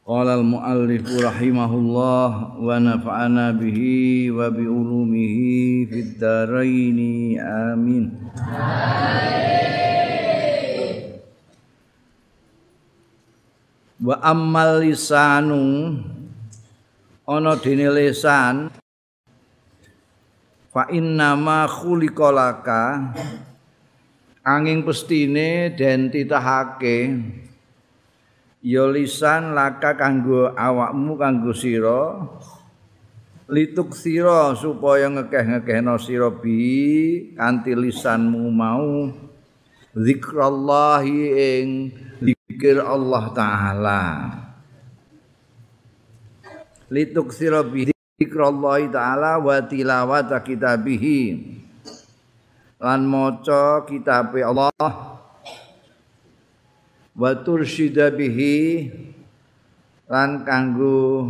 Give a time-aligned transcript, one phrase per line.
[0.00, 6.98] Qala al-muallif rahimahullah wa nafa'ana bihi wa bi ulumihi fid dharain
[7.36, 8.04] amin.
[14.00, 16.00] Wa ammal lisanu
[17.28, 18.72] ana dene lisan
[20.72, 23.12] fa inna ma khuliqalaka
[24.48, 27.20] angin pestine den titahake
[28.60, 32.20] ya lisan laka kanggo awakmu kanggo sira
[33.50, 39.10] lituk sira supaya ngekeh-ngekehno sira bi kanthi lisanmu mau
[39.90, 41.66] zikrallahi ing
[42.22, 44.02] zikir Allah taala.
[46.90, 51.22] Lituk sira bi zikrallahi taala wa tilawata kitabihi.
[52.80, 55.09] Lan maca kitabe Allah
[57.20, 58.88] wa tursyida bihi
[60.08, 61.28] lan kanggo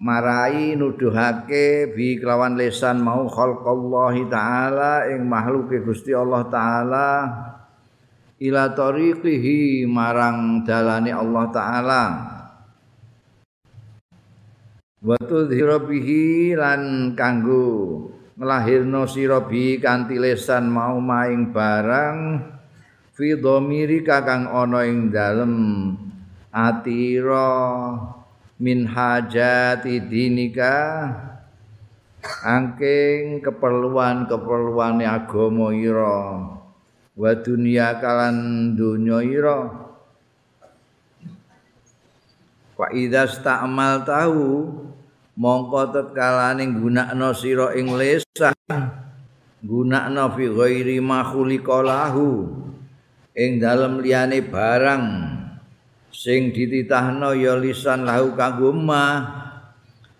[0.00, 7.08] marai nuduhake bi kelawan lisan mau khalqallahi taala ing makhluke Gusti Allah taala
[8.40, 12.04] ila tariqihi marang dalane Allah taala.
[15.02, 22.51] Wa tudhira bihi lan kanggo nglahirno sira bi kanthi lisan mau maing barang
[23.22, 25.54] fi dhamiri kakang ana ing dalem
[26.50, 27.54] atira
[28.58, 31.06] min hajati dinika.
[32.22, 36.38] Angking keperluan-keperluane agama ira
[37.14, 39.70] wa dunya kalan donya ira.
[42.78, 44.70] Wa idza sta'mal tahu
[45.38, 48.54] mongko tetkalane gunakno sira ing lisan
[49.62, 52.62] gunakno fi ghairi ma khuliqalahu
[53.32, 55.04] ing dalem liyane barang
[56.12, 59.24] sing dititahno ya lisan lahu kanggo mah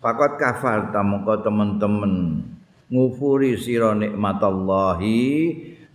[0.00, 2.42] pakot kafar tamangka temen-temen
[2.88, 5.20] ngufuri sira nikmatallahi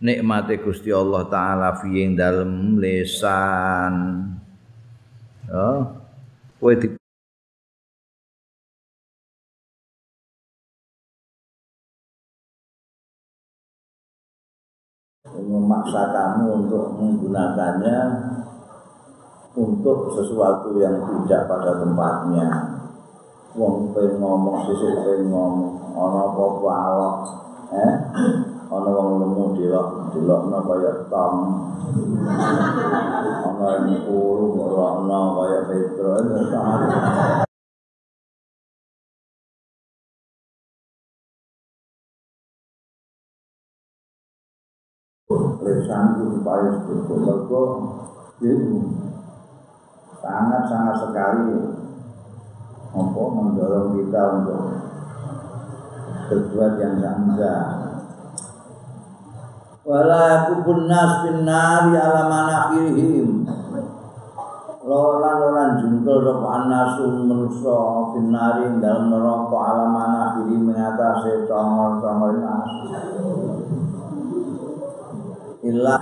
[0.01, 3.93] nikmate Gusti Allah taala fi ing dalem lisan
[5.49, 5.81] oh
[6.61, 6.73] kowe
[15.67, 17.99] memaksa kamu untuk menggunakannya
[19.51, 22.47] untuk sesuatu yang tidak pada tempatnya.
[23.51, 27.15] Wong pengen ngomong sesuk pengen ngomong ana apa-apa awak?
[27.75, 27.93] Eh?
[28.71, 31.35] Ana wong lemu delok delokno kaya tom.
[33.43, 36.15] Ana yang kuru ngrokno kaya petro
[45.67, 47.63] lesan itu supaya mergo
[48.39, 48.79] itu
[50.23, 51.51] sangat-sangat sekali.
[52.87, 54.61] Apa mendorong kita untuk
[56.31, 57.87] berbuat yang enggak
[59.87, 63.47] wala kubun nas bin nari ala manakirihim.
[64.87, 67.79] Lolan lolan jungkel sapa anasun manusa
[68.15, 72.71] bin nari dalam neraka ala manakirihim mengatasi congol-congol nas
[75.67, 75.99] ilah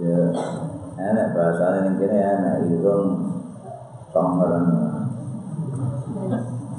[0.00, 0.20] ya
[0.96, 2.56] enak bahasa ini kira enak.
[2.72, 3.08] Irung
[4.08, 4.66] songren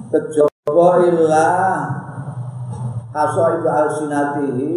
[0.10, 1.86] kejaba ilah
[3.14, 4.74] haso itu alsinatihi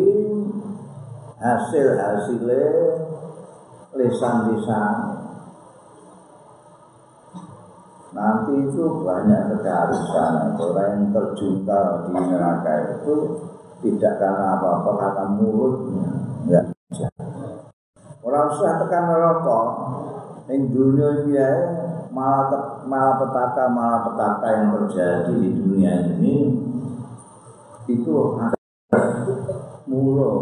[1.40, 2.64] hasil hasilnya
[3.96, 4.96] lisan lisan
[8.14, 10.54] nanti itu banyak sekali sana.
[10.54, 13.16] Orang yang terjungkal di neraka itu
[13.84, 16.08] tidak karena apa-apa karena mulutnya.
[16.48, 17.06] Enggak bisa.
[18.24, 19.66] Orang usah tekan rokok
[20.48, 21.48] yang dunia ini ya
[22.08, 26.36] malah malah petaka malah petaka yang terjadi di dunia ini.
[27.84, 28.40] Itu
[29.84, 30.40] mulut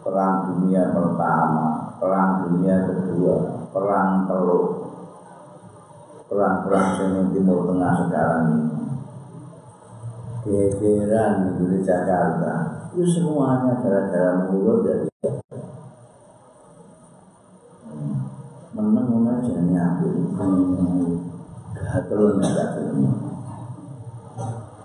[0.00, 4.66] perang dunia pertama perang dunia kedua perang teluk
[6.28, 8.87] perang-perang timur tengah sekarang ini
[10.42, 12.86] gegeran di Jakarta.
[12.94, 15.06] Itu semuanya gara-gara mulut dari
[18.74, 20.14] meneng ngono jenenge apik.
[21.78, 22.86] Gatel nek gatel.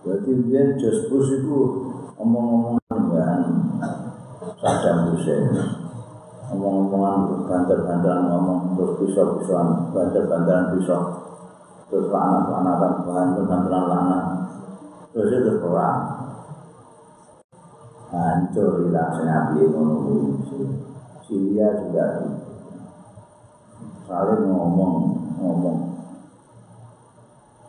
[0.03, 1.59] Berarti biar Jos Bush itu
[2.19, 3.41] omong-omongan bahan
[4.59, 5.47] Saddam Hussein.
[6.53, 11.01] Omong-omongan banter-banteran ngomong terus pisau-pisauan banter-banteran pisau.
[11.87, 14.42] Terus lanat-lanatan banter-banteran lanat
[15.13, 16.01] terus itu perang
[18.09, 19.97] hancur Irak senabi ngono
[21.23, 22.05] Syria juga
[24.05, 24.93] saling ngomong
[25.39, 25.79] ngomong.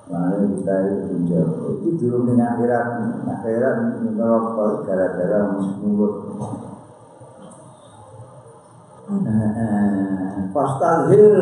[0.05, 2.87] Lalu kita itu menjawab, itu dulu dengan akhirat,
[3.25, 5.41] akhirat merokok gara-gara
[5.81, 6.15] mulut.
[10.53, 11.35] Fastazhir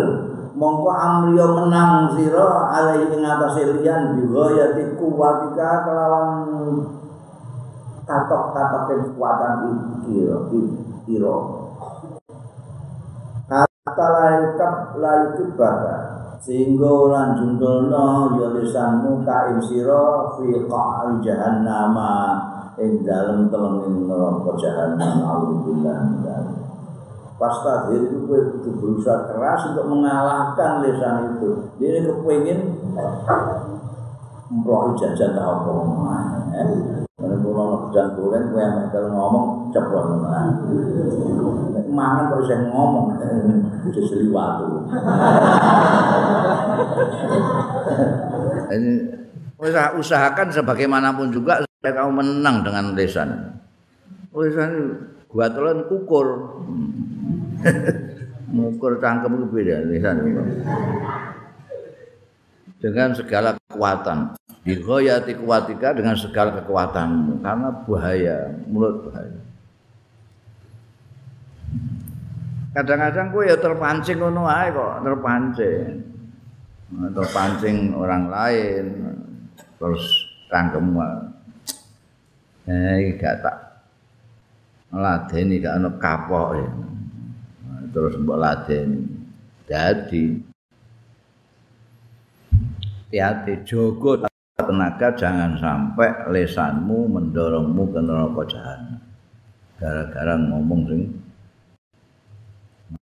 [0.53, 6.29] mongko amriyo menang sira alai ing atase liyan bighayati kuwatika kelawan
[8.05, 9.57] katok-katok kekuatan
[10.05, 10.21] iki
[11.09, 11.37] kira
[13.83, 15.97] kata lain kap lain kebaka
[16.43, 21.97] sehingga ora jungkelno ya lisanmu kaim sira fi qa'ri jahannam
[22.79, 26.62] ing dalem telenging neraka jahannam alhamdulillah
[27.41, 28.41] Pasta itu gue
[28.79, 31.75] berusaha keras untuk mengalahkan lisan itu.
[31.81, 32.61] Dia kepingin
[34.53, 35.73] memprohi jajan tak apa
[37.17, 40.05] Karena kalau jajan goreng, gue yang kalau ngomong cepat
[41.93, 43.21] Mangan kok saya ngomong,
[43.93, 44.89] itu seliwatu.
[48.73, 48.93] Ini
[50.01, 53.29] usahakan sebagaimanapun juga supaya kamu menang dengan lisan.
[54.33, 54.73] Lisan
[55.33, 56.29] gua telan kukur.
[58.53, 59.77] Mukur cangkem itu beda.
[62.85, 64.37] Dengan segala kekuatan.
[64.63, 67.41] Dihoyati kuatika dengan segala kekuatanmu.
[67.43, 68.39] Karena bahaya,
[68.69, 69.41] mulut bahaya.
[72.77, 75.85] Kadang-kadang gue ya terpancing ngono ae kok, terpancing.
[76.93, 78.85] Terpancing orang lain
[79.81, 80.05] terus
[80.53, 80.95] cangkem.
[82.69, 83.72] Eh gak tak
[84.93, 86.69] ladeni gak ono kapok ya.
[87.93, 89.01] terus mbok ladeni.
[89.69, 90.25] Dadi.
[93.13, 94.25] Hati jogo
[94.57, 99.01] tenaga jangan sampai lesanmu mendorongmu ke neraka jahanam.
[99.77, 101.03] Gara-gara ngomong sing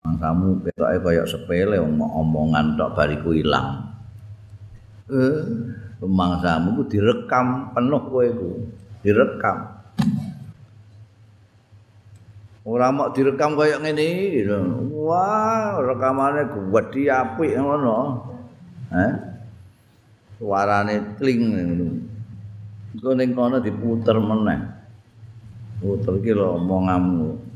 [0.04, 3.96] kamu ketoke kaya sepele omongan tok bariku ilang.
[5.08, 5.40] Eh
[6.04, 8.50] pemangsamu ku direkam penuh kowe ku.
[9.00, 9.73] Direkam
[12.64, 14.40] ora mau direkam kaya ngene iki
[15.04, 17.96] wah rekamane gedhi apik ngono.
[18.92, 19.12] Eh
[20.40, 21.88] suarane kling ngono.
[22.96, 24.60] Iku ning kono diputer meneh.
[25.78, 27.54] Puter iki lho omonganmu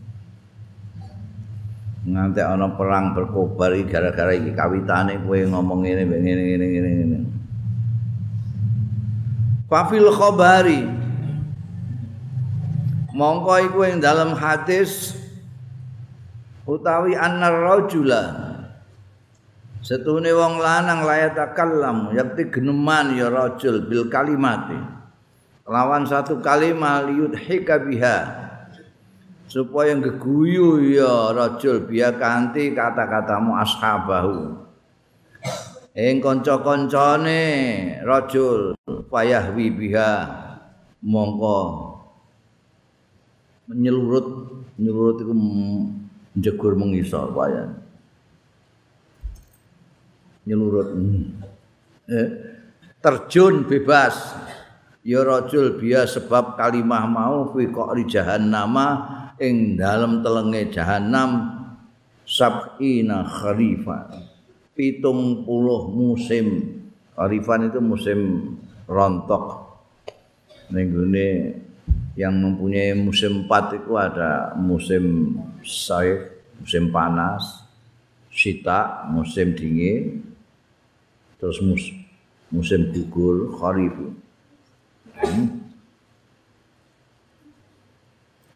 [2.08, 7.18] nganti ana perang berkobar iki gara-gara iki kawitane kowe ngomong ngene ngene ngene ngene
[9.68, 10.97] Fafil khabari
[13.18, 15.18] mongko iku ing dalam hadis
[16.62, 18.46] utawi annar rajula.
[19.82, 24.78] Setune wong lanang layata kalam yakti geneman ya rajul bil kalimati.
[25.66, 28.46] Lawan satu kalimat liut biha.
[29.48, 34.60] Supaya geguyu ya rajul biya kanthi kata-katamu ashabahu.
[35.96, 37.40] Ing kanca-kancane
[38.04, 38.76] rajul
[39.08, 40.12] payahwi biha.
[41.00, 41.97] Mongko
[43.68, 44.26] nyelurut
[44.80, 45.34] nyelurut itu
[46.40, 47.76] jegur mengisor wayang
[50.48, 50.88] nyelurut
[52.08, 52.28] eh,
[52.98, 54.16] terjun bebas.
[55.08, 59.08] Ya rajul biya sebab kalimah mau fi qari jahannama
[59.40, 61.48] ing dalem telenge jahanam
[62.28, 64.12] sab'ina kharifa
[64.76, 66.76] pitung puluh musim.
[67.16, 68.20] Kharifan itu musim
[68.84, 69.64] rontok.
[70.76, 70.92] Ning
[72.18, 77.62] yang mempunyai musim empat itu ada musim saif, musim panas,
[78.34, 80.26] sita, musim dingin,
[81.38, 81.94] terus mus,
[82.50, 83.94] musim gugur, kharif.
[85.14, 85.62] Hmm.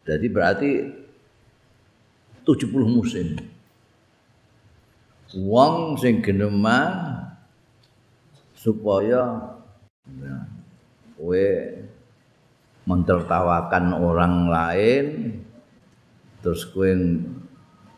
[0.03, 0.71] Jadi berarti
[2.43, 3.39] 70 musim.
[5.39, 7.31] Wong sing geneman
[8.59, 9.55] supaya
[10.19, 10.37] ya,
[12.83, 15.05] mentertawakan orang lain
[16.43, 16.91] terus kue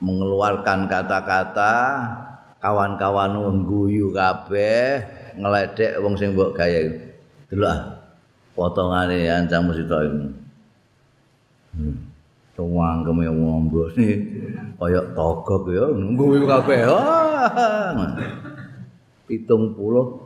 [0.05, 1.77] mengeluarkan kata-kata
[2.61, 5.01] kawan-kawan ngguyu kabeh
[5.41, 6.83] ngeledek wong sing mbok gawe.
[7.49, 7.79] Delok
[8.53, 10.03] potongane ancam mesti tok
[11.75, 11.97] hmm.
[12.55, 14.07] tuang keme wombone
[14.79, 16.85] kaya togok ya nunggu kabeh.
[19.25, 20.21] Pitung puluh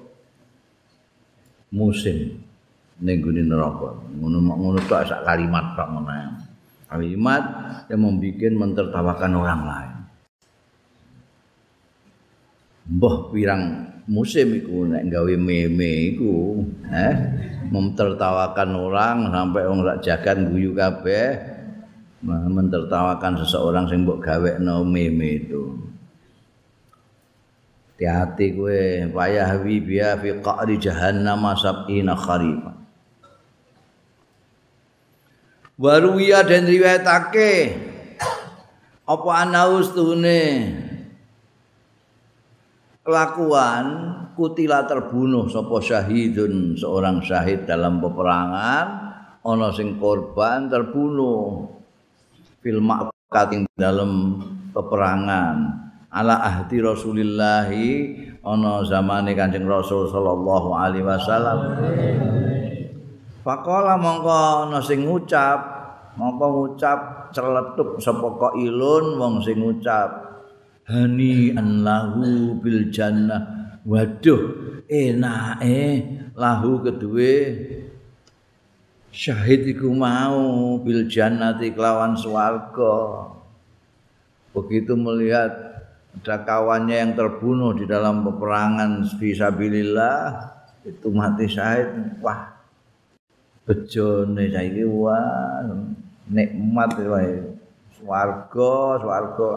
[1.70, 2.42] musim
[2.98, 3.94] ning gune neraka.
[4.18, 6.10] Ngono ngono tok sak kalimat tok ngono
[6.88, 7.42] kalimat
[7.92, 9.94] yang membuat mentertawakan orang lain.
[12.88, 13.62] Mbah pirang
[14.08, 17.14] musim iku nek gawe meme iku eh
[17.68, 21.36] mentertawakan orang sampai wong sak jagat guyu kabeh
[22.24, 25.76] mentertawakan seseorang sing mbok gawekno meme itu.
[27.98, 32.77] Hati-hati kowe payah wi biya fi qa'ri jahannam sab'ina kharifa
[35.78, 37.70] Waruwiya dan riwayatake.
[39.06, 40.74] Apa anaus tune
[43.06, 43.86] kelakuan
[44.36, 48.86] kutila terbunuh sapa syahidun seorang syahid dalam peperangan
[49.40, 51.70] ana sing korban terbunuh.
[52.58, 54.42] Fil ma'qat dalam
[54.74, 55.56] peperangan.
[56.10, 57.70] Ala ahdi Rasulillah
[58.42, 61.58] ana zamane Kanjeng Rasul sallallahu alaihi wasallam
[63.38, 65.58] Faqala mongko ana sing ngucap
[66.18, 70.10] mongko ngucap celetuk sapa kok ilun wong sing ngucap
[70.90, 73.78] hani lahu bil jannah.
[73.86, 76.04] Waduh enake
[76.34, 77.34] lahu kedue
[79.14, 83.30] syahid iku mau bil jannati kelawan swarga.
[84.50, 85.54] Begitu melihat
[86.18, 90.50] ada kawannya yang terbunuh di dalam peperangan fisabilillah
[90.82, 92.18] itu mati syahid.
[92.18, 92.57] Wah
[93.68, 95.60] bejone saiki wah
[96.32, 97.36] nikmat wae.
[97.92, 99.52] Swarga swarga.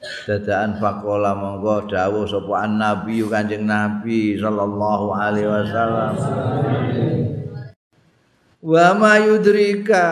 [0.00, 6.14] Dadaan faqala monggo dawuh sapa nabi kanjeng nabi sallallahu alaihi wasallam.
[8.64, 10.06] Wa ma yudrika.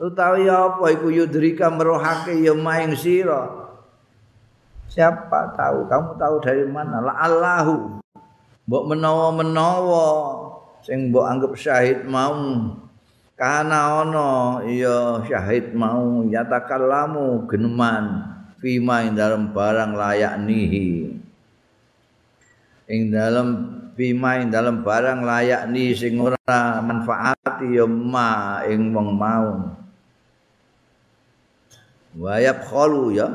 [0.00, 3.68] Utawi apa iku yudrika merohake ya maing sira.
[4.88, 5.84] Siapa tahu?
[5.88, 7.00] Kamu tahu dari mana?
[7.04, 8.00] La Allahu
[8.66, 10.06] mbok menawa-menawa
[10.86, 12.70] sing mbok anggap syahid mau
[13.34, 18.22] kana ana ya syahid mau yatakallamu geneman
[18.62, 21.10] fima ing dalam barang layak nihi.
[22.86, 23.48] Ing dalam
[23.98, 29.74] fima ing dalam barang layak ni sing ora manfaati ya ma ing wong mau
[32.16, 33.28] wayap khalu ya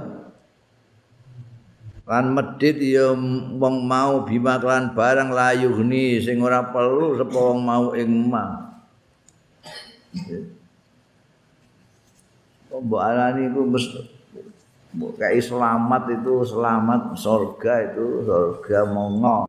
[2.11, 3.15] lan medit ya
[3.55, 8.67] wong mau bima kelan barang layuh ni sing ora perlu sapa wong mau ing ma
[12.71, 13.99] Mbok alani iku mesti
[15.39, 19.47] selamat itu selamat surga itu surga mongo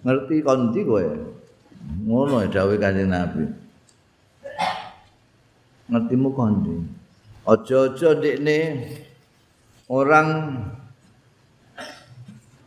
[0.00, 1.04] ngerti konti kowe?
[2.08, 3.44] Ngono dawuh kanjeng Nabi.
[5.90, 7.02] Ngertimu konti
[7.42, 8.58] aja-aja ndekne
[9.90, 10.28] orang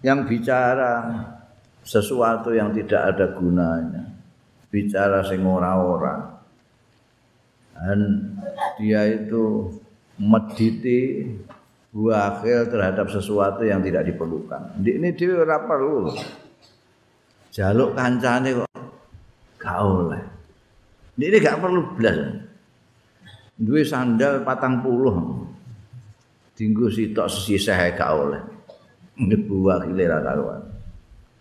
[0.06, 1.26] yang bicara
[1.82, 4.06] sesuatu yang tidak ada gunanya
[4.70, 6.38] bicara sing ora-ora
[7.74, 8.30] dan
[8.78, 9.74] dia itu
[10.22, 11.26] mediti
[11.96, 14.84] buahil terhadap sesuatu yang tidak diperlukan.
[14.84, 16.12] Ini dia ora perlu.
[17.56, 18.68] Jaluk kancane kok
[19.56, 20.24] gak oleh.
[21.16, 22.20] Ini gak perlu blas.
[23.56, 25.48] Duwe sandal patang puluh.
[26.52, 28.44] Dinggo sitok sesisih gak oleh.
[29.16, 30.62] Ngebuah kilera karuan.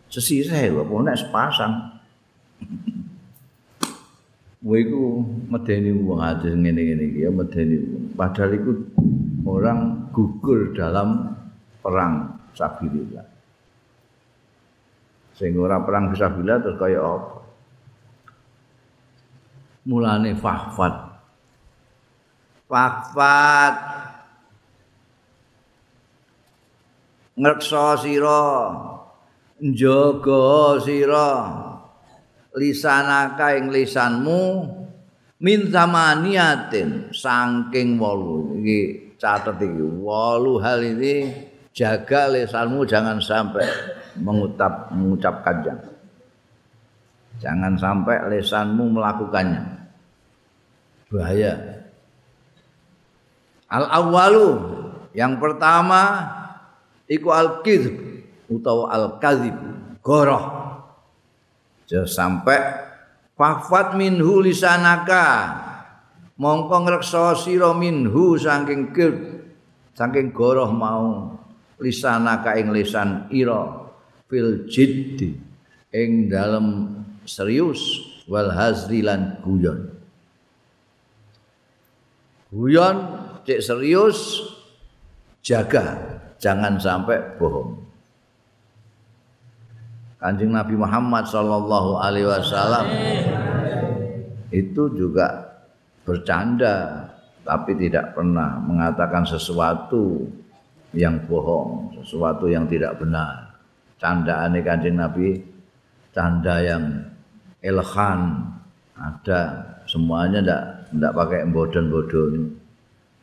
[0.06, 1.74] Sesisih kok nek sepasang.
[4.64, 5.20] Kowe iku
[5.52, 7.76] medeni wong ade ngene-ngene iki ya medeni.
[8.16, 8.72] Padahal iku
[9.44, 11.36] orang gugur dalam
[11.84, 13.28] perang sabilillah.
[15.36, 17.44] Sing ora perang sabilillah terus kaya apa?
[19.84, 20.94] Mulane fahfat.
[22.64, 23.74] Fahfat.
[27.34, 28.46] Ngreksa sira.
[29.58, 31.30] Njaga sira.
[32.54, 34.42] lisanaka ing lisanmu
[35.42, 41.34] min zamaniatin saking wolu iki catet iki wolu hal ini
[41.74, 43.66] jaga lisanmu jangan sampai
[44.22, 45.90] mengucap mengucapkan jangan
[47.42, 49.62] jangan sampai lisanmu melakukannya
[51.10, 51.82] bahaya
[53.66, 54.48] al awalu
[55.18, 56.30] yang pertama
[57.08, 57.94] iku al kizb
[58.48, 59.56] utawa al kadzib
[60.04, 60.44] goroh.
[61.88, 62.60] Jangan sampai
[63.36, 65.26] fafat minhu lisanaka.
[66.34, 69.12] Mongko ngreksa sira minhu saking kir
[69.94, 71.38] saking goroh mau
[71.78, 73.86] lisanaka ing lisan ira
[74.26, 75.30] fil jiddi
[75.94, 76.90] ing dalem
[77.22, 79.94] serius wal hazri lan guyon.
[82.50, 82.96] Guyon
[83.46, 84.42] cek serius
[85.44, 86.13] jaga
[86.44, 87.80] jangan sampai bohong
[90.20, 92.88] Kanjeng Nabi Muhammad sallallahu alaihi wasallam
[94.52, 95.56] itu juga
[96.04, 97.04] bercanda
[97.44, 100.24] tapi tidak pernah mengatakan sesuatu
[100.96, 103.52] yang bohong, sesuatu yang tidak benar.
[104.00, 105.44] Candaan Kanjeng Nabi
[106.16, 107.04] canda yang
[107.60, 108.48] elhan
[108.96, 109.40] ada
[109.84, 110.62] semuanya ndak
[110.96, 112.32] ndak pakai bodon-bodon.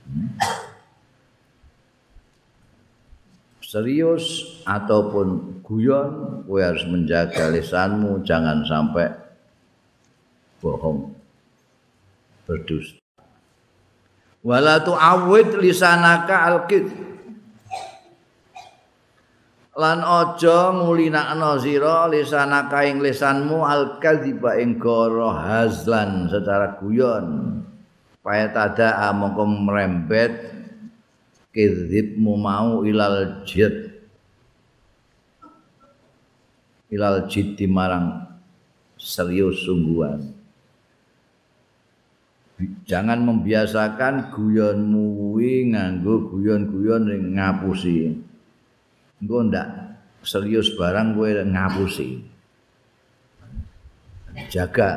[0.06, 0.30] Hmm.
[3.72, 9.08] Serius ataupun guyon, kowe harus menjaga lisanmu jangan sampai
[10.60, 11.16] bohong
[12.44, 13.00] berdusta.
[14.44, 16.92] Wala tu'awwid lisanaka alkid.
[19.80, 27.56] Lan aja ngulinakno sira lisanaka ing lisanmu alkadziba ing goro hazlan secara guyon.
[28.20, 30.61] Paya tada mongko merembet
[31.52, 33.92] kidzibmu mau ilal jid.
[36.92, 38.28] Ilal jid marang
[39.00, 40.42] serius sungguhan.
[42.86, 48.14] jangan membiasakan guyonmu kuwi nganggo guyon-guyon ning ngapusi.
[49.18, 49.68] Engko ndak
[50.22, 52.22] serius barang kowe ngapusi.
[54.54, 54.90] Jaga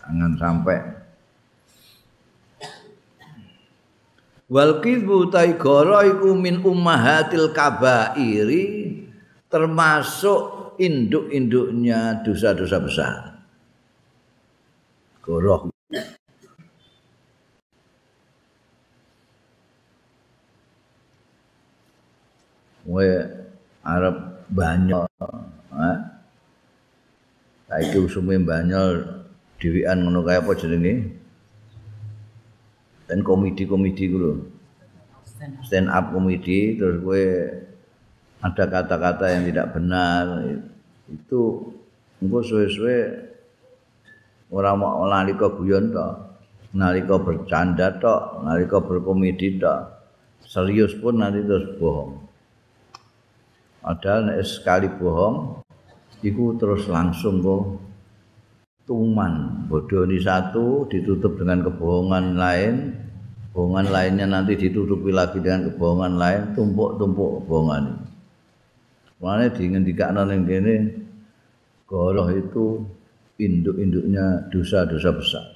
[0.00, 1.01] jangan sampai
[4.52, 9.00] Wal kidbu taigara iku min ummahatil kabairi
[9.48, 13.16] termasuk induk-induknya dosa-dosa besar.
[15.24, 15.72] Goroh
[22.92, 23.08] kowe
[23.88, 24.16] arep
[24.52, 25.08] banyak
[27.70, 29.00] saiki usume banyak
[29.56, 31.21] dhewean ngono kaya apa jenenge
[33.06, 34.32] dan komedi-komedi lho.
[35.66, 37.24] Stand up komedi terus kowe
[38.42, 40.42] ada kata-kata yang tidak benar
[41.10, 41.40] itu
[42.22, 42.98] engko suwe-suwe
[44.54, 46.14] ora mau nalika guyon tok
[46.74, 49.80] nalika bercanda tok nalika berkomedi tok.
[50.42, 52.18] Serius pun nanti terus bohong.
[53.82, 55.64] Padahal sekali bohong
[56.22, 57.62] iku terus langsung kok
[58.84, 62.74] tuman bodoni satu ditutup dengan kebohongan lain.
[63.52, 66.40] Kebohongan lainnya nanti ditutupi lagi dengan kebohongan lain.
[66.56, 68.12] Tumpuk-tumpuk kebohongan
[69.22, 70.74] makanya diingendikakno ning kene
[71.86, 72.82] goroh itu
[73.38, 75.46] induk-induknya dosa-dosa besar.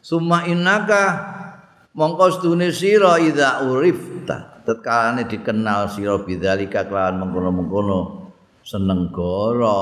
[0.00, 1.04] Summa innaka
[1.92, 4.64] mongko stune sira idza urifta.
[4.64, 8.17] Tetkane dikenal sira bidzalika kelawan mengkono-mengkono
[8.68, 9.80] seneng goro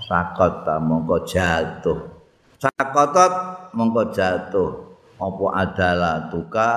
[0.00, 2.00] sakot ta mongko jatuh.
[2.56, 3.32] Sakotot
[3.76, 4.70] mongko jatuh.
[5.20, 6.70] Apa adalah tuka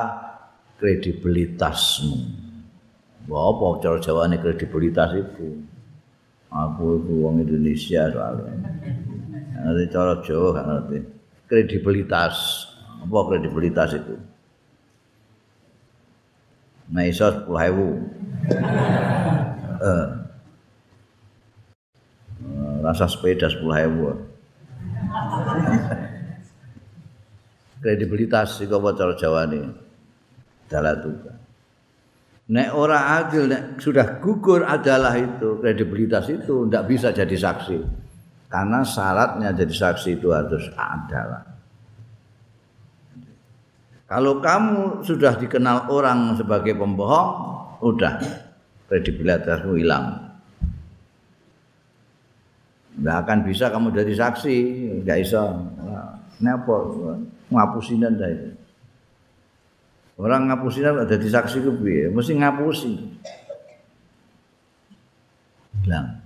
[0.76, 2.20] kredibilitasmu.
[3.32, 5.64] Apa cara jawane kredibilitas itu
[6.52, 8.52] aku itu wong Indonesia soalnya.
[9.62, 11.00] Nanti cara Jawa kan ngerti.
[11.48, 12.68] Kredibilitas.
[13.02, 14.14] Apa kredibilitas itu
[16.92, 17.48] Nah iso 10.000.
[19.80, 20.21] Eh.
[22.82, 23.62] Rasa sepeda 10.000.
[27.82, 29.62] Kredibilitas iku apa cara Jawane?
[30.70, 31.14] Dalah tuh.
[32.52, 37.78] Nek ora adil, nek sudah gugur adalah itu kredibilitas itu tidak bisa jadi saksi.
[38.52, 41.48] Karena syaratnya jadi saksi itu harus adalah.
[44.12, 47.30] Kalau kamu sudah dikenal orang sebagai pembohong,
[47.80, 48.20] udah
[48.92, 50.31] kredibilitasmu hilang.
[53.00, 54.58] Nggak akan bisa kamu jadi saksi,
[55.06, 55.42] nggak bisa.
[56.36, 56.76] Kenapa?
[57.52, 58.32] Ngapusinan dah
[60.22, 61.72] Orang ngapusinan ada di saksi ke
[62.14, 62.94] mesti ngapusi.
[65.82, 66.22] Hilang.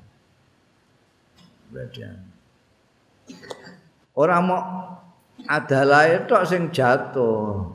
[1.71, 2.03] Berarti.
[4.15, 4.61] Orang mau
[5.47, 7.71] adalah itu sing jatuh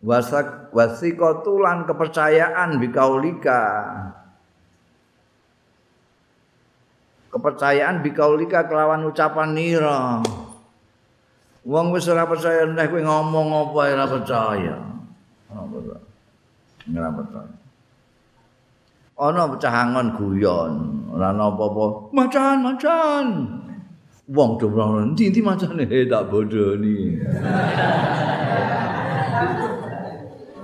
[0.00, 3.60] wasak wasikotulan kepercayaan bikaulika
[7.30, 10.18] kepercayaan bikaulika kelawan ucapan nira.
[11.62, 14.76] Wong wis ora percaya nek kowe ngomong apa ora percaya.
[15.52, 17.54] Ora percaya.
[19.20, 20.72] Ana pecahangon guyon.
[21.12, 22.08] Ora apa-apa.
[22.16, 23.26] Macan macan.
[24.30, 25.84] Wong do ora ndi-ndi macane?
[25.86, 27.20] Tak bodoni.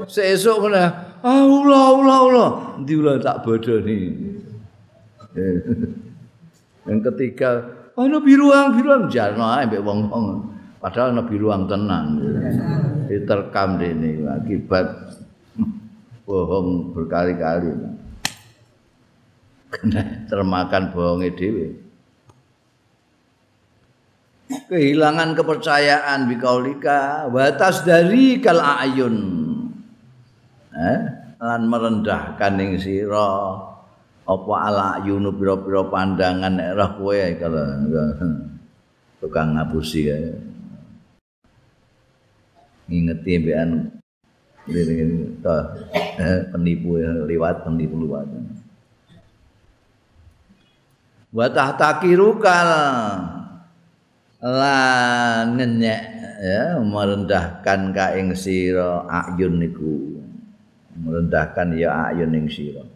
[0.06, 2.46] Sesuk ah ula ula ula,
[2.78, 3.98] ndi ula tak bodoni.
[6.86, 7.50] Yang ketiga,
[7.94, 9.02] ana biruang biruang.
[9.10, 10.26] Jarno ae mbek wong-wong.
[10.80, 12.22] padahal nabi ruang tenan.
[13.10, 14.86] Diterkam ini akibat
[16.26, 17.74] bohong berkali-kali.
[19.66, 21.86] Kena termakan bohongnya dewi
[24.66, 29.16] kehilangan kepercayaan bikaulika batas dari kal ayun.
[30.74, 30.98] Eh?
[31.36, 33.60] Lan merendahkan ing sira
[34.26, 37.62] apa ala yunu pira-pira pandangan nek roh kowe kalau
[39.22, 40.18] tukang ngapusi ya
[42.90, 43.70] ngingeti mbekan
[44.66, 48.26] eh, penipu lewat penipu lewat
[51.30, 52.70] wa tahtakirukal
[54.42, 56.02] lan ngenyek
[56.42, 60.20] ya merendahkan ka ing sira ayun niku.
[60.96, 62.95] Merendahkan ya ayun ing sira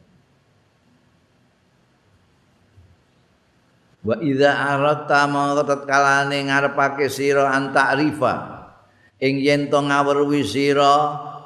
[4.00, 8.60] wa idza aratta mangkat kalane ngarepake sira antarifa
[9.20, 10.92] ing yen to ngawruhi sira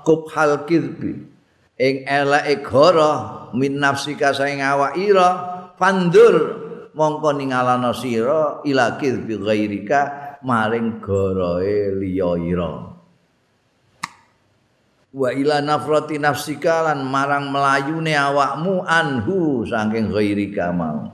[0.07, 1.35] kubhal kidbi.
[1.75, 5.29] Ing eleke goro min nafsika saing awak ira
[5.75, 6.63] pandur
[6.95, 10.01] mongko ningalana sira ila kidbi ghairika
[10.47, 12.95] maring goroe liya ira.
[15.15, 21.14] Wa ila nafrati nafsika lan marang melayune awakmu anhu saking ghairika mau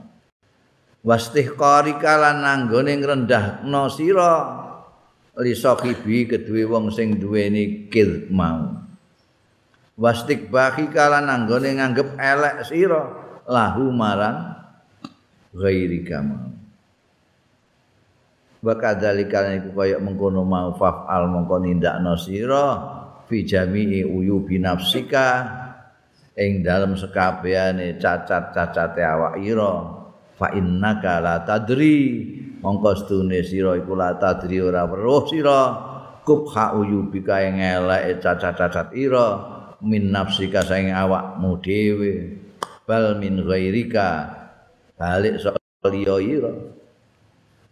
[1.01, 4.33] wastih qarika lan nanggone ngrendahno sira
[5.41, 8.81] li sahibi kedue wong sing duweni kil mau.
[10.01, 13.01] Wastik baki lan nanggone nganggep elek sira
[13.45, 14.57] lahu marang
[15.53, 16.51] ghairi kama
[18.61, 22.65] wa kadzalika iku kaya mengkono mau fa'al mongko nindakno sira
[23.25, 25.49] fi jami'i uyubi nafsika
[26.37, 30.00] ing dalem sekabehane cacat-cacate awak ira
[30.41, 32.25] fa innaka la tadri.
[32.65, 35.61] Mongko stune sira iku la tadri ora weruh sira.
[36.25, 39.27] Kubha uyubika ing elek cacat-cacat ira.
[39.85, 42.41] Min nafsika saing awakmu dhewe.
[42.89, 44.09] Bal min ghairika.
[44.97, 45.37] Balik
[45.85, 46.53] liya ira.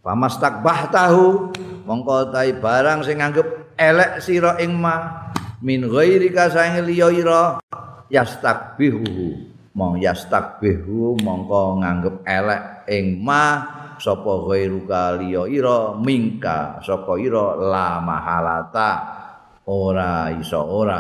[0.01, 1.53] Pamastakbah tahu
[1.85, 5.29] mongko tai barang sing nganggep elek sira ing ma.
[5.61, 7.61] Min ghairika saing liya ira.
[8.09, 9.48] Yastakbihu
[9.79, 13.63] mong yastakbihu mongko nganggep elek ing ma
[13.95, 18.91] sapa ghairuka liya ira mingka sapa ira la mahalata.
[19.69, 20.99] Ora iso ora.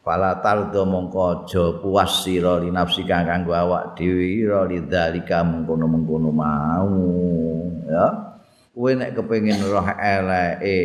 [0.00, 6.96] Fala tardo mongko aja puas sira li nafsi kanggo awak dhewe ira lidzalika mengkono-mengkono mau
[7.86, 8.06] ya.
[8.72, 10.80] Kowe nek kepengin roh eleke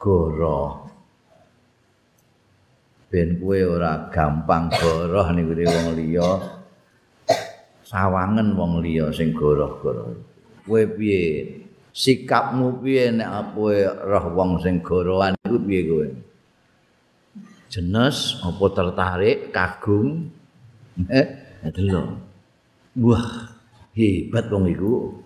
[0.00, 0.89] goroh
[3.10, 6.30] ben kowe ora gampang goroh niku wong liya.
[7.82, 10.14] Sawangen wong liya sing goroh-goroh.
[10.62, 11.58] Kowe piye?
[11.90, 13.74] Sikapmu piye nek kowe
[14.06, 16.08] roh wong sing gorohan iku piye kowe?
[17.66, 20.30] Jenes apa tertarik kagum?
[21.10, 21.26] Eh
[21.74, 22.14] delok.
[22.94, 23.26] Wah
[23.98, 25.18] hebat wong iku.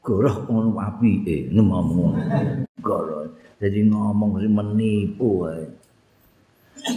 [0.00, 2.16] Goroh ngono apike ngomong
[2.80, 3.28] goroh.
[3.60, 5.77] Jadi ngomong sing menipu wae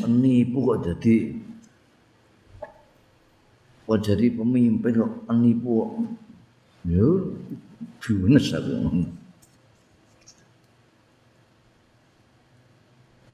[0.02, 1.16] penipu kok jadi
[3.86, 6.06] kok jadi pemimpin kok penipu
[6.88, 7.38] yo
[8.02, 9.06] junes aku.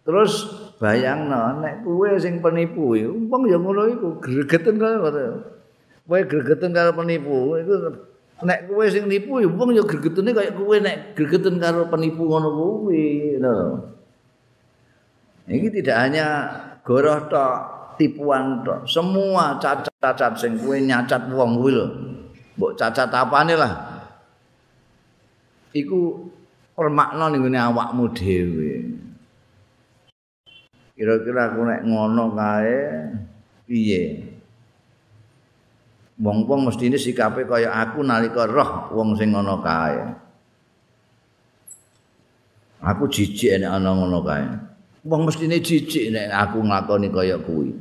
[0.07, 0.33] Terus
[0.79, 5.11] bayang no, nek kue sing penipu umpang ya ngono iku gregeten karo
[6.07, 7.73] kowe gregeten karo penipu iku
[8.45, 12.49] nek kue sing nipu ya umpang ya gregetene kaya kue nek gregeten karo penipu ngono
[12.53, 13.81] kuwi no.
[15.47, 16.27] Ini tidak hanya
[16.83, 17.55] goroh tok,
[17.95, 18.83] tipuan tok.
[18.83, 21.87] Semua cacat-cacat sing kuwi nyacat wong kuwi lho.
[22.59, 23.73] Mbok cacat apane lah.
[25.71, 26.27] Iku
[26.75, 28.91] permakna ning ngene awakmu dhewe.
[30.99, 32.79] Kira-kira aku nek ngono kae
[33.69, 34.03] piye?
[36.17, 40.01] Wong-wong mesti ini sikape kaya aku nalika roh wong sing ngono kae.
[42.83, 44.66] Aku jijik nek ana ngono kae.
[45.07, 47.71] Wong mestine jijik nek aku nglakoni kaya kuwi.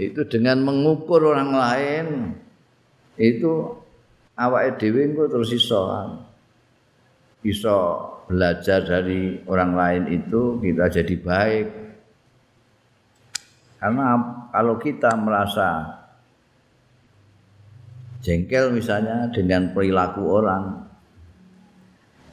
[0.00, 2.06] Itu dengan mengukur orang lain
[3.20, 3.76] itu
[4.38, 5.84] awake dhewe engko terus iso
[7.44, 7.76] iso
[8.30, 11.66] belajar dari orang lain itu kita jadi baik.
[13.78, 14.06] Karena
[14.50, 15.98] kalau kita merasa
[18.24, 20.82] jengkel misalnya dengan perilaku orang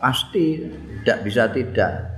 [0.01, 0.65] pasti
[1.01, 2.14] tidak bisa tidak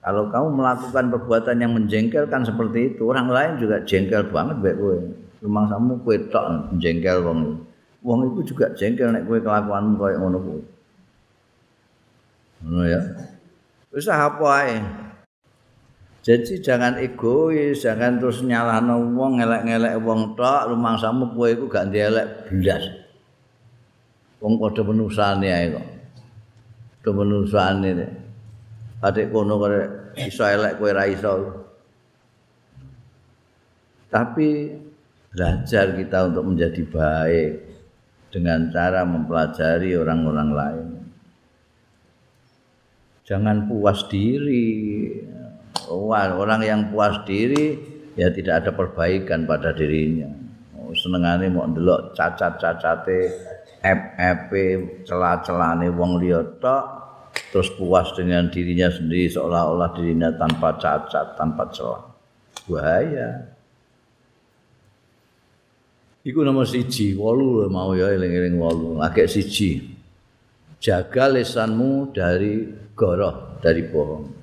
[0.00, 4.96] Kalau kamu melakukan perbuatan yang menjengkelkan seperti itu, orang lain juga jengkel banget baik kowe.
[5.44, 7.40] Rumah kamu kowe tok menjengkel wong.
[8.00, 10.62] wong iku juga jengkel nek kowe kelakuanmu koyo ngono kuwi.
[12.64, 13.00] Ngono ya.
[13.92, 14.80] Wis apa ae.
[16.24, 22.48] Jadi jangan egois, jangan terus nyalahno wong ngelek-ngelek wong tok, rumangsamu kowe iku gak ndelek
[22.56, 22.84] blas.
[24.40, 25.86] Wong padha menusane ae kok.
[27.04, 28.29] Padha menusane.
[29.00, 29.80] Adik kono kare
[30.20, 31.32] iso elek kowe ra iso.
[34.12, 34.48] Tapi
[35.32, 37.52] belajar kita untuk menjadi baik
[38.28, 40.88] dengan cara mempelajari orang-orang lain.
[43.24, 44.68] Jangan puas diri.
[45.88, 47.78] Orang yang puas diri
[48.18, 50.28] ya tidak ada perbaikan pada dirinya.
[50.92, 53.20] Senengane mau ndelok cacat-cacate
[53.80, 54.52] FFP
[55.08, 56.99] celah-celane wong liya tok
[57.50, 62.02] terus puas dengan dirinya sendiri seolah-olah dirinya tanpa cacat, tanpa celah.
[62.70, 63.30] Bahaya.
[66.22, 69.02] Iku nomor siji, walu mau ya eling-eling walu.
[69.02, 69.96] Agak siji.
[70.80, 74.40] Jaga lesanmu dari goroh, dari bohong.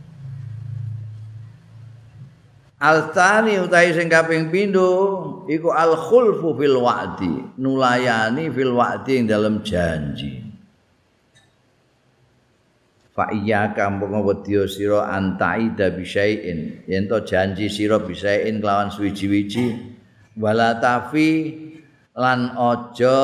[2.77, 9.65] Altani utahi sing kaping pindho iku al khulfu fil wa'di, nulayani fil wa'di ing dalam
[9.65, 10.46] janji.
[13.17, 19.73] Fa iyyaka mongko wedya sira antai da bisain, yen to janji sira bisain kelawan suwi-wiji
[20.37, 21.49] wala tafi
[22.13, 23.17] lan aja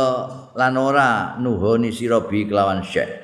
[0.58, 3.22] lan ora nuhoni sira bi kelawan syekh.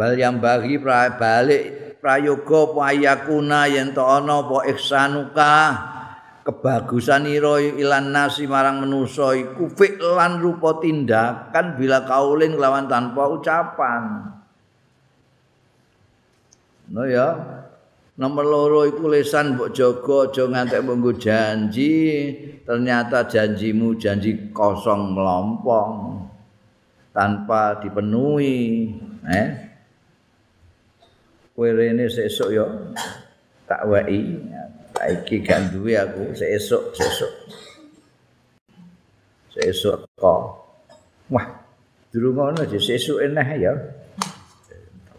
[0.00, 5.56] bal yang bagi pra balik prayoga payakuna yen to ana apa ihsanuka
[6.44, 14.02] kebagusan ira ilan nasi marang manusa iku fi'lan rupa tindakan bila kaulin lawan tanpa ucapan.
[16.90, 17.28] No ya.
[18.20, 21.92] Nomor loro iku lesan mbok jaga aja ngantek mbok janji.
[22.64, 26.20] Ternyata janjimu janji kosong melompong
[27.16, 28.92] tanpa dipenuhi
[29.24, 29.48] eh.
[31.56, 32.64] Kowe rene sesuk ya
[33.68, 34.20] tak wae
[35.08, 37.32] iki gak duwe aku sesuk sesuk.
[39.56, 40.40] Sesuk kok
[41.32, 41.46] wah
[42.12, 43.72] durung ngono aja sesuk eneh ya.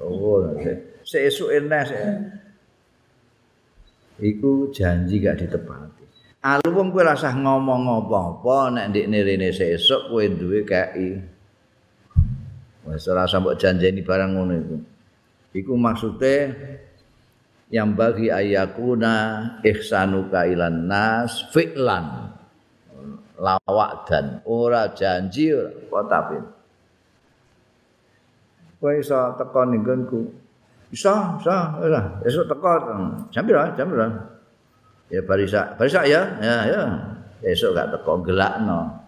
[0.02, 0.46] Oh
[1.02, 1.86] sesuk eneh
[4.22, 6.06] iku janji gak ditepati.
[6.42, 11.22] Alu wong kowe rasah ngomong apa-apa nek ndekne rene sesuk kowe duwe kei.
[12.82, 14.78] Wis ora mbok janjeni barang ngono iku.
[15.54, 16.50] Iku maksudnya
[17.72, 19.16] yang bagi ayakuna
[19.64, 22.36] ihsanuka ilan nas fi'lan.
[23.42, 26.38] Lawak dan ora janji ora tapi
[28.78, 30.22] kowe iso teko ning nggonku?
[30.94, 32.72] Iso iso ora esuk teko
[33.34, 34.08] jam pira jam pira
[35.10, 36.22] ya barisa barisa ya.
[36.44, 36.84] Ya ya.
[37.42, 39.02] Esuk gak teko gelakno.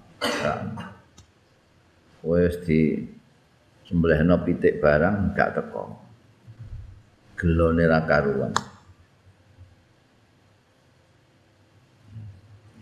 [2.26, 3.06] Wis di
[3.86, 6.03] sembelihno pitik barang gak teko
[7.44, 8.56] gelone ra karuan.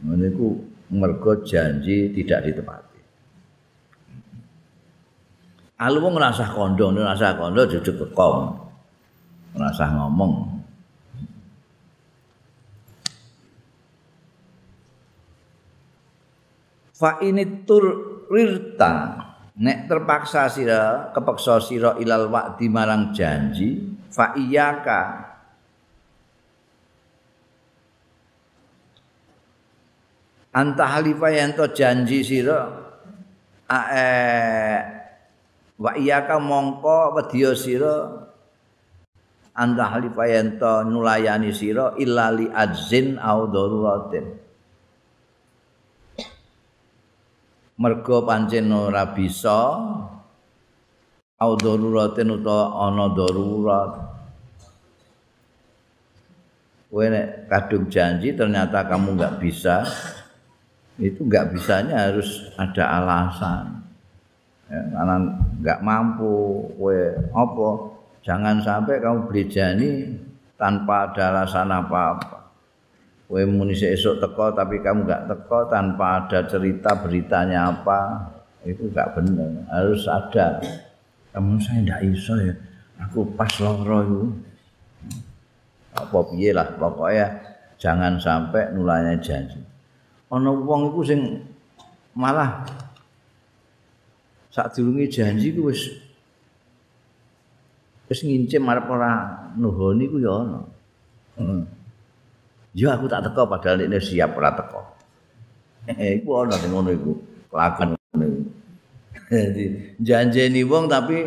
[0.06, 0.54] Niku
[0.93, 3.02] mergo janji tidak ditepati.
[5.82, 8.54] Alu wong ngrasah kondo, ngrasah kondo jujuk kekong.
[9.58, 10.62] Ngrasah ngomong.
[17.02, 17.84] Fa ini tur
[18.30, 19.17] rirta
[19.58, 25.32] nek terpaksa sira kepeksa sira ilal wa'di marang janji fa iyyaka.
[30.52, 32.67] Anta halifa yang to janji sira.
[33.71, 34.04] Ae
[35.80, 38.28] wa iyyaka mongko wedya sira.
[39.56, 44.28] Anta halifa yang to nulayani sira illa li adzin au daruratin.
[47.82, 49.74] Mergo pancen ora bisa
[51.41, 53.91] au daruratin utawa ana darurat.
[56.91, 59.82] Kowe nek kadung janji ternyata kamu nggak bisa
[61.01, 63.65] itu nggak bisanya harus ada alasan.
[64.69, 65.15] Ya, karena
[65.65, 66.69] nggak mampu.
[66.77, 66.99] Kowe
[67.34, 67.69] apa?
[68.21, 69.49] Jangan sampai kamu beli
[70.62, 72.38] tanpa ada alasan apa-apa.
[73.25, 78.30] Kowe muni esok teko tapi kamu nggak teko tanpa ada cerita beritanya apa
[78.62, 80.62] itu nggak benar harus ada
[81.31, 82.53] kamu saya ndak iso ya
[82.99, 84.21] aku pas loro itu
[85.91, 87.27] apa piye lah pokoknya
[87.75, 89.59] jangan sampai nulanya janji
[90.31, 91.21] ana wong iku sing
[92.15, 92.63] malah
[94.51, 95.91] sak durunge janji ku wis
[98.11, 99.11] wis ngincim arep ora
[99.55, 100.59] nuhoni ku ya ana
[101.39, 101.81] hmm.
[102.71, 104.79] Ya aku tak teko padahal ini siap ora teko.
[105.91, 107.11] Iku ana sing ngono iku.
[107.51, 108.00] Iku.
[109.31, 111.23] Jadi janjeni wong tapi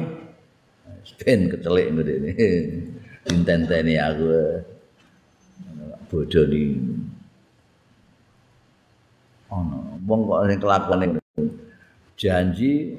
[1.25, 2.17] ben kecelik ngene.
[3.25, 4.29] Dintenteni aku.
[6.13, 6.77] Bodoh ni.
[9.49, 11.01] Ono, wong kok sing kelakon
[12.15, 12.95] janji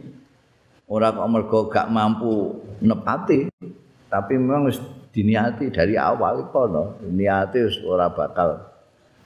[0.86, 3.48] ora kok mergo gak mampu nepati
[4.12, 4.80] tapi memang wis
[5.16, 8.60] diniati dari awal kono niati wis ora bakal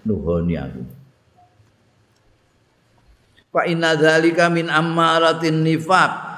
[0.05, 0.98] nuhoni aku
[3.49, 6.29] Fa inna dzalika min ammaratin nifaq.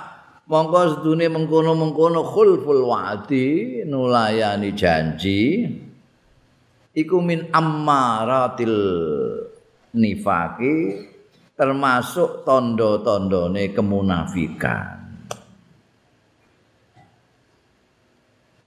[0.52, 5.64] Mongko sedune mengkono-mengkono khulful wa'di nulayani janji
[6.92, 8.76] iku min ammaratil
[9.96, 10.76] nifaqi
[11.56, 15.00] termasuk tondo-tondone kemunafikan.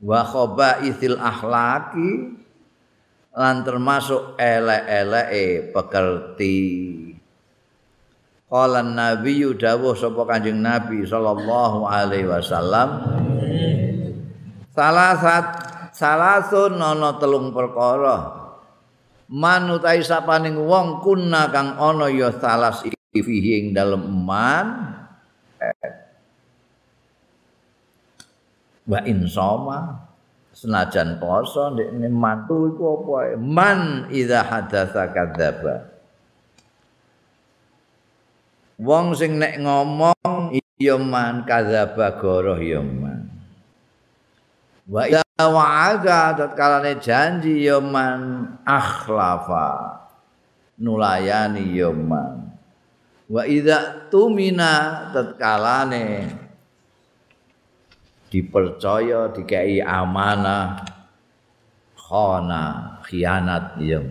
[0.05, 2.11] Wa khaba'ithil akhlaki
[3.35, 6.57] lan termasuk elek-eleke pekerti
[8.55, 13.03] Qala Nabi dawuh sapa Kanjeng Nabi sallallahu alaihi wasallam.
[14.71, 15.47] Salasat
[15.91, 18.47] salasun ana telung perkara.
[19.27, 24.67] Manutai sapaning wong kunna kang ana ya salas fihi ing dalem eman
[28.85, 29.79] wa insoma
[30.53, 35.94] senajan poso ndekne mantu iku apa man idza hadatsa kadzaba
[38.79, 43.31] wong sing nek ngomong ya man kadzaba goroh ya man.
[44.85, 50.03] Wa idza wa'ada tatkalane janji ya man akhlafa
[50.77, 52.53] nulayani ya man.
[53.31, 56.29] Wa idza tumina tatkalane
[58.29, 60.83] dipercaya dikai amanah
[61.95, 64.03] khana khianat ya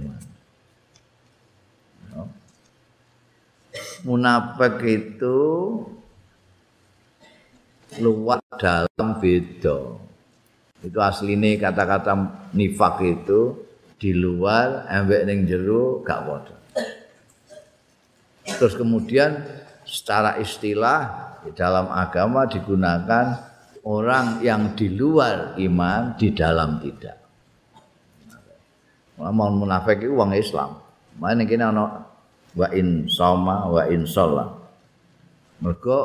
[4.03, 5.39] munafik itu
[7.99, 9.77] luwak dalam beda
[10.83, 12.13] itu asline kata-kata
[12.51, 13.55] nifak itu
[13.95, 16.57] di luar embek ning jero gak padha
[18.59, 19.39] terus kemudian
[19.87, 27.19] secara istilah di dalam agama digunakan orang yang di luar iman di dalam tidak.
[29.19, 30.79] Mau munafik itu uang Islam.
[31.19, 32.01] Mana kini ana
[32.53, 34.49] wa in sama wa in sholat.
[35.61, 35.97] Mereka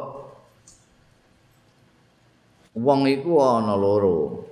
[2.78, 4.44] wong iku ana loro.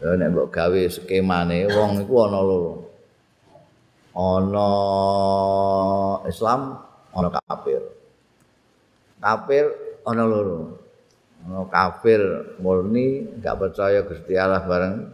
[0.00, 2.74] Ya nek mbok gawe skemane wong iku ana loro.
[4.14, 4.68] Ana
[6.30, 6.78] Islam,
[7.10, 7.82] ana kafir.
[9.18, 9.64] Kafir
[10.06, 10.84] ana loro.
[11.44, 12.20] ana kafir
[12.56, 15.12] murni enggak percaya Gusti Allah bareng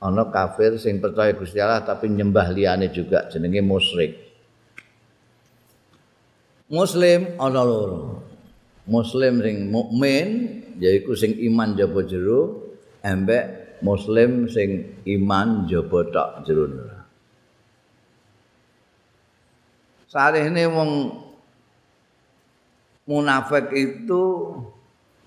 [0.00, 4.31] ana kafir sing percaya Gusti Allah tapi nyembah liyane juga jenenge musyrik
[6.72, 8.24] muslim ana loro
[8.88, 10.28] muslim sing mukmin
[10.80, 12.72] yaiku sing iman jaba jero
[13.04, 16.64] embek muslim sing iman jaba tok jero
[20.12, 21.08] Salehne wong
[23.08, 24.24] munafik itu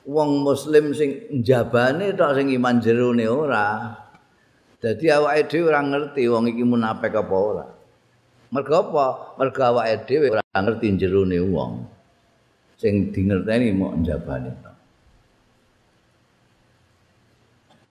[0.06, 3.98] wong muslim sing njabane tok sing iman jerone ora.
[4.78, 7.66] Dadi awake dhewe ora ngerti wong iki munafik apa ora.
[8.56, 9.36] Mergo apa?
[9.36, 11.84] Mergo awake dhewe ora ngerti jerone wong.
[12.80, 14.76] Sing dingerteni mok tok.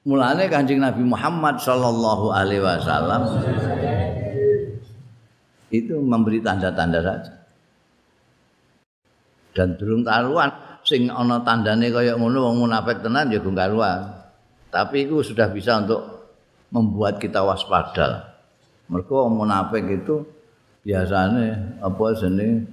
[0.08, 3.24] Mulane Kanjeng Nabi Muhammad sallallahu alaihi wasallam
[5.68, 7.32] itu memberi tanda-tanda saja.
[9.52, 14.12] Dan durung taruhan sing ana tandane kaya ngono wong munafik tenan ya gunggaruan.
[14.72, 16.04] Tapi itu sudah bisa untuk
[16.72, 18.32] membuat kita waspada.
[18.88, 20.26] Mergo munafik itu
[20.84, 22.68] biasanya apa jenenge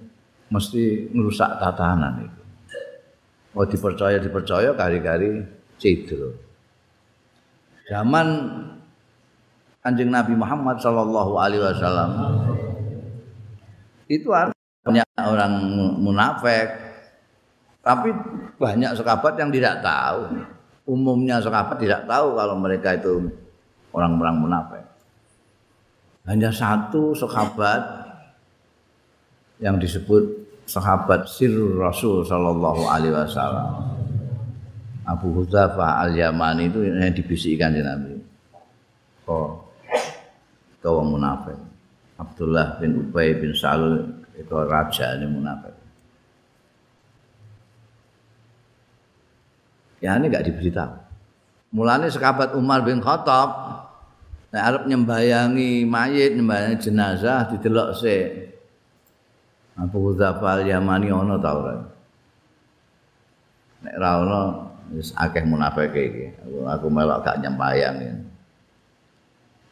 [0.51, 2.41] mesti ngerusak tatanan itu.
[3.55, 5.43] Oh dipercaya dipercaya kari-kari
[5.79, 6.35] cedro.
[7.87, 8.27] Zaman
[9.81, 12.11] Anjing Nabi Muhammad Shallallahu Alaihi Wasallam
[14.05, 14.29] itu
[14.85, 15.53] banyak orang
[15.97, 16.69] munafik
[17.81, 18.13] Tapi
[18.61, 20.37] banyak sahabat yang tidak tahu.
[20.85, 23.25] Umumnya sahabat tidak tahu kalau mereka itu
[23.89, 24.85] orang-orang munafik.
[26.29, 28.00] Hanya satu sahabat
[29.61, 33.93] yang disebut sahabat sirrul Rasul sallallahu alaihi wasallam.
[35.05, 38.13] Abu Hudzafah Al-Yamani itu yang dibisikkan di Nabi.
[39.29, 39.61] Oh,
[40.81, 41.57] kau munafik.
[42.17, 45.73] Abdullah bin Ubay bin Salul itu raja ini munafik.
[50.01, 50.93] Ya ini enggak diberitahu.
[51.71, 53.49] Mulane sekabat Umar bin Khattab
[54.51, 58.50] nek arep nyembayangi mayit nyembayangi jenazah didelok sik
[59.79, 61.75] Abu Dzafar Yamani ana ta ora.
[63.81, 64.41] Nek ra ono
[64.91, 66.25] wis akeh munafik iki.
[66.43, 68.27] Aku, aku melok gak nyembayang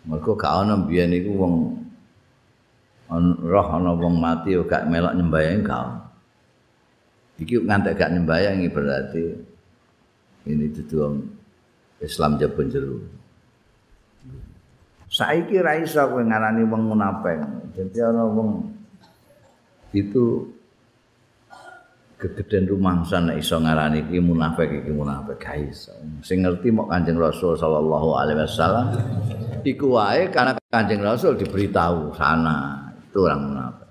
[0.07, 1.55] mergo gak ono biyen iku wong
[3.43, 6.09] roh ana wong mati gak melok nyembayang gak
[7.41, 9.23] iki ngantek gak nyembayangi berarti
[10.47, 11.19] ini dudu
[11.99, 12.95] Islam jebon jero.
[15.11, 17.43] Saiki ra iso kowe ngarani wong munafik.
[17.75, 18.78] Dadi ana wong
[19.95, 20.45] itu
[22.19, 25.39] gegeden rumangsa nek iso ngarani iki munafik iki munafik
[25.71, 25.95] iso.
[26.19, 28.87] Sing ngerti mok Kanjeng Rasul sallallahu alaihi wasallam
[29.63, 33.89] iku wae karena Kanjeng Rasul diberitahu sana itu orang munafik.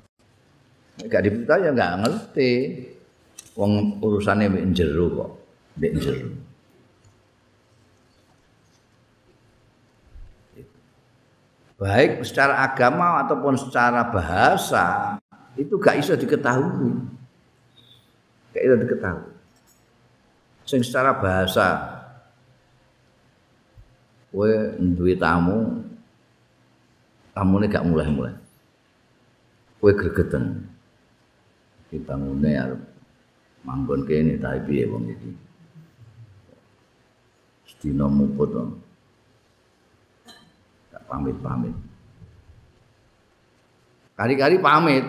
[1.08, 2.52] Gak diberitahu ya gak ngerti.
[3.58, 5.30] Wong urusane mbek jero kok,
[5.82, 6.30] mbek jero.
[11.78, 15.14] baik secara agama ataupun secara bahasa
[15.58, 16.94] itu gak bisa diketahui.
[18.54, 19.32] Gak bisa diketahui.
[20.62, 21.98] Sing secara bahasa
[24.30, 25.82] kowe duwe tamu
[27.34, 28.36] tamune gak mulai-mulai.
[29.82, 30.62] Kowe gregeten.
[31.88, 32.80] Ngene arep
[33.64, 35.30] manggon kene ta piye wong iki?
[37.64, 38.52] Sedina muput
[41.08, 41.72] pamit-pamit.
[44.12, 45.04] Kali-kali pamit.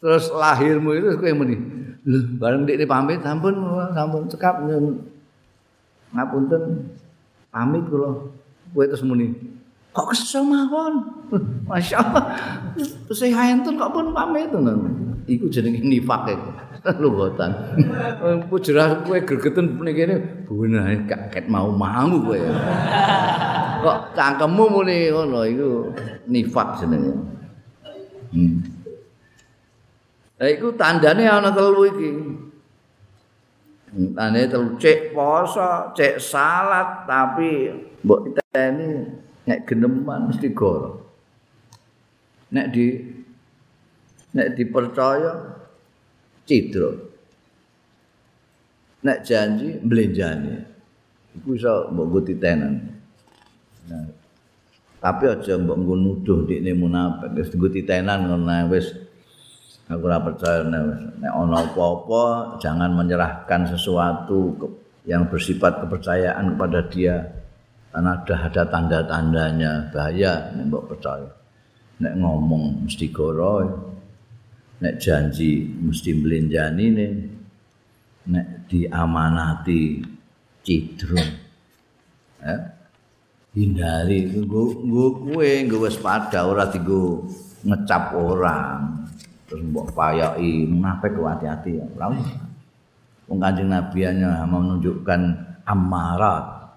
[0.00, 1.56] Terus lahirmu itu kowe muni.
[2.08, 3.52] Lho, bareng dik pamit, sampun
[3.92, 4.64] sampun cekap
[6.16, 6.62] ngapunten.
[7.52, 8.10] Pamit kula.
[8.72, 9.36] Kowe terus muni.
[9.92, 11.04] Kok kesel mawon?
[11.70, 12.24] Masyaallah.
[12.80, 14.88] Terus saya enten kok pun pamit ngono.
[15.28, 16.50] Iku jenenge nifak iku.
[17.02, 17.52] Lugotan.
[18.48, 20.16] Pujerah kowe gregeten ning kene
[20.48, 22.40] bener gak mau mau kowe.
[23.80, 25.92] kok cangkemmu muni ngono iku
[26.24, 27.12] nifak jenenge.
[28.30, 28.79] Hmm.
[30.40, 32.10] Lah iku tandane ana telu iki.
[34.16, 37.68] Tandane telu cek poso, cek salat tapi
[38.00, 39.04] mbok titeni
[39.44, 41.04] nek geneman mesti goro.
[42.56, 42.86] Nek di
[44.32, 45.60] nek dipercaya
[46.48, 46.90] cidro.
[49.04, 50.56] Nek janji mblenjani.
[51.36, 52.80] Iku iso mbok titenan.
[53.92, 54.08] Nah,
[55.04, 59.09] tapi aja mbok nggo nuduh ndekne munafik wis nggo titenan ngono wis
[59.90, 64.54] aku ora percaya nek ana apa-apa jangan menyerahkan sesuatu
[65.02, 67.16] yang bersifat kepercayaan kepada dia.
[67.90, 69.90] Karena ada ada tanda-tandanya.
[69.90, 71.26] Bahaya nek mbok percaya.
[71.98, 73.66] Nek ngomong mesti goro
[74.80, 76.86] nek janji mesti melenjani
[78.30, 79.98] nek diamanati
[80.62, 81.30] cidrung.
[82.38, 82.56] Ya.
[83.50, 84.30] Hindari.
[84.30, 87.26] Nggo nggo kowe nggo waspada ora dienggo
[87.66, 89.09] ngecap orang
[89.50, 91.84] terus mbok payoki munafik hati-hati ya.
[91.98, 92.14] Ora
[93.26, 95.20] wong kanjeng nabi hanya menunjukkan
[95.66, 96.70] amarat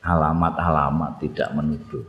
[0.00, 2.04] alamat-alamat tidak menuduh.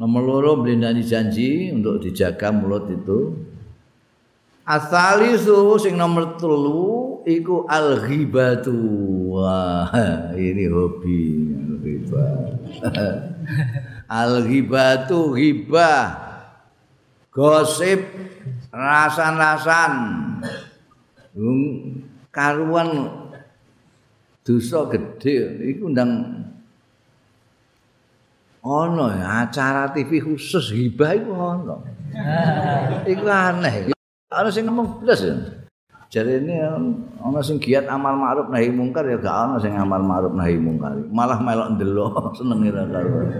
[0.00, 3.36] Nomor loro melindani janji untuk dijaga mulut itu.
[4.64, 8.72] Asalisu sing nomor telu iku al ghibatu
[9.36, 9.90] wah
[10.38, 11.20] ini hobi
[11.82, 12.62] ghibah
[14.06, 16.31] al ghibatu ghibah
[17.32, 18.00] gosip
[18.68, 19.92] rasan-rasan
[22.28, 22.88] karuan
[24.44, 26.12] dosa gede iku ndang
[28.60, 31.76] ono acara TV khusus ghibah iku ono
[33.12, 33.96] iku aneh
[34.28, 35.24] ana sing ngomong blas
[36.12, 36.60] Jadi ini
[37.24, 40.92] ana sing giat amal ma'ruf nahi mungkar ya gak ana sing amal ma'ruf nahi mungkar.
[41.08, 43.32] Malah melok ndelok seneng ira karo.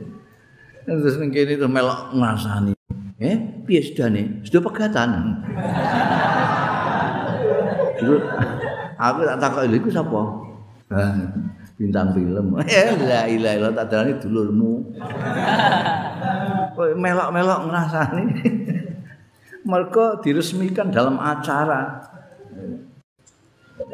[0.88, 2.77] Terus ning kene terus melok ngrasani.
[3.18, 3.34] Eh,
[3.66, 4.46] piye sedane?
[4.46, 5.10] Sudah pegatan.
[8.94, 10.22] aku tak takok iku sapa?
[11.78, 12.58] bintang film.
[12.66, 14.94] Eh, la illallah tak dalane dulurmu.
[16.78, 18.24] melok-melok ngrasani.
[19.70, 21.98] mereka diresmikan dalam acara.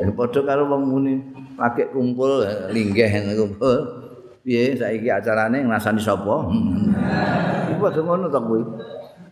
[0.01, 1.14] Eh, padha karo wong muni
[1.57, 3.09] pakai kumpul linggih
[3.41, 4.05] kumpul.
[4.45, 6.45] Piye saiki acarane ngrasani sapa?
[7.72, 8.62] Iku padha ngono to kuwi.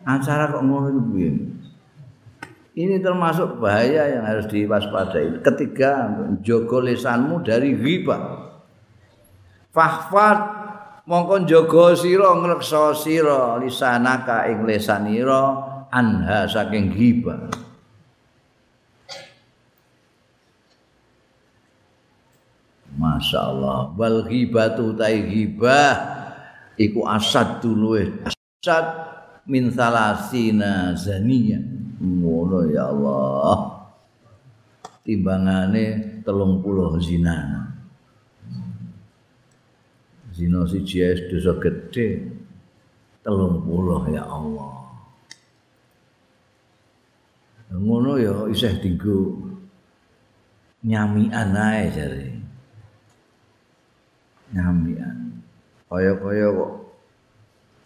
[0.03, 1.31] Acara kok ngono piye?
[2.73, 5.45] Ini termasuk bahaya yang harus diwaspadai.
[5.45, 6.09] Ketiga,
[6.41, 8.49] jogo lesanmu dari ghibah.
[9.77, 10.39] Fahfad
[11.05, 15.57] mongkon jogo sira ngreksa sira lisanaka ing lesanira
[15.89, 17.49] anha saking ghibah
[22.93, 25.97] Masya Allah Wal ghibatu tai ghibah
[26.77, 27.97] Iku asad dulu
[28.29, 29.12] Asad
[29.49, 31.61] min salasina zaniya.
[32.03, 33.59] Ngono ya Allah.
[35.03, 37.69] Timbangane telung puluh zina.
[40.33, 42.41] Zina si jais dosa gede
[43.23, 43.63] Telung
[44.11, 44.83] ya Allah.
[47.71, 49.53] Ngono ya iseh tinggu
[50.83, 52.43] Nyamian aja jadi
[54.51, 55.39] nyamian
[55.87, 56.73] kaya-kaya kok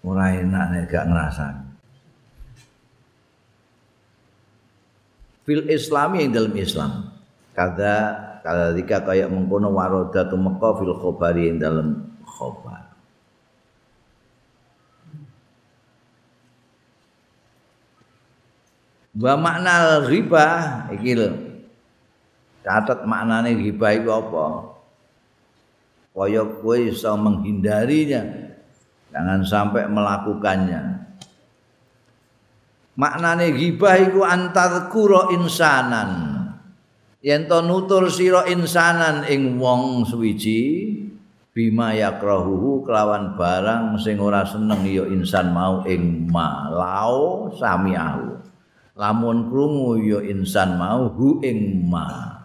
[0.04, 1.66] ora enak nek gak ngrasani
[5.46, 6.92] fil islami yang dalam islam.
[7.54, 7.94] Kada
[8.42, 11.88] kada dika kaya mengkono waroda tu fil khobari yang dalam
[12.26, 12.90] khobar.
[19.16, 20.46] Wa makna riba
[20.92, 21.30] iki lho.
[22.60, 24.46] Catat maknane riba iku apa?
[26.12, 28.52] Kaya kowe iso menghindarinya
[29.16, 31.08] jangan sampai melakukannya.
[33.00, 36.36] Maknane ghibah iku antar kuro insanan.
[37.24, 40.92] Yen to nutur sira insanan ing wong suwiji
[41.56, 48.36] bima yakrahuhu kelawan barang sing ora seneng ya insan mau ing malau samiahu
[48.92, 52.35] lamun krungu ya insan mau hu ing ma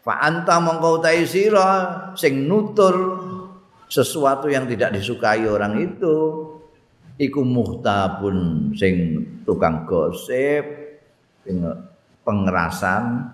[0.00, 1.68] Fa anta mongko utahe sira
[2.16, 3.20] sing nutur
[3.84, 6.16] sesuatu yang tidak disukai orang itu.
[7.20, 10.64] Iku muhtabun sing tukang gosip
[11.44, 11.60] sing
[12.24, 13.28] pengerasan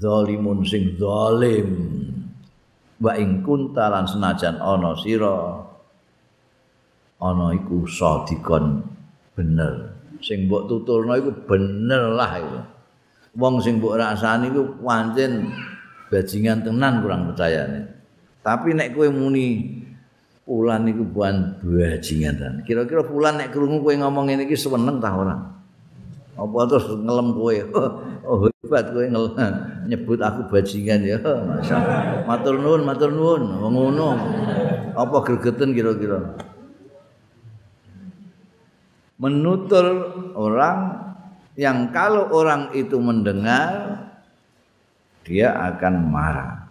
[0.00, 1.68] zalimun sing zalim.
[3.04, 5.60] Wa ing kunta lan senajan ana sira
[7.20, 8.80] ana iku sadikon
[9.36, 9.92] bener.
[10.24, 12.73] Sing mbok tuturno iku bener lah iku
[13.34, 15.50] wong sing mbok rasani ku pancen
[16.08, 17.84] bajingan tenan kurang percaya nih.
[18.44, 19.80] Tapi nek kowe muni
[20.44, 22.56] Fulan iku buan bajingan tenan.
[22.68, 25.36] Kira-kira Fulan nek krungu kowe ngomong ngene iki seneng ta ora?
[26.36, 27.56] Apa terus ngelem kowe?
[28.24, 29.04] Oh, hebat kowe
[29.88, 31.20] nyebut aku bajingan ya.
[31.52, 32.24] Masyaallah.
[32.24, 33.60] Matur nuwun, matur nuwun.
[33.60, 34.08] Ngono.
[34.96, 36.40] Apa gregeten kira-kira?
[39.20, 39.86] Menutur
[40.32, 40.78] orang
[41.54, 44.10] yang kalau orang itu mendengar
[45.24, 46.66] dia akan marah.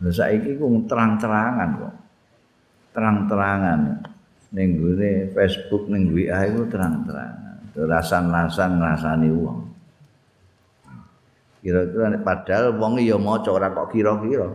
[0.00, 1.94] Lah saiki ku terang-terangan kok.
[2.90, 3.80] Terang-terangan
[4.50, 7.70] ning gone Facebook ning WA iku terang-terangan.
[7.76, 9.60] Rasan-rasan ngrasani wong.
[11.60, 14.48] Kira-kira padahal wong ya maca ora kok kira-kira.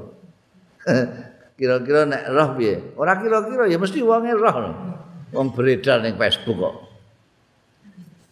[1.60, 2.76] kira-kira nek roh piye?
[3.00, 4.74] Ora kira-kira ya mesti wonge roh.
[5.32, 6.85] Wong beredar ning Facebook kok.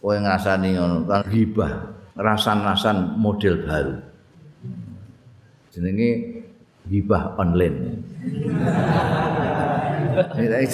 [0.04, 1.72] Kowe ngrasani ngono kan hibah
[2.12, 3.96] rasan-rasan model baru.
[5.72, 6.44] Jenenge
[6.92, 8.04] hibah online.
[10.36, 10.68] Jadi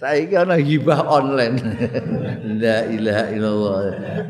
[0.00, 1.60] saya ini hibah online.
[2.64, 3.76] La ilaha illallah.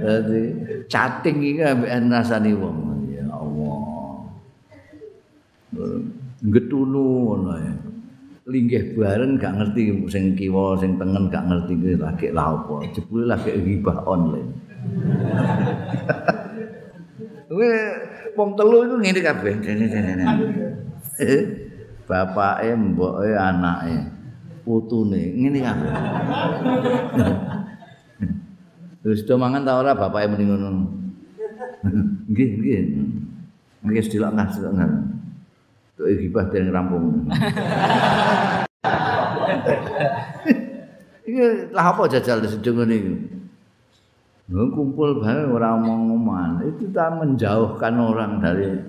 [0.03, 0.43] Jadi
[0.91, 3.07] chatting iki ambek rasani wong.
[3.07, 3.79] Ya Allah.
[6.43, 7.90] Getunu ya
[8.49, 13.25] linggih bareng gak ngerti sing kiwa sing tengen gak ngerti kuwi lagi lha apa jebule
[13.29, 14.51] lagi ghibah online
[17.53, 17.71] kuwi
[18.39, 19.55] wong telu iku ngene kabeh
[22.09, 23.97] bapake mboke anake
[24.65, 25.93] putune ngene kabeh
[29.01, 30.69] Terus do mangan ta ora bapake muni ngono.
[32.31, 32.81] Nggih, nggih.
[33.81, 34.77] Nggih sedilok ngas, sedilok.
[36.01, 37.29] Tuk gibah den rampung.
[41.29, 43.15] Iki lah apa jajal sedeng ngene iki?
[44.49, 46.65] kumpul bareng ora omong-omongan.
[46.65, 48.81] Itu kita menjauhkan orang dari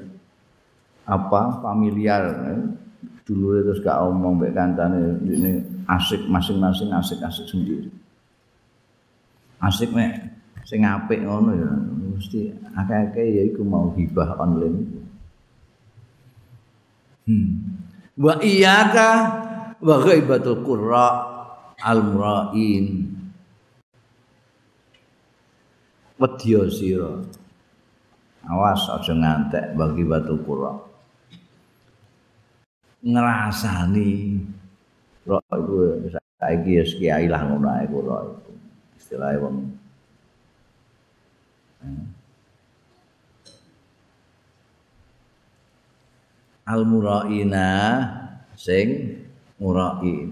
[1.03, 2.31] apa familiar.
[3.27, 5.59] Dulu terus gak omong mbek kancane ini
[5.91, 7.91] asik masing-masing asik-asik sendiri.
[9.59, 10.31] Asik nek
[10.63, 11.71] sing apik ngono ya
[12.15, 15.00] mesti akeh-akeh ya iku mau hibah online.
[17.25, 17.49] Hmm.
[18.17, 19.09] Wa iyyaka
[19.81, 21.07] wa ghaibatul qurra
[21.81, 22.85] al murain.
[26.21, 27.17] Wedya sira.
[28.45, 30.73] Awas aja ngantek bagi batu qurra.
[33.01, 34.37] Ngrasani
[35.25, 35.97] roh iku
[36.37, 38.53] saiki ya kiai lah ngono ae qurra iku.
[38.97, 39.57] Istilahe wong.
[41.81, 42.20] Hmm.
[46.71, 47.67] Al muraina
[48.55, 49.19] sing
[49.59, 50.31] murain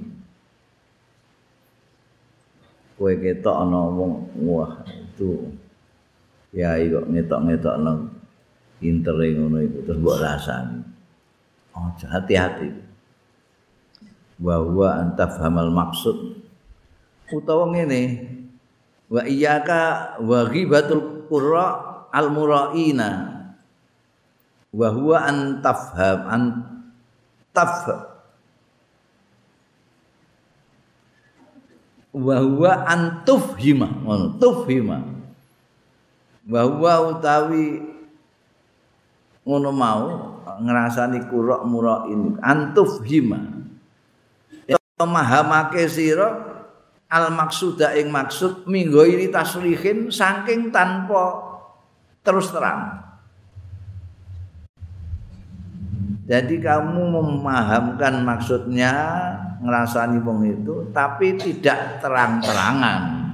[2.96, 5.52] kowe ketok ana wong wah itu
[6.56, 8.20] ya kok ngetok-ngetok nang
[8.80, 10.80] Intere ngono iku terus mbok rasani.
[11.76, 12.72] Oh, hati-hati.
[14.40, 16.40] Wa huwa antafhamal maksud.
[17.28, 18.02] Utawa ngene.
[19.12, 21.68] Wa iyyaka wa ghibatul qurra
[22.08, 23.39] al muraina.
[24.70, 27.90] Wa huwa antafham antaf
[32.14, 35.02] wa huwa antufhima ngono tufhima.
[36.50, 37.82] Wa huwa utawi
[39.46, 40.06] ngono mau
[40.62, 43.60] ngrasani kurok murok ini antuf hima
[45.00, 46.28] memahamake sira
[47.08, 51.40] al maksuda ing maksud minggo ini tasrihin saking tanpa
[52.22, 53.09] terus terang
[56.30, 58.94] jadi kamu memahamkan maksudnya
[59.66, 63.34] ngerasani wong itu tapi tidak terang-terangan.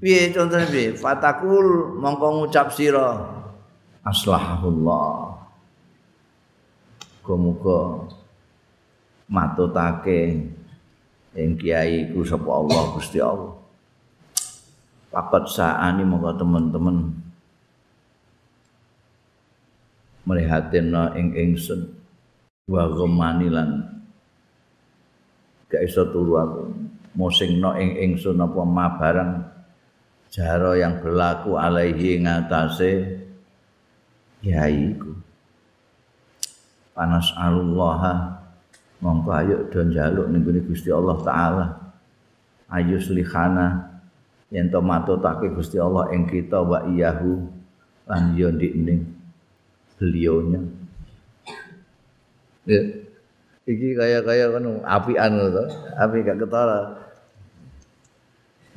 [0.00, 0.96] Piye contohnya piye?
[0.96, 3.28] Fatakul mongko ngucap sira.
[4.08, 5.36] Aslahullah
[7.28, 8.08] muga
[9.28, 10.48] matutake
[11.36, 13.52] ing kiai ku sapa Allah Gusti Allah.
[15.12, 17.17] Papat saani monggo teman-teman
[20.28, 21.88] melihatin ing ingsun.
[22.68, 23.80] Wa ghamani lan
[25.72, 26.62] gak iso turu aku.
[27.16, 29.32] Musingno ing ingsun apa ma barang
[30.28, 33.24] jaro yang berlaku alaihi ngatasé
[34.44, 35.16] yai iku.
[36.92, 38.36] Panas Allah
[39.00, 41.66] mongko ayo do njaluk ning Gusti Allah taala.
[42.68, 43.96] Ayo slihana
[44.52, 47.48] yen to matutake Gusti Allah ing kita wa iyahu
[48.04, 49.17] lan yo ndikne
[49.98, 50.62] beliaunya
[52.68, 52.82] ya.
[53.68, 55.64] Iki kaya-kaya kan apian to.
[56.00, 56.80] Api gak ketara.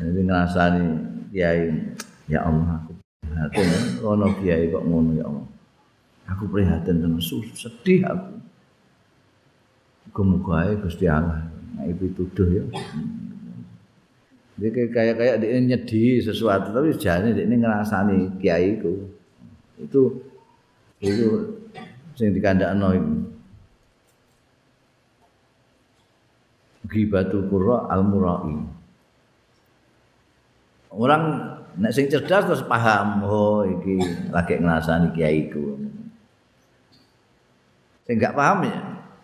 [0.02, 0.84] Ini ngrasani
[1.32, 1.70] kiai
[2.26, 2.94] ya Allah aku
[3.32, 3.62] hati
[4.02, 5.48] ono kiai kok ngono ya Allah
[6.26, 8.34] aku prihatin dan sedih aku.
[10.12, 11.46] Kemuka Gusti Allah
[11.78, 12.64] nah itu tuduh ya.
[14.58, 19.06] Dia kayak kayak dia nyedi sesuatu tapi jangan dia ini ngerasani kiai itu
[19.78, 20.31] itu
[21.02, 21.28] itu
[22.14, 23.14] sing dikandakno iku.
[26.92, 28.58] Ghibatul qurra al murai
[30.92, 31.24] orang
[31.80, 33.96] nek sing cerdas terus paham oh iki
[34.28, 35.80] lagi ngrasani kiai ku.
[38.04, 38.80] Sing gak paham ya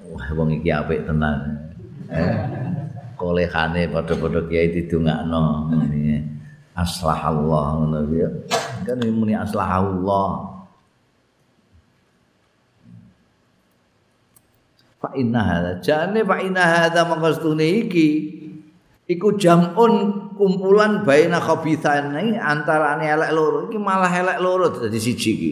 [0.08, 1.60] wah wong iki apik tenan.
[2.08, 2.40] Eh
[3.20, 6.24] kolehane padha-padha kiai didongakno ngene
[6.72, 8.32] aslah Allah ngono ya.
[8.88, 10.48] Kan muni aslah Allah
[14.98, 15.72] fa inna hadza.
[15.82, 18.10] Jane fa inna hadza maqastune iki.
[19.08, 23.58] Iku jamun kumpulan baina khabithani antarane elek loro.
[23.72, 25.52] Iki malah elek loro dadi siji iki.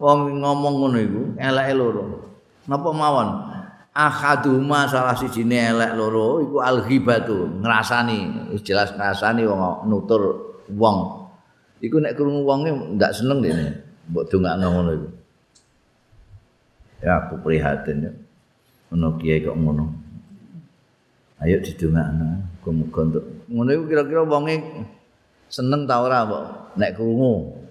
[0.00, 2.02] Wong ngomong ngono iku elek loro.
[2.64, 3.28] Napa mawon?
[3.92, 8.50] Akaduma salah sijine elek loro iku alghibatu ngrasani.
[8.64, 11.28] Jelas ngrasani wong nutur wong.
[11.84, 15.08] Iku nek krungu wonge ndak seneng dene mbok dongakno ngono iku
[17.02, 18.12] ya aku prihatin ya
[18.88, 19.84] ngono kiai kok ngono
[21.42, 22.28] ayo didongakno
[22.62, 24.56] muga-muga untuk ngono iku kira-kira wonge
[25.50, 26.44] seneng ta ora mbok
[26.78, 27.62] nek krungu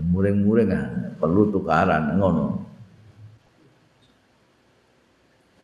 [0.00, 0.86] muring-muring ah,
[1.20, 2.64] perlu tukaran ngono.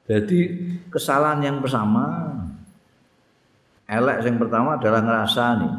[0.09, 0.41] Jadi
[0.89, 2.33] kesalahan yang pertama
[3.89, 5.71] elek yang pertama adalah ngerasani.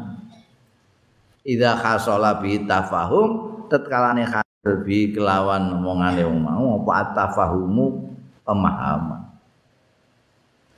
[1.46, 4.26] Idza khasala bi tafahum tetkalane
[4.60, 8.12] bi kelawan omongane wong mau apa tafahumu
[8.44, 9.24] pemahaman.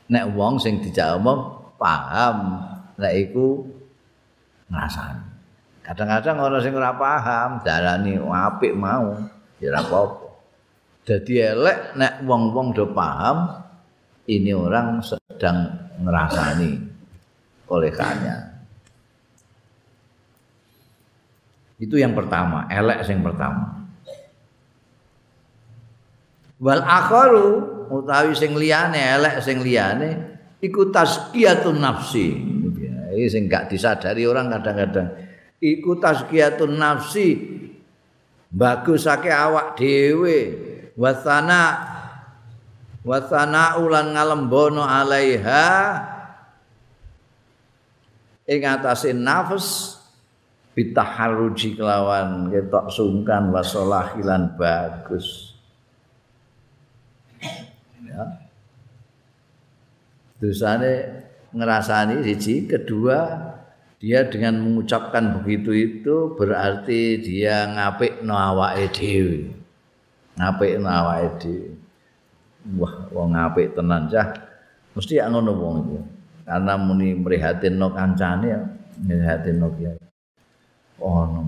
[0.07, 1.41] Nek wong sing omong
[1.83, 2.63] paham,
[2.95, 3.67] nek iku
[4.71, 5.27] ngrasani.
[5.83, 9.19] Kadang-kadang orang sing ora paham, darani apik mau,
[9.59, 10.27] ya ora apa-apa.
[11.03, 13.67] Dadi elek nek wong-wong do paham,
[14.31, 16.79] ini orang sedang ngerasani
[17.67, 18.37] olehkannya.
[21.83, 23.72] Itu yang pertama, elek sing pertama.
[26.63, 27.51] Wal akharu
[27.91, 32.39] utawi sing liyane elek sing liyane iku tazkiyatun nafsi.
[33.13, 35.33] Ini sing gak disadari orang kadang-kadang.
[35.63, 37.39] iku tazkiyatun nafsi
[38.51, 40.39] bagusake awak dhewe
[40.99, 41.79] wasana
[43.07, 46.03] wasana ulan ngalembono alaiha
[48.51, 49.97] ing atase nafs
[50.75, 55.52] bitaharruji kelawan ketok sungkan wasolahilan bagus
[58.13, 58.25] ya.
[60.43, 60.93] Dosane
[61.55, 63.49] ngerasani siji kedua
[64.03, 69.55] dia dengan mengucapkan begitu itu berarti dia ngapik no awake dhewe.
[70.35, 71.71] Ngapik no awake dhewe.
[72.79, 74.35] Wah wong ngapik tenan cah.
[74.93, 75.99] Mesti ya ngono wong itu
[76.43, 78.61] karena muni merihatin no kancane ya
[79.07, 80.03] merihatin no kiai.
[80.99, 81.47] Oh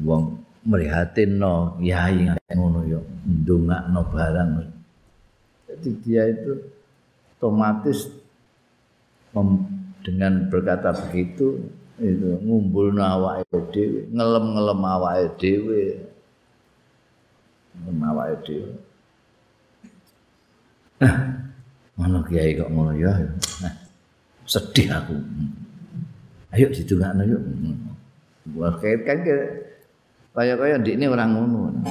[0.00, 4.73] wong merihatin no kiai ngono yo ndongak no barang
[5.84, 6.52] jadi dia itu
[7.36, 8.08] otomatis
[10.00, 11.60] dengan berkata begitu
[12.00, 15.82] itu ngumpul awake dhewe ngelem-ngelem awake dhewe.
[17.76, 18.72] Ngelem awake dhewe.
[22.00, 23.12] Mana kiai kok ngono ya?
[24.48, 25.20] Sedih aku.
[26.56, 27.42] Ayo ditungakno yuk.
[28.56, 29.20] Buat kait kan
[30.32, 31.84] kaya kaya di ini orang ngono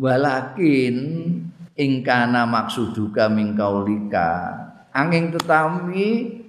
[0.00, 0.96] Walakin
[1.76, 4.56] ingkana maksuduka mingkaulika
[4.96, 6.40] angin tetapi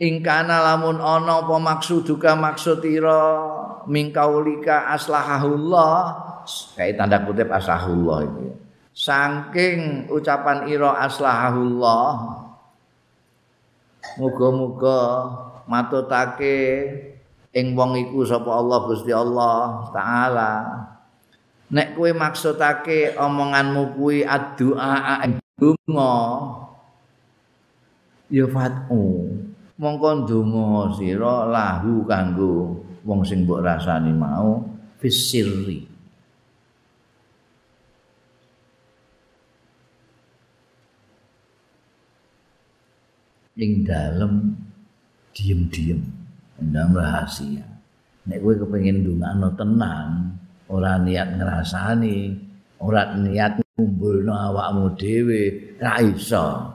[0.00, 3.20] ingkana lamun ana apa maksuduka maksudira
[3.86, 5.94] mingkaulika aslahahullah
[6.74, 8.56] kayak tanda kutip aslahullah itu
[8.92, 12.42] saking ucapan ira aslahahullah
[14.18, 15.04] muga-muga
[15.68, 16.88] matutake
[17.52, 20.52] ing wong iku sapa Allah Gusti Allah taala.
[21.72, 25.24] Nek kowe maksudake omonganmu kuwi addu'a
[25.56, 26.12] donga
[28.28, 29.30] ya fatu
[29.80, 34.60] mongko ndonga sira lahu kanggo wong sing mbok rasani mau
[35.00, 35.88] fisirri.
[43.56, 44.56] Ing dalem
[45.32, 46.00] diem-diem
[46.62, 47.64] ndang rahasia
[48.28, 50.32] nek kowe kepengin ndongakno tenang
[50.72, 52.32] ora niat ngrasani,
[52.80, 56.72] ora niat ngumpulno awakmu dhewe, ra iso.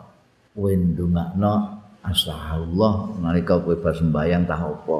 [0.53, 1.53] Kowe ndongakno
[2.05, 4.99] astagfirullah nalika kowe bar sembayang ta apa.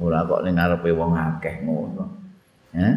[0.00, 2.04] Ora kok ning ngarepe wong akeh ngono.
[2.76, 2.88] Ya.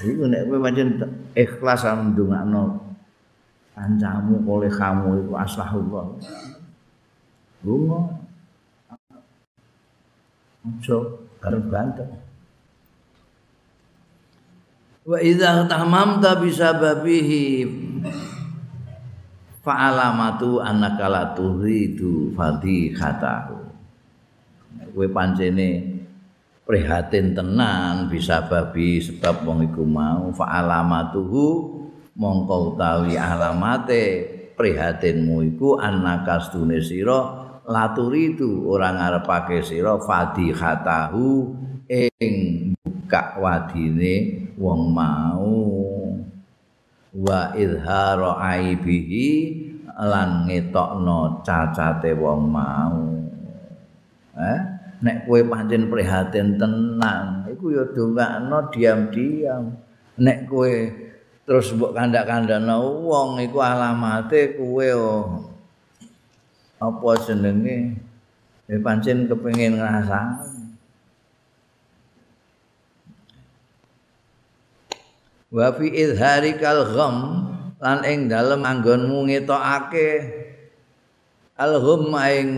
[0.00, 0.88] Iku nek kowe pancen
[1.36, 2.80] ikhlas ndongakno
[3.76, 6.06] kancamu oleh kamu iku astagfirullah.
[7.64, 8.00] Lunga.
[10.64, 12.24] Ojo karep banter.
[15.04, 17.68] wa idza tamamta bisababihi
[19.60, 23.56] fa alamatu annaka la turidu fadhihatahu
[24.96, 26.00] kowe pancene
[26.64, 31.46] prihatin tenan bisa babi sebab wong iku mau fa alamatuhu
[32.16, 34.24] mongko utawi alamate
[34.56, 41.52] prihatinmu iku annaka stune sira laturidu ora ngarepake sira fadhihatahu
[41.88, 42.34] ing
[43.04, 44.14] buka wadine
[44.56, 45.52] wong mau.
[47.14, 49.28] Wa izhara aibihi
[49.94, 52.98] lan ngetokno cacate wong mau.
[54.34, 54.60] Eh
[55.04, 59.78] nek kowe pancen prihatin tenang iku ya dongakno diam-diam.
[60.18, 60.74] Nek kowe
[61.44, 65.53] terus mbok kandak-kandakno wong iku alamate kowe oh.
[66.80, 67.98] Apa jenenge?
[68.64, 70.54] Ya pancen kepengin ngrasakno
[75.54, 77.16] wa fi izharikal gham
[77.78, 80.10] lan ing dalem anggonmu ngetokake
[81.54, 82.48] al gham ing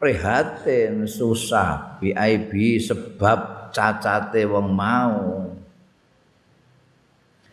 [0.00, 2.16] prihatin susah bi
[2.80, 5.44] sebab cacate wong mau.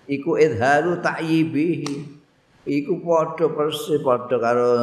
[0.08, 2.21] Iku izharu ta'yibihi
[2.66, 4.74] iku padha persis padha karo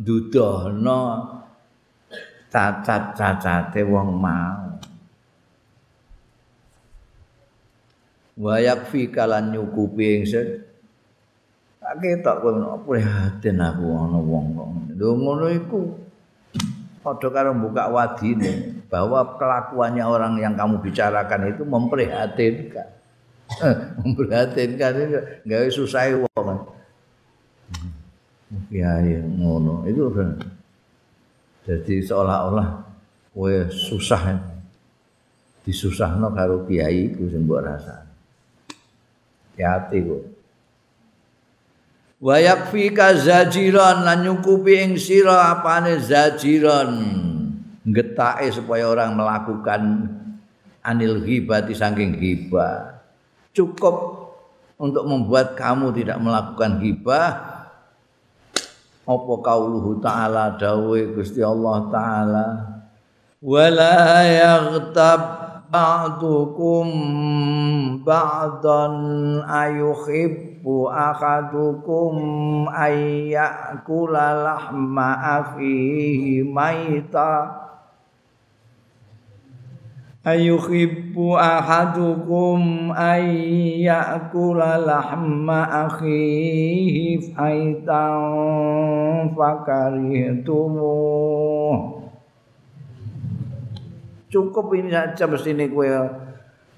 [0.00, 1.00] dudohno
[2.48, 4.80] cacat-cacate wong mau.
[8.38, 10.64] Wayak fi kalan nyukupi ingsun.
[11.82, 12.52] Tak ketok kowe
[12.84, 14.68] prihatin aku ana wong kok.
[14.94, 15.80] Lho ngono iku
[17.02, 22.88] padha karo buka wadine bahwa kelakuannya orang yang kamu bicarakan itu memprihatinkan.
[24.04, 25.18] Memprihatinkan itu
[25.48, 26.04] gawe susah
[26.36, 26.57] wong
[28.72, 30.40] ya ngono itu kan
[31.68, 32.68] jadi seolah-olah
[33.36, 34.40] kowe susah
[35.68, 38.08] disusahno karo kiai ku mbok rasane
[39.58, 40.22] hati-hati kok.
[42.18, 46.90] Wa yakfika zajiran lan nyukupi ing sira apane zajiran.
[47.88, 49.82] Getake supaya orang melakukan
[50.84, 53.02] anil ghibati saking ghibah.
[53.50, 54.28] Cukup
[54.78, 57.26] untuk membuat kamu tidak melakukan ghibah.
[59.08, 62.46] Apa kauluhu ta'ala dawe Gusti Allah ta'ala.
[63.40, 65.20] Wala yaghtab
[65.72, 66.88] ba'dukum
[68.04, 68.94] ba'dan
[69.48, 72.14] ayuhibbu akadukum
[72.68, 77.67] ayyakula lahma akhihi maita
[80.28, 91.00] ayuhibbu ahadukum ayyakula lahma akhihi faitan fakarihtumu.
[94.28, 95.88] Cukup ini saja mesti ini kue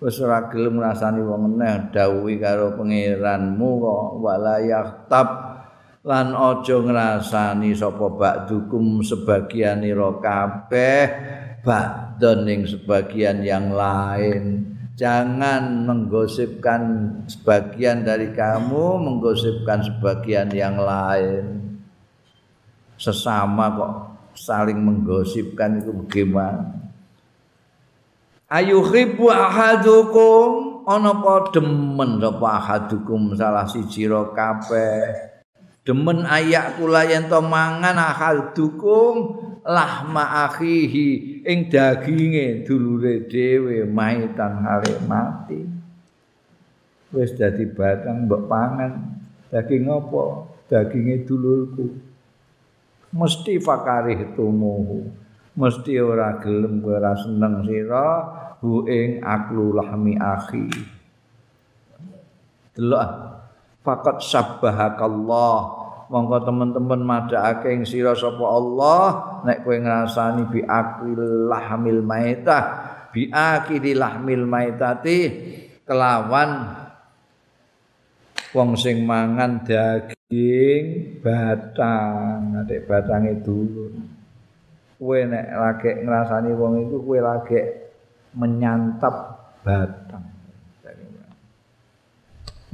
[0.01, 4.23] wis ora gelem ngrasani wong eneh dawuhi karo pangeranmu kok.
[4.23, 5.29] Wala yahtab
[6.07, 11.03] lan aja ngrasani sapa bakdukum sebagian ira kabeh
[12.21, 14.69] badon ning sebagian yang lain.
[15.01, 21.81] Jangan menggosipkan sebagian dari kamu menggosipkan sebagian yang lain.
[23.01, 23.95] Sesama kok
[24.37, 26.93] saling menggosipkan itu bagaimana?
[28.53, 33.33] Ayuhibbu ahadukum ana apa demen sapa ahadukum?
[33.33, 35.33] Salah siji ro kabeh.
[35.81, 44.99] Demen ayak kula yen to mangan ahadukum lahma akhihi ing daginge dulure dhewe maitan hale
[45.07, 45.63] mati.
[47.15, 48.93] Wis dadi batang mbok pangan.
[49.51, 50.47] Daging apa?
[50.71, 51.87] Daginge dulurku.
[53.11, 55.11] Mesti fakarih tumuhu.
[55.59, 58.11] Mesti ora gelem ora seneng sira
[58.63, 60.71] hu ing aklu lahmi akhi.
[62.79, 63.11] Delok
[63.83, 65.80] faqat sabbahakallah
[66.11, 69.03] monggo teman-teman madhake ing sira sapa Allah
[69.47, 72.65] nek kowe ngrasani bi akil lahmil maitah
[73.15, 75.19] bi akil lahmil maitati
[75.87, 76.67] kelawan
[78.51, 82.59] wong sing mangan daging batang.
[82.67, 83.95] Nek batange dulu
[84.99, 87.59] kowe nek lagi ngrasani wong iku kowe lagi
[88.35, 89.15] menyantap
[89.63, 90.27] batang.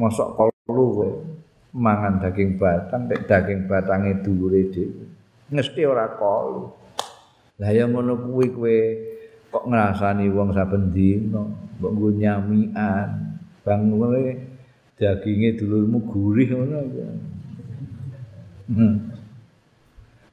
[0.01, 1.11] Mosok kalu kowe
[1.77, 5.05] mangan daging batang nek daging batange dhuwure dhewe
[5.53, 6.73] mesti ora kolu
[7.61, 8.79] lah ya ngono kuwi kowe
[9.53, 11.45] kok ngrasani wong saben dina
[11.77, 13.09] mbok nggo nyamian
[13.61, 14.25] bang kowe
[14.97, 16.79] daginge dulurmu gurih ngono
[18.73, 18.97] hmm.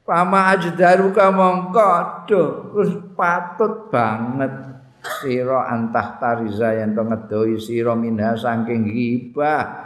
[0.04, 1.92] Pama ajdaru ka mongko
[2.28, 4.52] terus patut banget.
[5.00, 9.83] Sira antah tariza yen to ngedoi sira minha saking hibah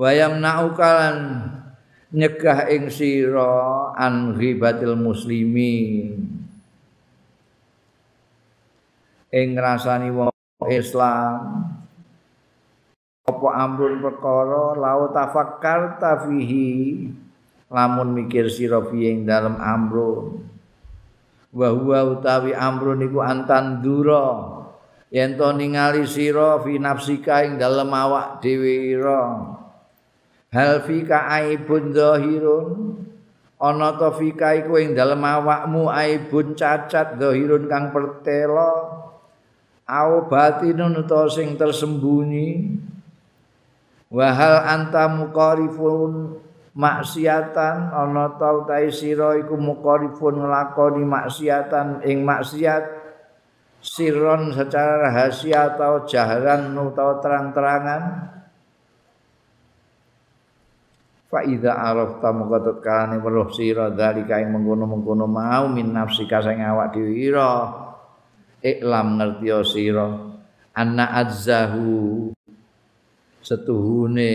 [0.00, 1.44] wayam naukalan
[2.08, 6.08] nyegah ing sira an ghibatil muslimi
[9.28, 10.32] ing ngrasani wong
[10.72, 11.68] Islam
[13.28, 17.06] apa amrun perkara lau tafakkar tafihi
[17.68, 20.42] lamun mikir sira ing dalem amrun.
[21.50, 24.58] Wa huwa utawi amrun iku antan dura
[25.10, 29.49] yen to ningali sira fi nafsika ing dalem awak dhewe ira
[30.50, 32.98] hal fika aibun zahirun.
[33.60, 38.72] Ana ta fika iku ing dalem awakmu aibun cacat zahirun kang pertelo
[39.84, 42.80] au batinun utawa sing tersembunyi.
[44.10, 46.40] Wa hal anta muqarifun
[46.72, 47.92] maksiatan.
[47.92, 52.98] Ana ta utahe sira iku muqarifun nglakoni maksiatan ing maksiat.
[53.80, 58.28] Sirron secara rahasia atau jaharan atau terang-terangan
[61.30, 66.98] fa idza arafta mongko tekane weruh sira dalika ing mengkono-mengkono mau min nafsika sing awak
[66.98, 67.70] dhewe ira.
[68.60, 70.10] Iklam ngerti sira.
[70.74, 72.28] Anna azzahu
[73.40, 74.32] setuhune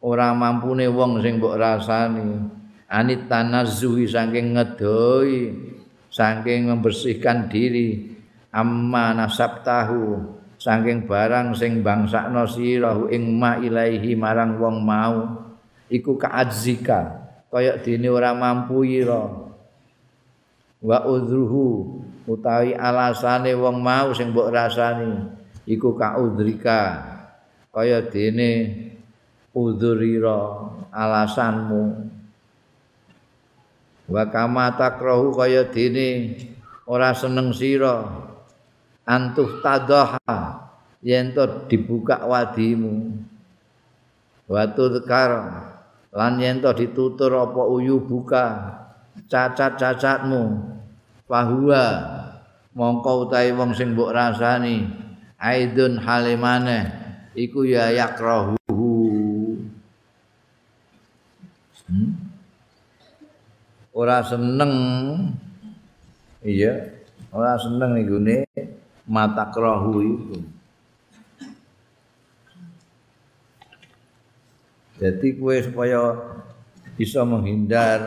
[0.00, 2.38] ora mampune wong sing mbok rasani.
[2.86, 5.34] Anit tanazzuhi saking ngedoi
[6.06, 8.14] saking membersihkan diri.
[8.52, 10.22] Amma nasab tahu
[10.60, 15.41] saking barang sing bangsakno sira ing ma ilaihi marang wong mau
[15.92, 19.28] iku kaadzika kaya dene ora mampu ira
[20.80, 25.28] wa udruhu utawi alasane wong mau sing mbok rasani
[25.68, 27.12] iku kaudrika
[27.68, 28.82] kaya dene
[29.52, 32.08] udhurira alasanmu.
[34.12, 36.36] Wa kama takrahu kaya dene
[36.88, 38.28] ora seneng sira.
[39.02, 40.68] Antuh tadaha
[41.02, 41.32] yen
[41.66, 43.18] dibuka wadimu.
[44.46, 45.32] Wa tudkar
[46.12, 48.76] lan yen to ditutur apa uyu buka
[49.32, 50.60] cacat-cacatmu
[51.24, 51.84] bahwa
[52.76, 54.84] mongko utahe wong sing mbok rasani
[55.40, 56.88] aidun halimane
[57.32, 58.56] iku ya yakrahu
[61.88, 62.08] hmm?
[63.96, 64.72] ora seneng
[66.44, 66.92] iya
[67.32, 68.20] ora seneng iku
[69.08, 70.36] mata krohu itu.
[75.02, 76.14] Jadi kue supaya
[76.94, 77.98] bisa menghindar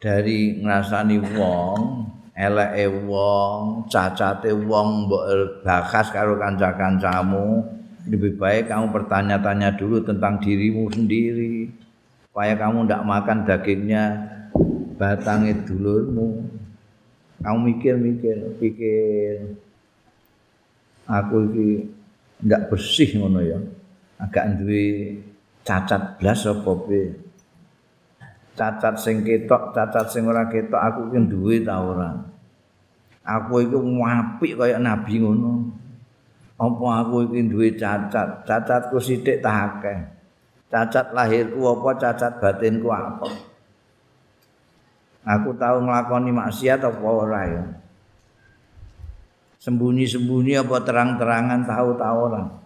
[0.00, 5.24] dari ngrasani wong, eleke wong, cacate wong mbok
[5.60, 7.60] bakas karo kanca-kancamu,
[8.08, 11.68] lebih baik kamu bertanya-tanya dulu tentang dirimu sendiri.
[12.32, 14.04] Supaya kamu tidak makan dagingnya
[14.96, 16.48] batangnya dulurmu.
[17.44, 19.52] Kamu mikir-mikir, pikir.
[21.04, 21.92] Aku ini
[22.40, 23.60] tidak bersih ngono ya.
[24.16, 25.18] Agak duwe
[25.62, 27.14] cacat blas apa piye?
[28.52, 32.10] Cacat sing ketok cacat sing ora ketok aku ki duwe ta ora?
[33.22, 35.70] Aku iku apik kaya nabi ngono.
[36.58, 38.44] Apa aku iki duwe cacat?
[38.44, 39.98] Cacatku sithik ta akeh.
[40.68, 43.30] Cacat lahirku apa cacat batinku apa?
[45.22, 47.62] Aku tahu nglakoni maksiat apa ora ya?
[49.62, 52.61] Sembunyi-sembunyi apa terang-terangan tahu-tahu ora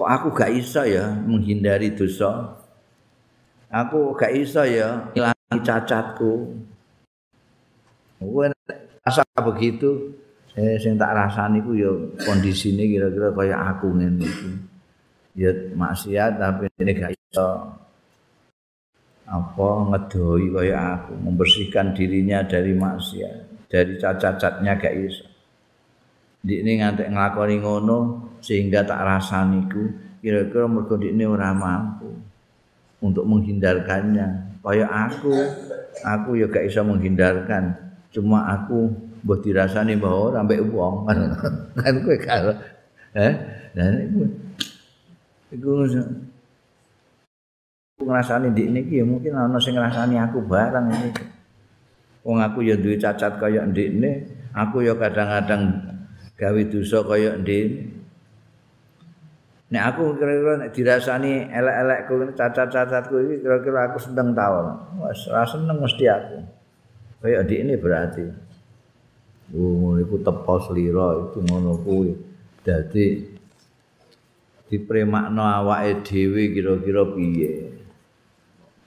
[0.00, 2.56] kok aku gak iso ya menghindari dosa?
[3.68, 6.56] Aku gak iso ya ngilangi cacatku.
[8.16, 8.48] Gue
[9.04, 10.16] rasa begitu
[10.56, 11.92] eh sing tak rasani ku ya
[12.24, 14.50] kondisine kira-kira kaya aku ngene iki.
[15.36, 17.76] Ya maksiat tapi ini gak iso
[19.28, 25.29] apa ngedoi kaya aku membersihkan dirinya dari maksiat dari cacat-cacatnya gak iso
[26.40, 27.98] Dik ini ngantek ngelakoni ngono
[28.40, 29.92] sehingga tak rasani ku
[30.24, 32.08] kira-kira mergo ini ora mampu
[33.04, 34.60] untuk menghindarkannya.
[34.60, 35.32] Kaya aku,
[36.04, 37.76] aku ya gak bisa menghindarkan.
[38.12, 38.88] Cuma aku
[39.20, 41.04] mbok dirasani bahwa ora mbek wong
[41.76, 42.56] kan kowe karo
[43.12, 43.36] eh
[43.76, 44.24] dan iku
[45.52, 45.70] iku
[48.00, 51.10] ngrasani dik niki ya mungkin ana sing ngrasani aku barang ini.
[52.24, 55.84] Wong aku ya duwe cacat kaya ndikne, aku ya kadang-kadang
[56.40, 58.00] gawe dosa kaya ndin
[59.70, 64.48] nek aku kira-kira nek dirasani elek-elekku cacat-cacatku iki kira-kira aku seneng ta
[65.04, 66.38] wis ora seneng mesti aku
[67.20, 68.24] kaya ndik ini berarti
[69.50, 72.14] Oh, iku tepo slira itu ngono kuwi.
[72.62, 73.18] Dadi
[74.70, 77.74] dipremakno awake dhewe kira-kira piye.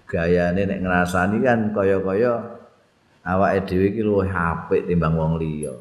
[0.07, 2.63] Gayane nek ngrasani kan kaya-kaya
[3.27, 5.75] awake dhewe iki luwih apik timbang wong liya.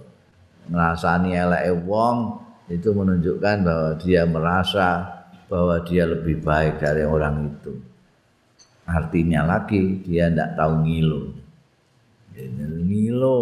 [0.71, 4.89] Ngerasani eleke wong itu menunjukkan bahwa dia merasa
[5.51, 7.77] bahwa dia lebih baik dari orang itu.
[8.89, 11.23] Artinya lagi dia tidak tahu ngilu.
[12.89, 13.41] Ngilu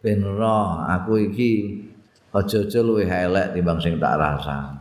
[0.00, 1.82] ben aku iki
[2.30, 4.78] aja-aja luwih elek timbang sing tak rasa.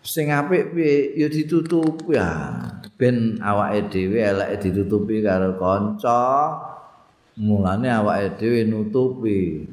[0.00, 2.56] Sing apik piye ya ditutup ya
[2.96, 6.22] ben awake dhewe eleke ditutupi karo kanca
[7.40, 9.64] mulane awake dhewe nutupi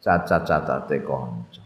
[0.00, 1.62] cacat-cacate kanca.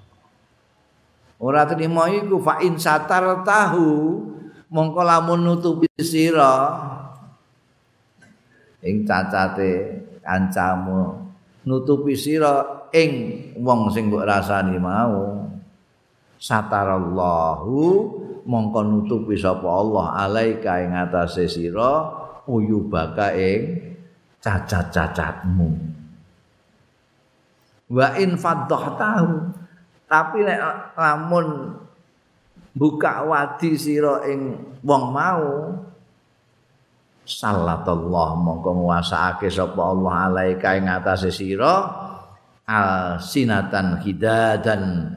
[1.40, 4.20] Ora trimo iku fa in satar tahu
[4.68, 6.76] mongko lamun nutupi sira
[8.84, 11.30] ing cacate kancamu
[11.64, 13.12] nutupi sira ing
[13.62, 15.46] wong sing mbok rasani mau.
[16.40, 17.76] Satarallahu
[18.48, 22.08] mongko nutupi sapa Allah alaika ing atase sira
[22.48, 23.89] uyubaka ing
[24.40, 25.70] cacat-cacatmu.
[27.90, 29.30] Wa in tahu
[30.10, 31.74] tapi nek lamun
[32.74, 35.74] buka wadi sira ing wong mau
[37.26, 41.74] sallallahu mongko nguasaake sapa Allah alaika ing atase sira
[42.66, 45.14] al sinatan hidadan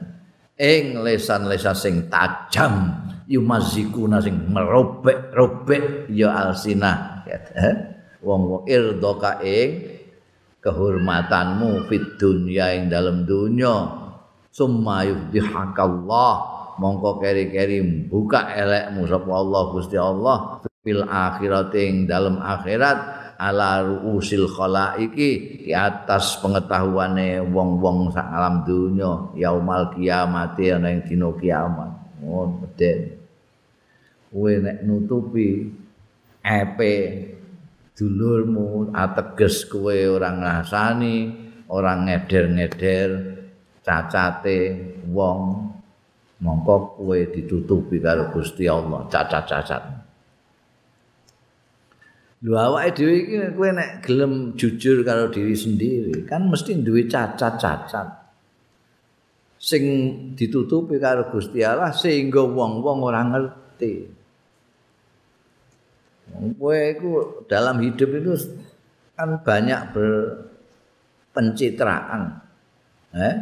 [0.54, 2.90] ing lesan-lesan sing tajam
[3.26, 7.93] yumazikuna sing merobek-robek ya alsinah eh?
[8.24, 10.00] Wong irdaka ing
[10.64, 14.00] kehormatanmu fit dunya ing dalam dunya.
[14.54, 16.34] Summa yudhihakallah
[16.78, 22.98] mongko keri-keri buka elekmu sapa Allah Gusti Allah fil akhirat ing dalam akhirat
[23.34, 31.28] ala ruusil khalaiki di atas pengetahuane wong-wong sak alam dunya yaumal kiamat ana ing dina
[31.34, 31.90] kiamat.
[32.22, 33.20] Ngono den
[34.30, 35.66] kowe nek nutupi
[36.42, 36.94] epe
[37.94, 41.16] dulurmu ateges kowe ora ngrasani
[41.70, 43.10] ora ngeder-ngeder
[43.86, 44.58] cacate
[45.14, 45.40] wong
[46.42, 49.82] mongko kowe ditutupi karo Gusti Allah cacat-cacat.
[52.44, 58.08] Lho awake dhewe iki kowe nek gelem jujur karo diri sendiri kan mesti duwe cacat-cacat.
[59.56, 59.84] Sing
[60.34, 64.13] ditutupi karo Gusti Allah sehingga wong-wong ora ngerti
[66.34, 68.34] Kowe iku dalam hidup itu
[69.14, 72.42] kan banyak berpencitraan.
[73.14, 73.34] Eh?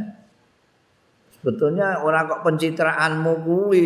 [1.40, 3.84] Sebetulnya orang kok pencitraanmu kuwi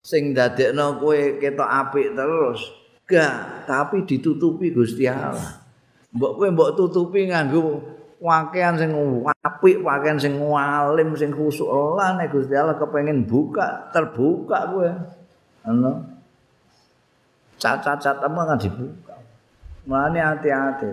[0.00, 2.72] sing dadekno kowe ketok apik terus.
[3.04, 5.60] Gak, tapi ditutupi Gusti Allah.
[6.14, 7.82] Mbok kowe mbok tutupi nganggo
[8.20, 8.92] pakaian sing
[9.44, 14.90] apik, pakaian sing alim, sing khusuk lah nek Gusti Allah kepengin buka, terbuka kowe.
[15.66, 16.19] Ana.
[17.60, 19.16] Cacat-cacat apa kan dibuka.
[19.84, 20.90] Mulane hati-hati.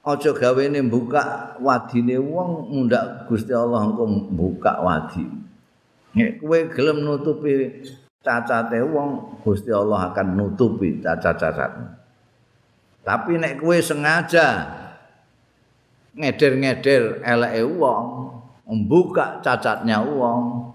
[0.00, 5.28] Aja gawe ne buka wadine wong mundak Gusti Allah engko buka wadi.
[6.16, 7.84] Nek kowe gelem nutupi
[8.24, 11.86] cacate wong Gusti Allah akan nutupi cacat-cacatmu.
[13.04, 14.72] Tapi nek kowe sengaja
[16.16, 18.04] ngeder-ngeder eleke wong,
[18.64, 20.72] membuka cacatnya wong.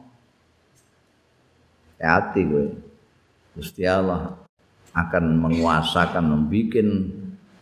[1.98, 2.85] Hati kowe.
[3.56, 4.36] Gusti Allah
[4.92, 6.88] akan menguasakan membuat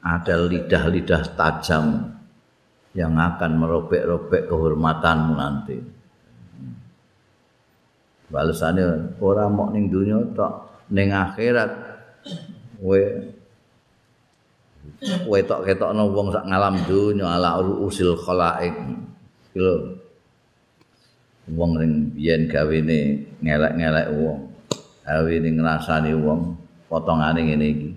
[0.04, 2.12] ada lidah-lidah tajam
[2.94, 5.78] yang akan merobek-robek kehormatanmu nanti.
[8.34, 10.54] balesane ora mok ning donya tok
[10.90, 11.70] ning akhirat
[12.82, 13.02] kowe
[15.30, 18.74] kowe tok ketokno wong sak ngalam donya ala usil khalaik
[19.54, 20.02] lho
[21.54, 24.53] wong ning biyen gawene ngelek-ngelek wong
[25.04, 26.56] gawene ngrasani wong
[26.88, 27.92] potongane ngene iki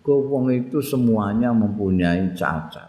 [0.00, 2.86] Kau wong itu semuanya mempunyai cacat.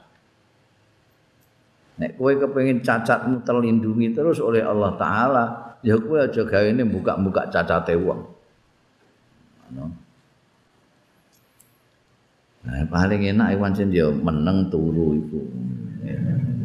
[1.97, 5.45] Nek kowe kepengin cacatmu terlindungi terus oleh Allah taala,
[5.81, 8.21] ya kowe aja gawe ini buka-buka cacate wong.
[12.61, 15.41] Nah, paling enak iwan sing ya meneng turu iku.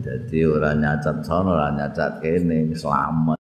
[0.07, 3.36] Jadi ora nyacat sono, ora nyacat kene, selamat.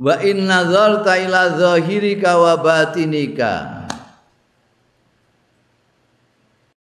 [0.00, 3.82] Wa in nazarta ila zahirika wa batinika.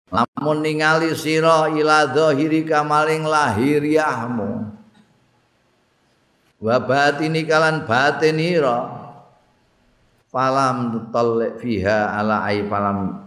[0.08, 4.72] lamun ningali sira ila zahirika maling lahiriahmu
[6.58, 8.88] wa batini kalan batinira
[10.32, 13.20] falam tutallek fiha ala ai falam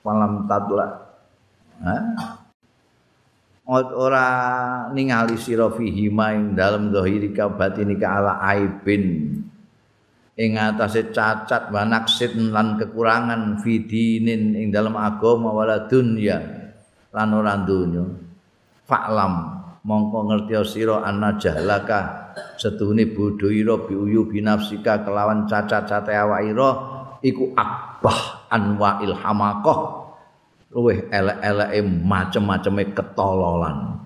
[0.00, 0.86] falam tadla
[1.84, 1.96] ha
[3.70, 4.28] ora
[4.90, 9.38] ningali sira fihi maing dalem zahirika batinika ala aibin.
[10.34, 16.40] Ing atase cacat wa naksid lan kekurangan fidinin ing dalam agama wala dunya
[17.14, 18.02] lan ora donya.
[18.90, 19.34] Fa'lam
[19.86, 26.70] mongko ngerti sira anna jahlaka setuhune bodho ira biuyu binafsika kelawan cacat-cate awakira
[27.20, 29.99] iku akbah anwa ilhamaqah
[30.70, 34.00] luweh elek-eleke macem-maceme ketololan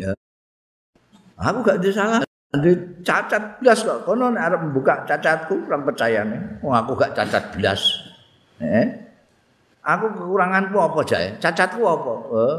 [0.00, 0.10] ya
[1.36, 2.24] aku gak ada salah
[2.54, 6.62] Ande cacat belas kok kono arep membuka cacatku kurang percaya nih.
[6.62, 7.82] Oh aku gak cacat belas.
[8.62, 8.86] Eh?
[9.82, 11.34] Aku kekuranganku apa jae?
[11.42, 12.14] Cacatku apa?
[12.30, 12.56] Eh,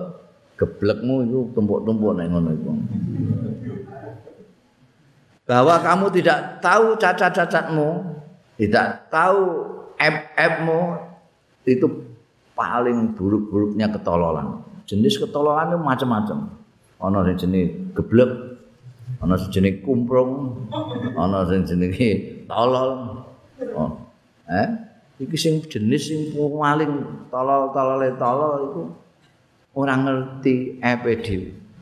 [0.60, 2.72] geblekmu itu tumpuk-tumpuk nek ngono iku.
[5.48, 7.90] Bahwa kamu tidak tahu cacat-cacatmu,
[8.60, 11.02] tidak tahu app-appmu
[11.66, 11.88] itu
[12.54, 14.64] paling buruk-buruknya ketololan.
[14.86, 16.38] Jenis ketololan itu macam-macam.
[17.02, 18.56] Ono jenis geblek,
[19.22, 20.66] ana sejenis kumprung
[21.16, 23.22] ana sing jenenge tolol
[23.74, 23.92] oh.
[24.50, 24.68] eh
[25.22, 28.82] iki sing jenis sing paling tolol-tolole tolol iku
[29.78, 31.28] ora ngerti EPD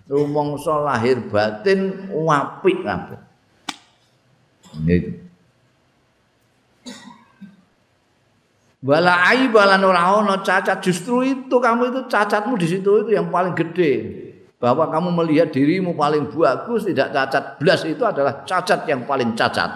[0.07, 3.19] rumangsa lahir batin apik kabeh
[4.83, 5.11] niku
[8.83, 10.83] Wala aib lan ora ana cacat.
[10.83, 14.23] Justru itu kamu itu cacatmu di situ itu yang paling gede.
[14.63, 17.59] bahwa kamu melihat dirimu paling bagus tidak cacat.
[17.59, 19.67] Belas itu adalah cacat yang paling cacat.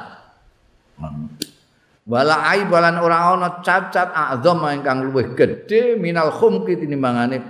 [2.08, 4.16] Wala aibalan ora ana cacat.
[4.16, 7.44] Azam ingkang luwih gedhe minal khumki tinimbangane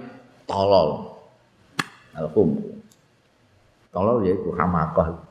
[0.49, 1.13] tolol.
[2.17, 2.57] Al khum
[3.93, 5.21] tolol yaiku hamakah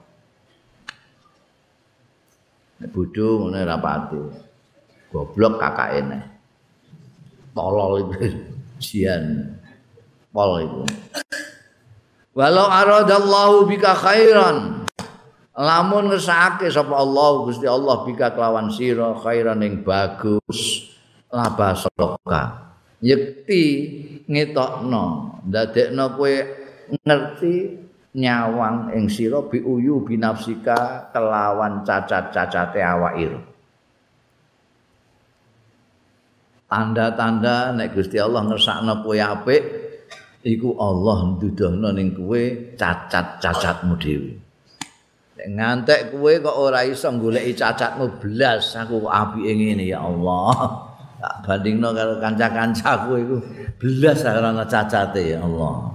[2.79, 3.83] nek bodho ngene ra
[5.11, 6.03] goblok kakake
[7.57, 8.37] tolol itu
[8.77, 9.57] jian.
[10.37, 10.85] Pol itu
[12.37, 14.85] Walau aradallahu bika khairan.
[15.57, 20.85] Lamun ngesake sapa Allah Gusti Allah bika kelawan sira khairan yang bagus
[21.33, 23.65] labasoka yekti
[24.29, 26.35] ngetokno dadekno kowe
[26.93, 27.55] ngerti
[28.21, 33.17] nyawang ing sira biuyu binafsika kelawan cacat-cacate awak
[36.67, 39.63] tanda-tanda nek Gusti Allah ngersakno kowe apik
[40.43, 42.43] iku Allah nduduhno ning kowe
[42.75, 44.33] cacat-cacatmu dhewe.
[45.39, 50.87] Nek ngantek kowe kok ora iso goleki cacatmu blas aku apike ngene ya Allah.
[51.17, 53.37] Tak bandingno karo kanca-kancaku iku
[53.81, 55.91] blas ora ana cacate ya Allah.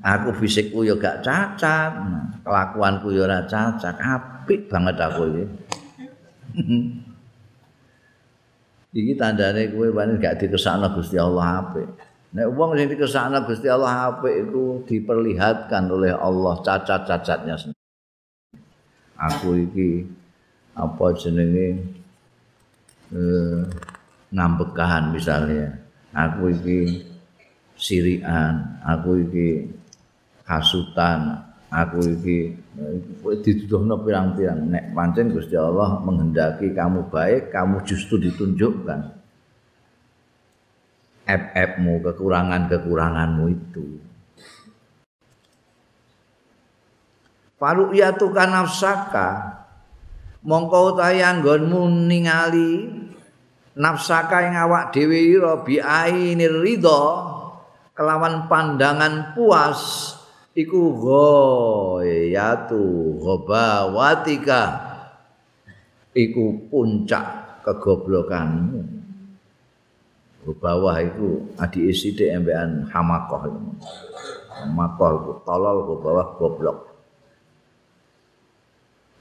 [0.00, 1.92] Aku fisikku ya gak cacat
[2.40, 5.44] kelakuanku ya ora cacat apik banget aku iki
[8.90, 11.88] iki tandane kowe pancen gak dikesakno Gusti Allah apik.
[12.30, 17.80] Nek wong sing dikesakno Gusti Allah apik iku diperlihatkan oleh Allah cacat-cacatnya sendiri
[19.20, 20.08] aku iki
[20.72, 21.68] apa jenenge?
[23.10, 23.60] Eh,
[24.30, 25.74] ngambekan misalnya.
[26.14, 27.10] Aku iki
[27.74, 29.66] sirian aku iki
[30.46, 31.38] hasutan
[31.70, 32.59] aku iki
[33.44, 34.72] dituduhno pirang-pirang.
[34.72, 39.20] Nek pancen Gusti Allah menghendaki kamu baik kamu justru ditunjukkan.
[41.30, 43.86] Ep-epmu kekurangan-kekuranganmu itu.
[47.60, 49.60] Faru'yatu nafsaka.
[50.40, 52.88] Mongko utahe anggonmu ningali
[53.76, 55.76] nafsaka ing awak dhewe ira bi
[56.40, 57.02] ridha
[57.92, 60.16] kelawan pandangan puas
[60.60, 62.82] iku ghayatu
[63.20, 64.62] ghabawatika
[66.12, 67.26] iku puncak
[67.64, 68.80] kegoblokanmu
[70.40, 73.44] ke bawah itu adi isi di embean hamakoh
[74.48, 76.78] hamakoh itu tolol ke bawah goblok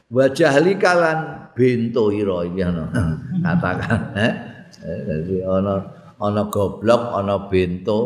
[0.09, 2.85] wajah likalan bintu hiro no.
[3.45, 4.33] katakan eh?
[4.79, 5.75] jadi ono
[6.23, 7.99] ono goblok ono bintu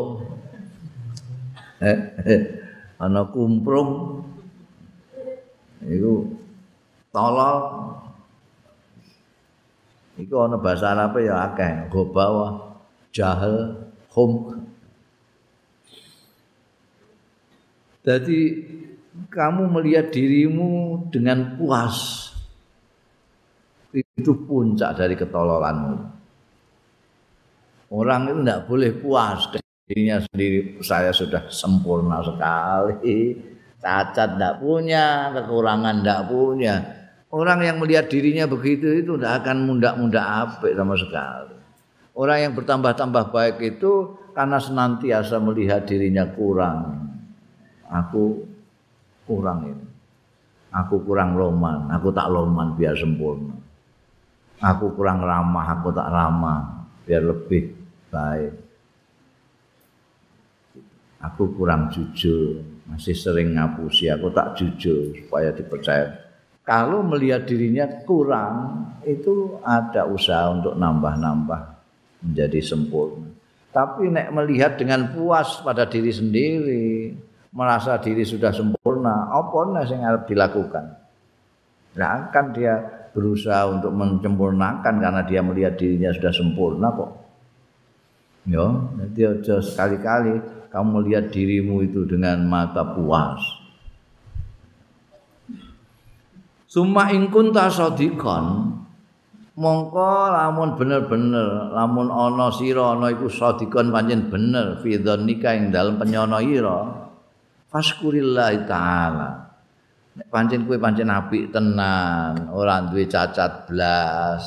[1.85, 1.97] eh?
[3.03, 3.91] Ono kumprung.
[5.83, 6.31] Itu
[7.11, 7.57] tolol
[10.15, 12.77] itu ono bahasa Arab ya akeh go bawah
[13.09, 14.61] jahil hum
[18.05, 18.39] jadi
[19.29, 22.29] kamu melihat dirimu dengan puas
[23.93, 25.95] itu puncak dari ketololanmu.
[27.93, 29.39] Orang itu tidak boleh puas
[29.87, 33.35] dirinya sendiri saya sudah sempurna sekali
[33.83, 36.75] cacat tidak punya kekurangan tidak punya
[37.33, 41.55] orang yang melihat dirinya begitu itu tidak akan muda-muda apik sama sekali
[42.15, 47.03] orang yang bertambah-tambah baik itu karena senantiasa melihat dirinya kurang
[47.93, 48.53] aku
[49.29, 49.87] kurang ini.
[50.73, 53.53] Aku kurang loman, aku tak loman biar sempurna.
[54.57, 57.77] Aku kurang ramah, aku tak ramah biar lebih
[58.09, 58.62] baik.
[61.23, 62.59] Aku kurang jujur,
[62.91, 66.11] masih sering ngapusi, aku tak jujur supaya dipercaya.
[66.63, 71.61] Kalau melihat dirinya kurang, itu ada usaha untuk nambah-nambah
[72.23, 73.27] menjadi sempurna.
[73.71, 77.15] Tapi nek melihat dengan puas pada diri sendiri,
[77.51, 80.85] merasa diri sudah sempurna, apa yang harus dilakukan?
[81.93, 82.73] Nah, akan dia
[83.13, 87.11] berusaha untuk menyempurnakan karena dia melihat dirinya sudah sempurna kok.
[88.43, 88.65] Ya,
[88.99, 90.35] jadi aja sekali-kali
[90.73, 93.37] kamu melihat dirimu itu dengan mata puas.
[96.65, 98.73] Suma ingkun tasodikon
[99.53, 106.01] mongko lamun bener-bener lamun ana sira ana iku sadikon pancen bener fi dzannika ing dalem
[106.01, 107.03] penyono ira
[107.73, 109.49] Faskurillah taala.
[110.29, 114.45] Pancen kowe pancen apik tenan, ora duwe cacat blas.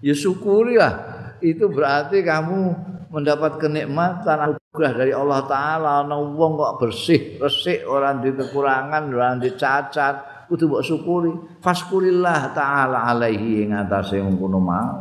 [0.00, 0.96] Ya syukuri lah.
[1.44, 8.16] Itu berarti kamu mendapat kenikmatan anugerah dari Allah taala ana wong kok bersih, resik, ora
[8.16, 11.32] duwe kekurangan, ora duwe cacat, kudu mbok syukuri.
[11.60, 15.00] Faskurillah taala alaihi ing atase ngono mau.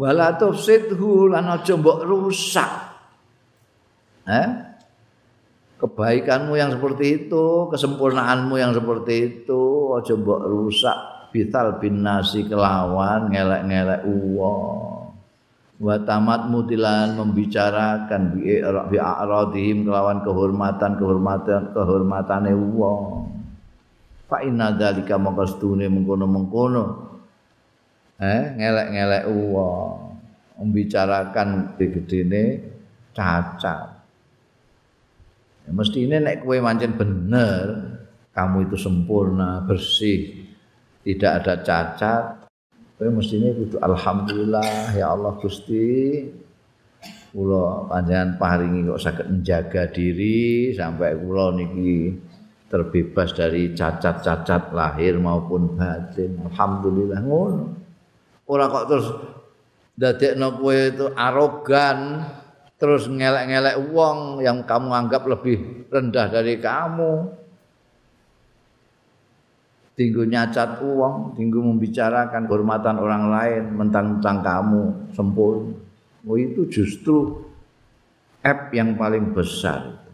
[0.00, 2.72] Wala tufsidhu lan aja rusak.
[4.26, 4.48] Eh?
[5.76, 13.28] Kebaikanmu yang seperti itu, kesempurnaanmu yang seperti itu, aja mbok rusak bital bin nasi kelawan
[13.28, 15.12] ngelek-ngelek uang.
[15.76, 23.28] Wa tamat mutilan membicarakan bi a'radihim kelawan kehormatan kehormatan kehomatane wong.
[24.24, 26.84] Fa inna dzalika maqastune mengkono-mengkono.
[28.16, 30.16] Eh, ngelek-ngelek uang.
[30.56, 32.64] Membicarakan digedene
[33.12, 33.92] cacat.
[35.68, 37.92] Ya, mesti ini nek kue mancen bener,
[38.32, 40.35] kamu itu sempurna, bersih,
[41.06, 42.24] tidak ada cacat.
[42.98, 46.26] Kue mesti ini itu alhamdulillah ya Allah Gusti.
[47.30, 52.16] Kula panjenengan paringi kok saged menjaga diri sampai kula niki
[52.66, 56.42] terbebas dari cacat-cacat lahir maupun batin.
[56.50, 57.64] Alhamdulillah ngono.
[58.48, 59.06] Ora kok terus
[59.94, 62.24] dadekno kowe itu arogan,
[62.80, 67.45] terus ngelek-ngelek wong yang kamu anggap lebih rendah dari kamu
[69.96, 74.82] tinggu nyacat uang, tinggu membicarakan kehormatan orang lain, mentang-mentang kamu
[75.16, 75.72] sempurna.
[76.26, 77.40] Oh itu justru
[78.44, 80.04] app yang paling besar.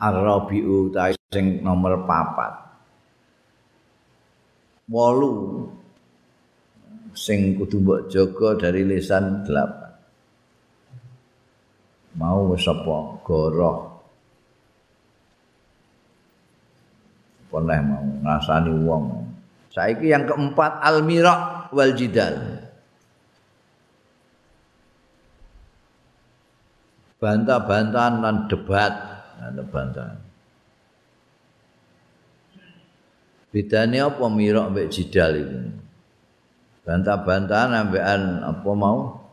[0.00, 0.92] Ar-Rabi'u
[1.30, 2.52] sing nomor papat.
[4.86, 5.64] Wolu
[7.16, 9.96] sing kudu mbok jaga dari lisan delapan.
[12.14, 13.18] Mau wis apa?
[13.26, 13.93] Goroh.
[17.54, 19.04] Pernah mau ngrasani wong.
[19.70, 22.34] Saiki yang keempat al-mira wal jidal.
[27.22, 28.94] Bantah-bantahan dan debat,
[29.38, 30.18] dan bantahan.
[33.54, 35.58] Bedanya apa mira mbek jidal itu?
[36.82, 39.30] Bantah-bantahan ambekan apa mau?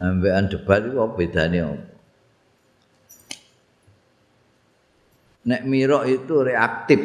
[0.00, 1.95] Ambekan debat itu apa bedanya apa?
[5.46, 7.00] Nek mirok itu reaktif.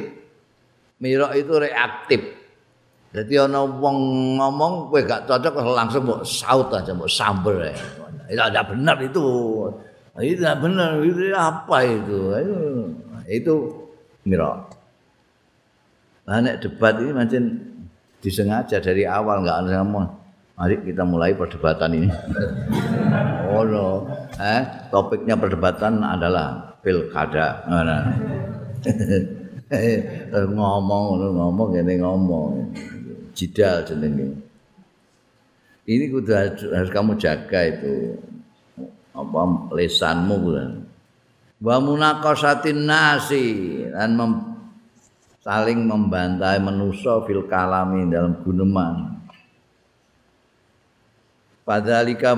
[1.02, 2.22] Mirok itu reaktif.
[3.12, 3.98] Jadi ana wong
[4.40, 7.74] ngomong kowe gak cocok langsung mbok saut aja mbok samber ya.
[8.32, 9.26] Itu ada benar itu.
[10.20, 12.20] Itu tidak benar itu apa itu?
[12.40, 12.58] Itu,
[13.28, 13.54] itu
[14.26, 14.58] mirok.
[16.22, 17.44] Nah, nek debat ini macam
[18.24, 20.08] disengaja dari awal nggak ada ngomong.
[20.56, 22.10] Mari kita mulai perdebatan ini.
[23.52, 24.06] oh no.
[24.38, 24.62] Eh,
[24.94, 27.98] topiknya perdebatan adalah pilkada ngono.
[30.52, 32.50] ngomong ngomong ngene ngomong.
[33.32, 34.36] Jidal jenenge.
[35.88, 36.30] Ini kudu
[36.76, 38.20] harus kamu jaga itu
[39.16, 39.42] apa
[39.74, 40.72] lesanmu kan.
[41.62, 43.46] Wa munaqasatin nasi
[43.90, 44.32] dan mem,
[45.42, 49.22] saling membantai manusia fil kalami dalam guneman.
[51.62, 52.34] Padalika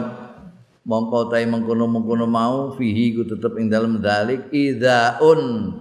[0.84, 5.72] mongko tae mengkono-mengkono mau fihi ku tetep ing dalem dalik idzaun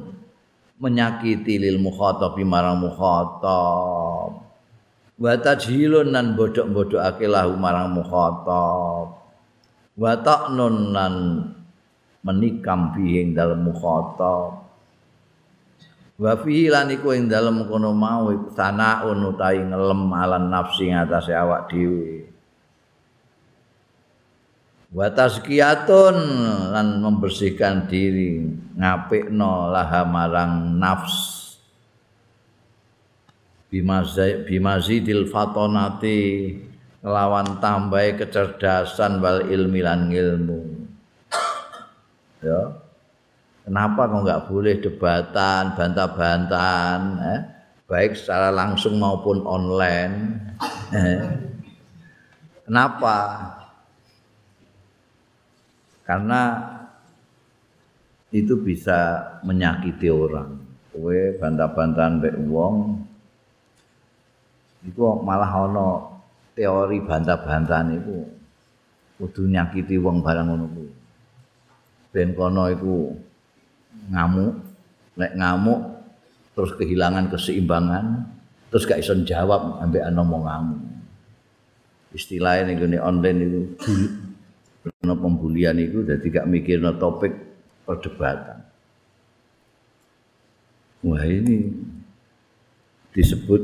[0.79, 4.31] menyakiti lil mukhatabi marang mukhatab.
[5.23, 9.23] Wa tajhilun nan bodhok-bodhokake lahu marang mukhatab.
[9.93, 11.15] Wa ta'nun nan
[12.27, 14.67] menikam fihi ing dalem mukhatab.
[16.19, 21.71] Wa fihi lan iku ing dalem kono mau sanaun utawi ngelem alan nafsi ngatasé awak
[21.71, 22.22] dhewe
[24.93, 26.17] wa tazkiyatun
[26.69, 28.45] lan membersihkan diri
[28.77, 31.41] ngapikno laha marang nafs
[34.45, 36.21] bimazidil fatonati
[37.01, 40.61] lawan tambahi kecerdasan wal ilmi lan ilmu
[42.45, 42.77] ya
[43.65, 47.03] kenapa kok nggak boleh debatan bantah-bantahan
[47.33, 47.41] eh?
[47.89, 50.37] baik secara langsung maupun online
[50.93, 51.33] eh?
[52.69, 53.17] kenapa
[56.03, 56.41] karena
[58.33, 60.59] itu bisa menyakiti orang.
[60.93, 63.01] Kowe bantah-bantahan mbek wong
[64.89, 65.89] iku malah ana
[66.53, 68.29] teori bantah-bantahan iku
[69.21, 70.93] kudu nyakiti wong barang ngono kuwi.
[72.13, 73.17] Ben kono iku
[74.13, 74.53] ngamuk,
[75.17, 75.81] nek ngamuk
[76.53, 78.29] terus kehilangan keseimbangan,
[78.69, 80.83] terus gak iso jawab ambek ana ngamuk.
[82.13, 83.61] Istilahnya ning online itu
[84.83, 87.33] Karena pembulian itu jadi gak mikir topik
[87.87, 88.67] perdebatan.
[91.03, 91.71] Wah ini
[93.15, 93.63] disebut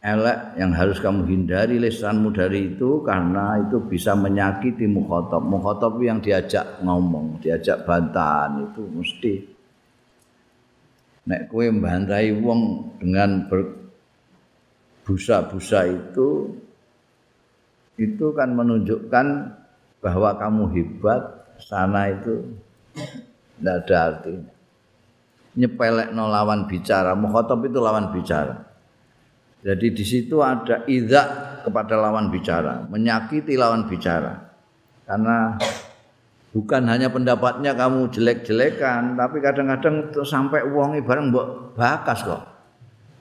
[0.00, 5.44] elek yang harus kamu hindari lesanmu dari itu karena itu bisa menyakiti mukhotob.
[5.44, 9.34] Mukhotob yang diajak ngomong, diajak bantahan itu mesti
[11.28, 13.44] nek kue membantai wong dengan
[15.04, 16.56] berbusa-busa itu
[18.00, 19.26] itu kan menunjukkan
[19.98, 21.22] bahwa kamu hebat
[21.58, 22.46] sana itu
[23.58, 24.52] tidak ada artinya.
[25.58, 28.62] Nyepelek no lawan bicara mukhotob itu lawan bicara.
[29.58, 34.54] Jadi di situ ada idak kepada lawan bicara menyakiti lawan bicara.
[35.02, 35.58] Karena
[36.54, 42.42] bukan hanya pendapatnya kamu jelek-jelekan tapi kadang-kadang sampai uang bareng mbok bakas kok.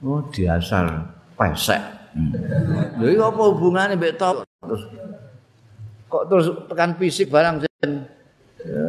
[0.06, 1.82] Oh diasar pesek.
[2.18, 2.34] Hmm.
[2.98, 4.90] lha apa hubungannya terus
[6.08, 7.92] kok terus tekan fisik barang sen
[8.64, 8.88] ya.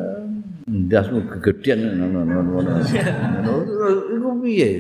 [0.68, 2.72] Ndasmu kegedean ngono ngono
[4.16, 4.70] iku piye?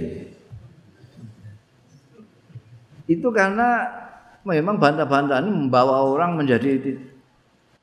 [3.08, 3.88] Itu karena
[4.44, 6.92] memang bantah-bantahan membawa orang menjadi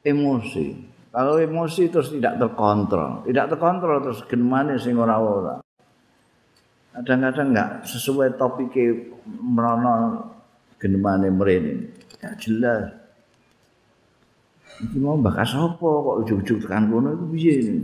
[0.06, 0.94] emosi.
[1.10, 3.26] Kalau emosi terus tidak terkontrol.
[3.26, 5.66] Tidak terkontrol terus gimana sing ora-ora
[6.96, 9.96] kadang-kadang enggak sesuai topiknya merono
[10.80, 11.92] genemane mrene.
[12.24, 12.96] Ya jelas
[14.76, 17.80] Iki mau bakas apa kok ujug-ujug tekan kono iku piye?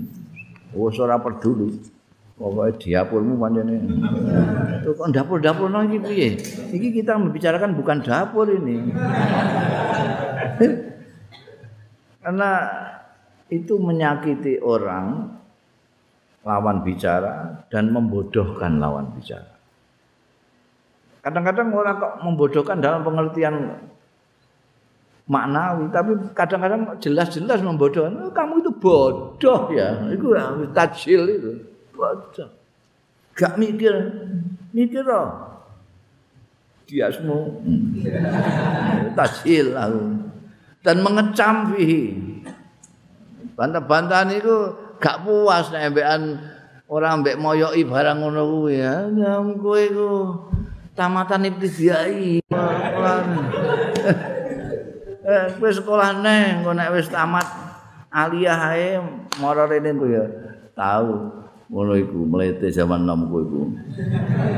[0.75, 1.79] Wes ora peduli.
[2.35, 3.75] Pokoknya dapurmu pancene.
[4.81, 6.27] Itu kok dapur-dapur nang iki piye?
[6.73, 8.91] Iki kita membicarakan bukan dapur ini.
[12.21, 12.49] Karena
[13.47, 15.37] itu menyakiti orang
[16.41, 19.53] lawan bicara dan membodohkan lawan bicara.
[21.21, 23.77] Kadang-kadang orang kok membodohkan dalam pengertian
[25.31, 28.11] maknawi, tapi kadang-kadang jelas-jelas membodohkan.
[28.19, 30.27] Oh, kamu itu bodoh ya, itu
[30.75, 31.51] tajil itu,
[31.95, 32.51] bodoh.
[33.31, 33.95] Gak mikir,
[34.75, 35.47] mikir loh.
[36.83, 37.47] Dia semua
[39.17, 39.71] tajil
[40.83, 42.19] dan mengecam fihi
[43.55, 46.21] Bantah-bantahan itu gak puas nek ambekan
[46.89, 49.05] ora ambek moyoki barang ngono kuwi ya.
[49.05, 50.11] Nyam kowe iku
[50.97, 52.41] tamatan ibtida'i.
[55.21, 57.45] Eh kowe sekolah neng kok nek wis tamat
[58.09, 58.97] aliyah ae
[59.37, 60.25] mara rene ku ya.
[60.73, 61.13] Tahu
[61.71, 63.61] ngono iku mlete zaman nomku iku.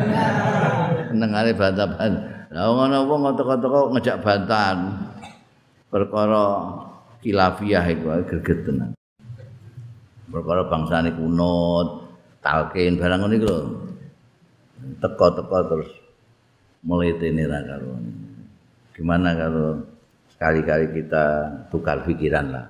[1.20, 2.14] Nengane bantah-bantahan.
[2.50, 4.78] Lah ngono apa ngotok-ngotok ngejak bantahan.
[5.92, 6.46] Perkara
[7.22, 8.92] kilafiyah iku greget tenan.
[10.32, 12.10] Perkara bangsane kunut,
[12.42, 13.62] talqin barang ngono iku lho.
[15.00, 15.92] Teko-teko terus
[16.82, 17.94] mletene ra karo.
[18.94, 19.93] Gimana kalau
[20.44, 22.68] sekali-kali kita tukar pikiran lah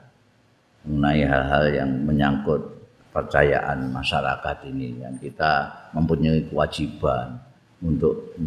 [0.86, 2.62] mengenai hal-hal yang menyangkut
[3.10, 7.34] percayaan masyarakat ini yang kita mempunyai kewajiban
[7.82, 8.38] untuk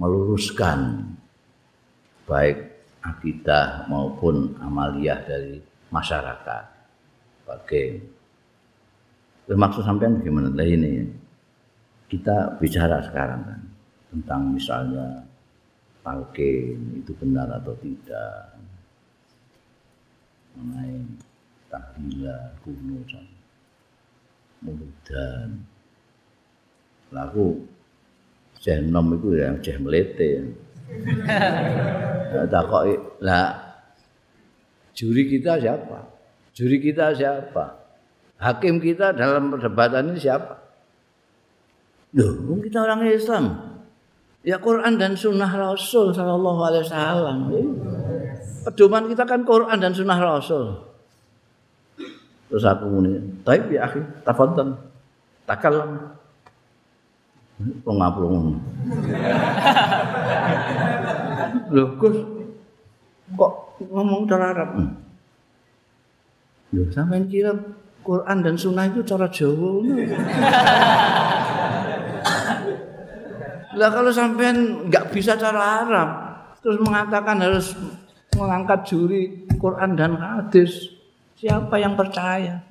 [0.00, 1.04] meluruskan
[2.24, 5.60] baik akidah maupun amaliyah dari
[5.92, 6.64] masyarakat.
[7.60, 8.00] Oke.
[9.52, 10.48] Maksud sampean gimana?
[10.48, 11.04] Lah ini
[12.08, 13.60] kita bicara sekarang kan
[14.16, 15.25] tentang misalnya
[16.06, 18.54] talqin itu benar atau tidak.
[20.54, 21.02] Mengenai
[21.66, 23.10] tahlilah, kunut,
[24.62, 25.66] muludan.
[27.10, 27.66] Laku
[28.62, 30.42] jenom itu ya, jeh melete ya.
[32.52, 33.82] takoki lah
[34.94, 35.98] juri kita siapa
[36.54, 37.80] juri kita siapa
[38.38, 40.62] hakim kita dalam perdebatan ini siapa
[42.14, 43.65] loh kita orang Islam
[44.46, 47.50] ya Quran dan Sunnah Rasul Sallallahu Alaihi Wasallam
[48.62, 50.86] pedoman kita kan Quran dan Sunnah Rasul
[52.46, 54.78] terus aku muni tapi ya akhi tafadhal
[55.50, 56.14] takalam
[57.82, 58.62] pengaplung
[61.66, 62.14] Loh, Gus,
[63.34, 63.52] kok
[63.82, 64.78] ngomong cara Arab?
[64.78, 64.94] Hmm.
[66.74, 67.50] Loh, sampai kira
[68.06, 69.82] Quran dan Sunnah itu cara Jawa.
[73.76, 76.08] lah kalau sampean nggak bisa cara Arab,
[76.64, 77.76] terus mengatakan harus
[78.32, 80.96] mengangkat juri Quran dan hadis,
[81.36, 82.64] siapa yang percaya?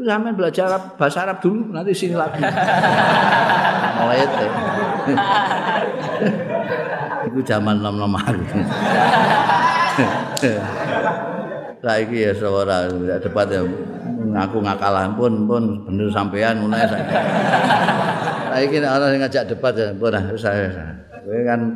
[0.00, 2.42] Sampai belajar bahasa Arab dulu, nanti sini lagi.
[4.00, 4.46] Mulai itu.
[7.30, 8.58] Iku zaman nom-nom aku.
[11.80, 12.88] Saiki ya suara
[13.20, 13.62] debat ya
[14.30, 17.04] ngaku ngakalah pun pun bener sampean mulai saya.
[18.50, 20.98] Nek ana ngajak debat ya pun saya.
[21.22, 21.70] Kowe kan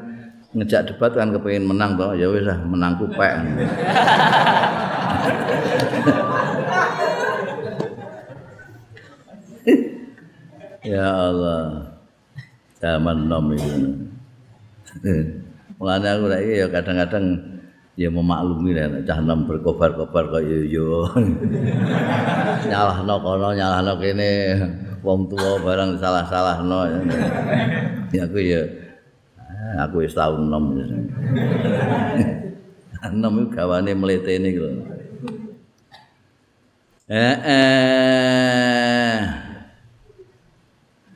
[0.55, 3.31] ngejak debat kan kepengin menang toh ya wis lah menang kupek.
[10.91, 11.95] ya Allah.
[12.83, 13.95] Zaman nom itu.
[15.79, 17.54] Mulane aku lagi ya kadang-kadang
[17.95, 21.07] ya memaklumi lah cah nom berkobar-kobar kaya yo.
[22.71, 24.31] nyalahno kono nyalahno kene
[25.07, 26.79] wong tua barang salah-salahno.
[28.11, 28.63] Ya aku ya
[29.79, 30.75] aku wis tau nom.
[33.21, 34.67] nom iku gawane mletene iku.
[37.05, 39.19] Eh eh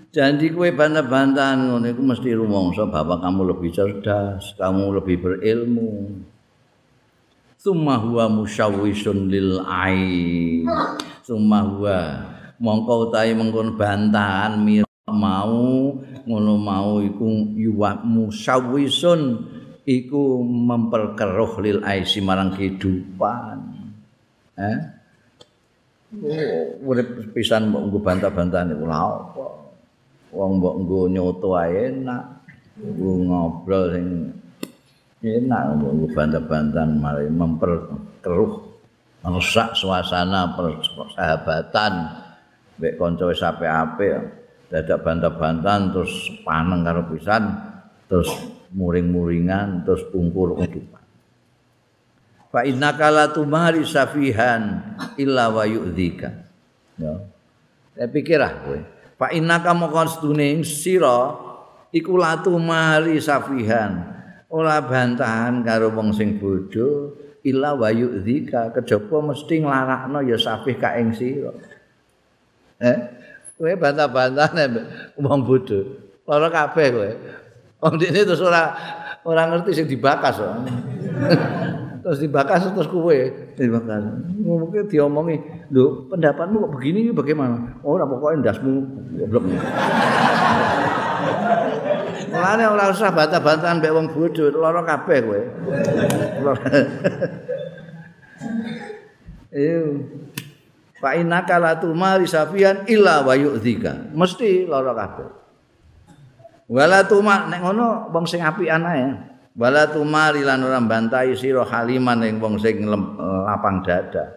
[0.09, 6.11] Janji kue bantah-bantahan iku mesti rumangsa bahwa kamu lebih cerdas, kamu lebih berilmu.
[7.59, 10.63] Summa huwa musyawwisun lil ai.
[11.27, 11.99] Summa huwa
[12.63, 14.63] mongko utahe mengkon bantahan
[15.11, 15.91] mau
[16.23, 17.27] ngono mau iku
[17.59, 19.43] yuwa musyawwisun
[19.83, 23.59] iku memperkeruh lil ai marang kehidupan.
[24.55, 24.79] Eh?
[26.09, 29.47] Oh, urip pisan mbok bantah-bantahan iku lha apa?
[30.33, 32.25] wong mbok nggo nyoto ae enak
[32.77, 34.07] nggo ngobrol sing
[35.23, 38.53] enak mbok bantah-bantahan mari memperkeruh
[39.27, 41.93] merusak suasana persahabatan.
[42.79, 44.15] Mbek kanca wis apik-apik
[44.71, 46.15] dadak bantah-bantahan terus
[46.47, 47.51] paneng karo pisan
[48.07, 48.31] terus
[48.71, 51.03] muring-muringan terus pungkur kehidupan.
[52.49, 56.31] Fa innaka la tumari safihan illa wa yu'dzika.
[57.03, 57.19] Ya.
[57.99, 58.79] Saya pikir ah kowe.
[59.19, 61.35] Fa innaka moko sedune sira
[61.91, 64.18] iku latu mari safihan
[64.49, 67.13] ora bantahan karo wong sing bodho
[67.45, 71.53] ila wayu dzika kejaba mesti nglarakno ya safih ka ing sira.
[72.81, 72.99] Eh?
[73.59, 74.65] Kowe bantah-bantahne
[75.21, 75.81] wong bodho.
[76.25, 77.11] Lara kabeh kowe.
[77.85, 78.73] Wong dene terus ora
[79.23, 80.53] ora ngerti sing dibakas kok
[82.03, 83.19] terus dibakas terus kowe.
[83.53, 84.03] Dibakas.
[84.41, 85.37] Mungkin diomongi
[85.69, 87.77] lho pendapatmu kok begini bagaimana?
[87.85, 88.73] Oh ora pokoknya ndasmu
[89.13, 89.45] goblok
[92.29, 95.41] Mulane ora usah bantah-bantahan mbek wong bodho, lara kabeh kowe.
[99.55, 100.05] Iyo.
[100.99, 104.13] Fa innaka la tumari safian illa wa yu'dzika.
[104.13, 105.29] Mesti lara kabeh.
[106.69, 109.09] Wala tuma nek ngono wong sing apian ae.
[109.57, 114.37] Wala tumari lan ora bantai sira haliman ing wong sing lapang dada.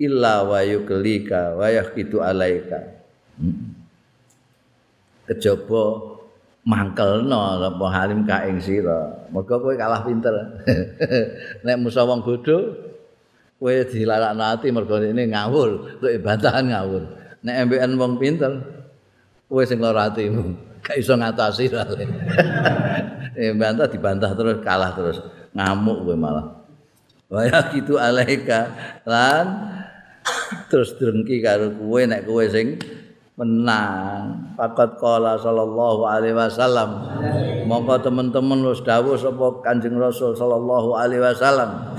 [0.00, 2.80] Illa wa yuklika wa yaqitu alaika.
[3.38, 3.79] Hmm.
[5.30, 6.10] Kejaba
[6.66, 9.30] mangkelno apa halim ka ing sira.
[9.30, 10.34] Mergo kowe kalah pinter.
[11.64, 12.74] Nek musa wong bodho
[13.62, 17.02] kowe dilarakno ati mergo ini ngawur, nek bantahan ngawur.
[17.46, 18.52] Nek MBN wong pinter
[19.46, 20.42] kowe sing lara atimu,
[20.84, 22.04] gak iso ngatasi rale.
[23.40, 25.18] eh bantah dibantah terus kalah terus
[25.54, 26.46] ngamuk kowe malah.
[27.30, 28.74] Waya gitu alaika
[29.06, 29.46] lan
[30.66, 32.74] terus drengki karo kowe nek kowe sing
[33.40, 34.52] menang.
[34.60, 37.08] Fakat kala sallallahu alaihi wasallam.
[37.64, 41.96] Mongko teman-teman wis dawuh sapa Kanjeng Rasul sallallahu alaihi wasallam.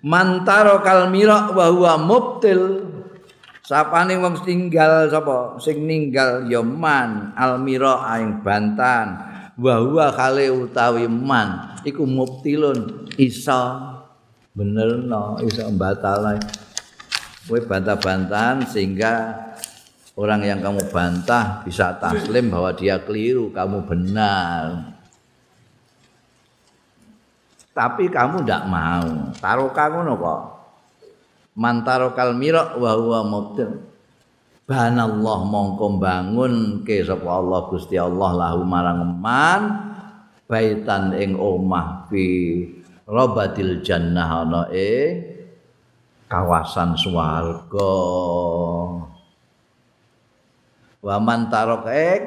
[0.00, 2.88] Mantaro kalmira wa huwa mubtil.
[3.60, 5.60] Sapane wong tinggal sapa?
[5.60, 9.20] Sing ninggal ya man almira aing bantan.
[9.60, 13.92] Wa huwa kale utawi man iku mubtilun isa.
[14.56, 16.40] Benerno isa batal
[17.46, 19.30] kowe bantah-bantahan sehingga
[20.16, 24.96] orang yang kamu bantah bisa taslim bahwa dia keliru, kamu benar.
[27.76, 29.36] Tapi kamu tidak mau.
[29.36, 30.42] Taruh kamu kok.
[31.56, 33.84] Mantaro kalmiro wa huwa mubtil.
[34.66, 39.62] Allah mongko bangun ke sapa Allah Gusti Allah lahu marang man
[40.50, 42.66] baitan ing omah fi
[43.06, 45.22] robatil jannah ana e
[46.26, 47.94] kawasan swarga.
[51.06, 52.20] Wa man tarokek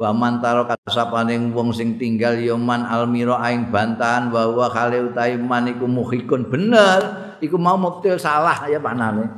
[0.00, 5.12] wa man tarok sapaning wong sing tinggal ya man almira aing bantahan wa wa khale
[5.12, 9.28] utahe man iku muhikun bener iku mau muktil salah ya panane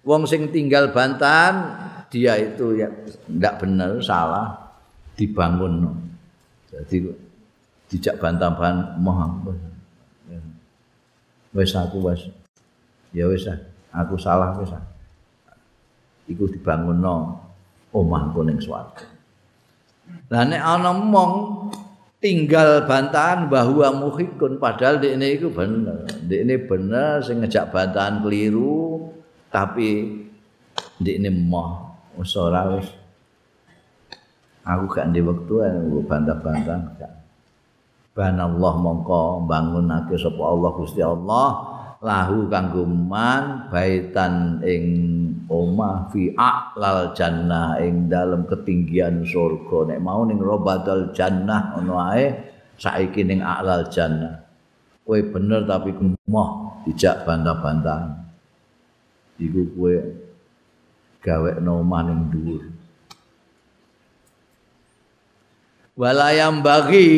[0.00, 1.76] wong sing tinggal bantahan
[2.08, 2.88] dia itu ya
[3.28, 4.72] ndak bener salah
[5.12, 5.92] dibangun
[6.72, 7.12] jadi
[7.92, 9.20] dijak bantah-bantah moh
[11.52, 12.32] wis aku wis
[13.12, 13.44] ya wis
[13.92, 14.72] aku salah wis
[16.32, 17.51] iku dibangun no.
[17.92, 19.06] Omahku ning swarga.
[20.32, 21.34] Lah nek ana mong
[22.18, 26.08] tinggal bantahan bahwa muhikun padahal dekne iku bener.
[26.24, 29.12] Dekne bener sing ngejak bantahan keliru
[29.52, 30.22] tapi
[30.96, 32.88] dekne moh wis ora wis
[34.62, 35.60] aku gak ndek wektu
[36.06, 37.12] bantah-bantah gak.
[38.12, 41.48] Ban Allah mongko bangunake sapa Allah Gusti Allah
[42.02, 44.84] lahu kanggo man baitan ing
[45.52, 49.92] omah fi a'lal jannah ing dalam ketinggian surga.
[49.92, 52.32] Nek mau ning robadal jannah ngono ae
[52.80, 54.40] saiki ning a'lal jannah.
[55.04, 58.24] Kowe bener tapi gemoh dijak bantah-bantah
[59.36, 59.94] iku kowe
[61.20, 62.62] gawe omah ning dhuwur.
[65.92, 67.08] Walayam bagi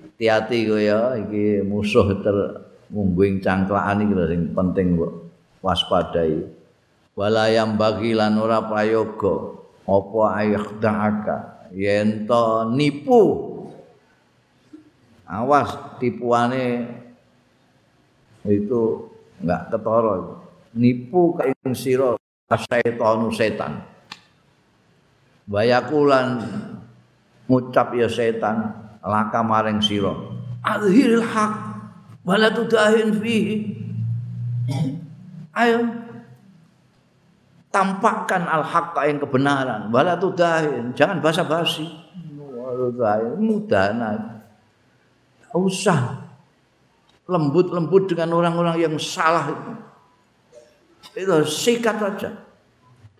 [0.00, 2.36] hati-hati kowe ya iki musuh ter
[2.88, 5.12] mungguing cangklaan iki sing penting kok
[5.60, 6.57] waspadai
[7.18, 9.58] wala yang bagi lan ora prayoga
[9.90, 11.36] apa ayakhdaka
[11.74, 12.30] yen
[12.78, 13.22] nipu.
[15.28, 16.88] Awas tipuane
[18.46, 19.12] itu
[19.42, 20.14] enggak ketara.
[20.78, 22.14] Nipu ka ing sira
[22.48, 23.28] setan.
[23.34, 23.72] Setan
[25.48, 26.44] bayakulan
[27.50, 28.72] ngucap ya setan
[29.02, 30.14] laka maring sira.
[30.64, 31.52] Azhiril haq
[32.22, 33.74] wala tudahin fihi.
[35.52, 36.07] Ayo
[37.78, 39.94] tampakkan al-haqqa yang kebenaran.
[39.94, 40.90] Wala tudahin.
[40.98, 41.86] Jangan basa-basi.
[43.38, 44.42] Mudana
[45.54, 46.26] usah.
[47.28, 49.72] Lembut-lembut dengan orang-orang yang salah itu.
[51.12, 52.30] Itu sikat saja.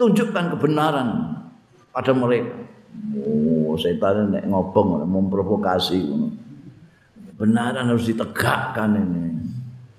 [0.01, 1.09] Tunjukkan kebenaran
[1.93, 2.57] pada mereka.
[3.21, 6.09] Oh setan nek ngobong memprovokasi.
[7.37, 9.23] Kebenaran harus ditegakkan ini.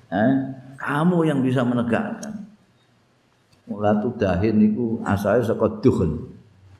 [0.10, 0.32] Eh?
[0.82, 2.39] Kamu yang bisa menegakkan.
[3.70, 6.26] Latu dahin iku asalnya saka duhun.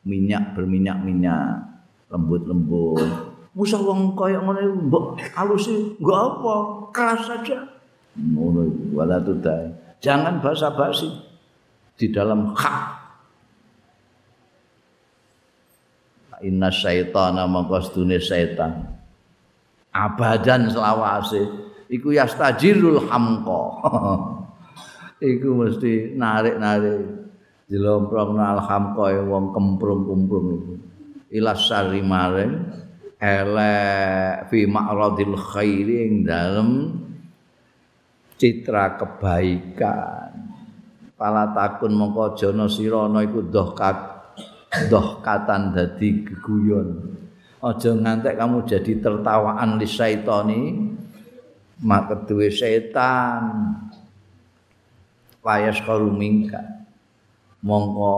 [0.02, 1.70] Minyak berminyak-minyak,
[2.10, 3.30] lembut-lembut.
[3.54, 5.06] Musa wong kaya iku mbok
[5.38, 6.56] alusi nggo apa?
[6.96, 7.60] Keras saja.
[8.18, 9.76] Iku walatu dahin.
[10.00, 11.12] Jangan basa-basi
[12.00, 13.00] di dalam hak.
[16.40, 18.96] Inna syaitana maqastune syaitan.
[19.92, 21.44] Abadan selawase
[21.92, 23.62] iku yastajirul hamqa.
[25.20, 27.04] iku mesti narik-narik
[27.70, 30.74] dilomprong alhamqa wong kemprung-kumprung iku.
[31.30, 32.54] Ilas sari maring
[33.20, 36.70] elek fi ma'radil khairi ing dalem
[38.40, 40.32] citra kebaikan.
[41.20, 43.98] Pala takun mongko jono sirana iku doh kat
[44.88, 46.90] doh katan dadi geguyon.
[47.60, 50.62] Aja ngantek kamu jadi tertawaan li syaitani
[51.84, 53.44] mak duwe setan
[55.40, 55.80] payas
[56.14, 56.80] mingka
[57.64, 58.16] mongko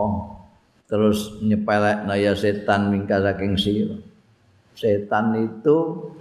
[0.86, 3.96] terus nyepelek naya setan mingka saking sira.
[4.72, 5.76] Setan itu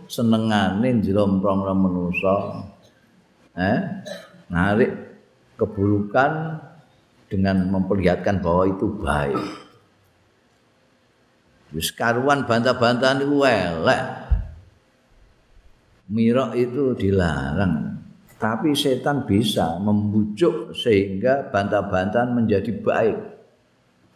[0.08, 2.68] senengane njlomprong manusa.
[3.56, 3.80] Eh
[4.48, 4.92] narik
[5.60, 6.60] keburukan
[7.28, 9.44] dengan memperlihatkan bahwa itu baik.
[11.72, 14.04] Wis karuan bantah-bantahan itu elek.
[16.12, 17.91] Mirok itu dilarang
[18.42, 23.18] Tapi setan bisa membujuk sehingga bantah-bantahan menjadi baik.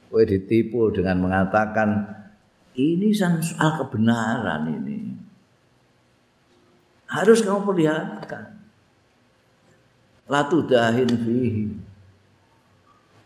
[0.09, 2.09] Kowe ditipu dengan mengatakan
[2.73, 5.13] ini soal kebenaran ini.
[7.05, 8.57] Harus kamu perlihatkan.
[10.25, 11.69] Latu dahin fihi.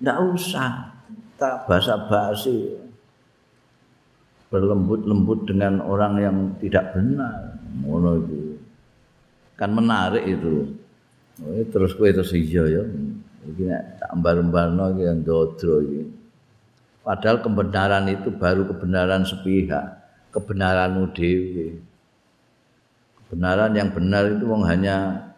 [0.03, 0.99] Tidak usah
[1.39, 2.75] tak basa-basi
[4.51, 7.55] berlembut-lembut dengan orang yang tidak benar.
[9.55, 10.78] Kan menarik itu.
[11.39, 12.83] Oh, terus kowe terus iya ya.
[13.47, 16.03] Iki nek tak ambar-ambarno iki ndodro iki.
[16.99, 20.03] Padahal kebenaran itu baru kebenaran sepihak,
[20.35, 21.79] kebenaranmu dhewe.
[23.17, 25.29] Kebenaran yang benar itu wong hanya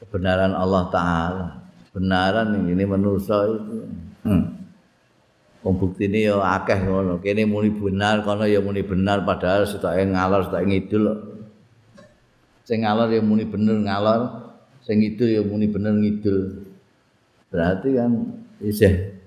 [0.00, 1.46] kebenaran Allah taala.
[1.90, 3.76] Kebenaran ini manusa itu.
[4.22, 4.54] Hmm.
[5.66, 7.18] Wong buktine ya akeh ngono.
[7.18, 11.04] Kene muni benar, kono ya muni benar padahal setoke ngalor, setoke ngidul.
[12.62, 14.47] Sing ngalor ya muni bener ngalor,
[14.88, 16.64] sing ngidul ya muni bener ngidul.
[17.52, 18.24] Berarti kan
[18.64, 19.20] isih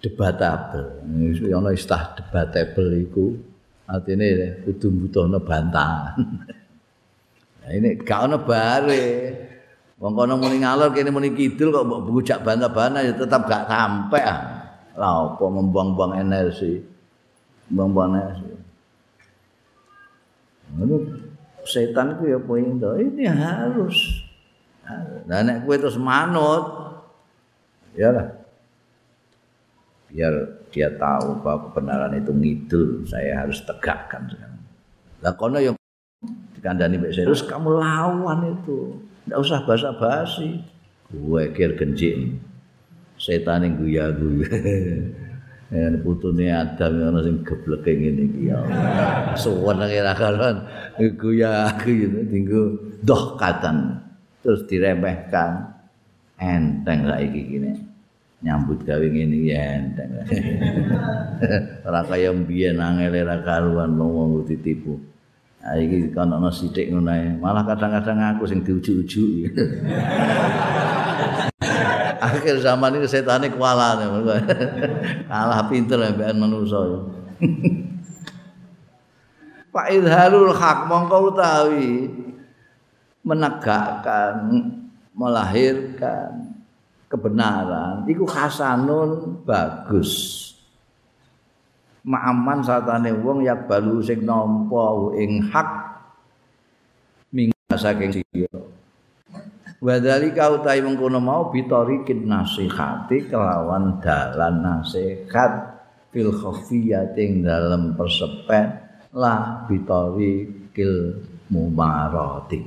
[0.00, 1.04] debatable.
[1.04, 3.36] Iku ana istilah debatable iku
[3.84, 6.16] artine kudu butuhno bantahan.
[7.60, 9.04] nah ini gak ono bare.
[10.00, 14.20] Wong kono muni ngalor kene muni kidul kok mbok bujak bantah-bantah ya tetap gak sampe
[14.24, 14.40] ah.
[14.96, 16.80] Lah apa membuang-buang energi.
[17.68, 18.52] Membuang energi.
[21.64, 23.96] Setan ku ya poin to ini harus
[25.24, 26.64] nah nek kowe terus manut
[27.96, 28.44] ya lah
[30.14, 30.34] biar
[30.70, 34.62] dia tahu bahwa kebenaran itu ngidul saya harus tegakkan sekarang.
[35.22, 35.74] Lah kono yang
[36.54, 38.94] dikandani mbek terus kamu lawan itu.
[39.26, 40.62] Ndak usah basa-basi.
[41.10, 42.38] Gue kir genjik
[43.18, 44.50] setan yang guya-guya
[45.72, 48.60] En putune Adam ana sing gebleke ngene iki ya.
[49.32, 50.60] Suwenenge ra karuan
[51.00, 51.88] iku ya aku
[52.28, 53.96] dinggo doh katan
[54.44, 55.72] terus diremehkan
[56.36, 57.72] enteng saiki kene.
[58.44, 60.10] Nyambut gawe ngene iki enteng.
[61.88, 65.00] Ora kaya mbiyen angel ra karuan wong ditipu.
[65.64, 69.48] Ha iki kan ana sithik ngono Malah kadang-kadang aku sing diujuk-ujuk.
[72.28, 73.98] akhir zaman ini setan ini kuala
[75.30, 76.80] kalah pinter ya biar manusia
[79.74, 82.06] Pak Idharul Hak mongkau utawi
[83.26, 84.46] menegakkan
[85.10, 86.54] melahirkan
[87.10, 90.42] kebenaran iku hasanun bagus.
[92.06, 95.68] Ma'aman satane wong yak balu sing nampa ing hak
[97.32, 98.60] minggu saking sira
[99.84, 105.76] Wadhalika utai mengkono mau bitorikin nasihati kelawan dalan nasihat
[106.08, 108.80] fil khafiyating dalam persepet
[109.12, 111.20] lah bitorikil
[111.52, 112.64] mumarati.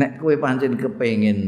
[0.00, 1.38] Nek kue pancen kepengin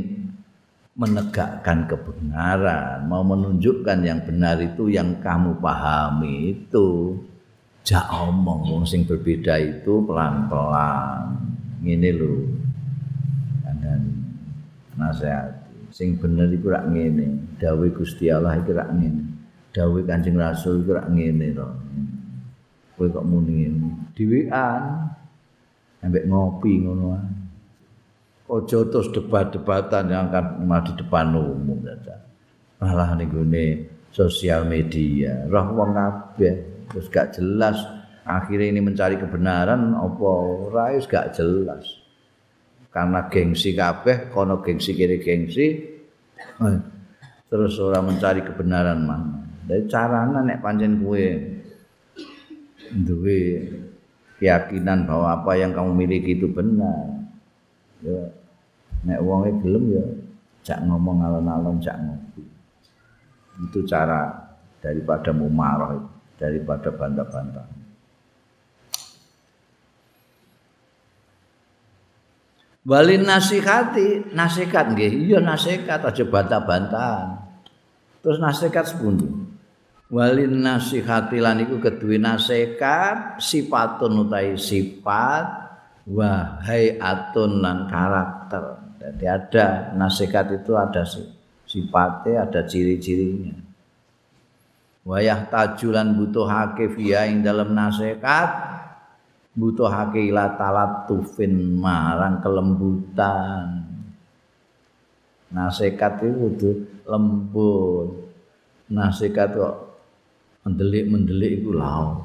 [0.93, 7.17] menegakkan kebenaran, mau menunjukkan yang benar itu yang kamu pahami itu,
[7.83, 11.35] jak omong wong sing berbeda itu pelan-pelan.
[11.83, 12.35] Ngene lho.
[13.83, 14.23] Dan
[14.95, 17.59] nasihat sing bener iku rak ngene.
[17.59, 19.23] Dawuh Gusti Allah iki rak ngene.
[19.75, 21.69] Dawuh Kanjeng Rasul iku rak ngene to.
[22.95, 23.89] Kowe kok muni ngene?
[24.15, 24.83] Dhewean.
[26.03, 27.15] Ambek ngopi ngono
[28.53, 32.21] ojo terus debat-debatan yang akan di depan umum saja.
[32.83, 37.81] Malah nih sosial media, roh wong kabeh terus gak jelas
[38.23, 41.85] akhirnya ini mencari kebenaran apa ora gak jelas.
[42.93, 45.81] Karena gengsi kabeh, kono gengsi kiri gengsi,
[46.61, 46.79] eh,
[47.49, 49.41] terus orang mencari kebenaran mana.
[49.65, 51.25] Dari caranya nek pancen kue
[52.93, 53.41] duwe
[54.37, 57.25] keyakinan bahwa apa yang kamu miliki itu benar.
[58.05, 58.29] Ya,
[59.09, 60.07] nek wonge gelem ya
[60.61, 62.45] cak ngomong alon-alon cak ngopi.
[63.57, 64.53] Itu cara
[64.85, 67.83] daripada mumarah daripada bantah-bantah.
[72.83, 75.31] Walin nasihati, nasihat nggih.
[75.31, 77.39] Iya nasihat aja bantah-bantahan.
[78.23, 79.27] Terus nasihat sepundi?
[80.11, 85.47] Walin nasihati lan iku keduwe nasihat sifatun utai sifat
[86.11, 88.83] wahai atun lan karakter.
[88.99, 91.07] Jadi ada nasihat itu ada
[91.67, 93.72] sifatnya, ada ciri-cirinya.
[95.03, 98.51] Wayah tajulan butuh hake via ing dalam nasihat
[99.59, 103.83] butuhake ila talatufin marang kelembutan.
[105.51, 106.71] Nasihat itu kudu
[107.03, 108.31] lembut.
[108.95, 109.75] Nasihat kok
[110.63, 112.23] mendelik-mendelik iku lao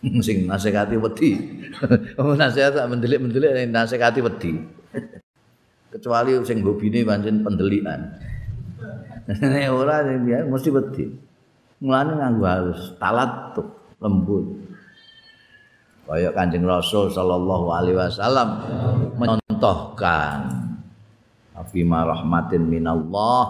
[0.26, 1.30] sing nasihati wedi.
[2.20, 4.54] Oh nasihat tak mendelik-mendelik nasihati wedi?
[5.90, 8.14] Kecuali sing hobine pancen pendelikan.
[9.74, 10.06] Ora
[10.46, 11.29] mesti wedi
[11.80, 13.68] mulane nganggo halus talatuf
[14.00, 14.46] lembut.
[16.06, 18.48] Kaya Kanjeng Rasul sallallahu alaihi wasallam
[19.14, 20.50] mencontohkan
[21.54, 23.44] afima rahmatin minallah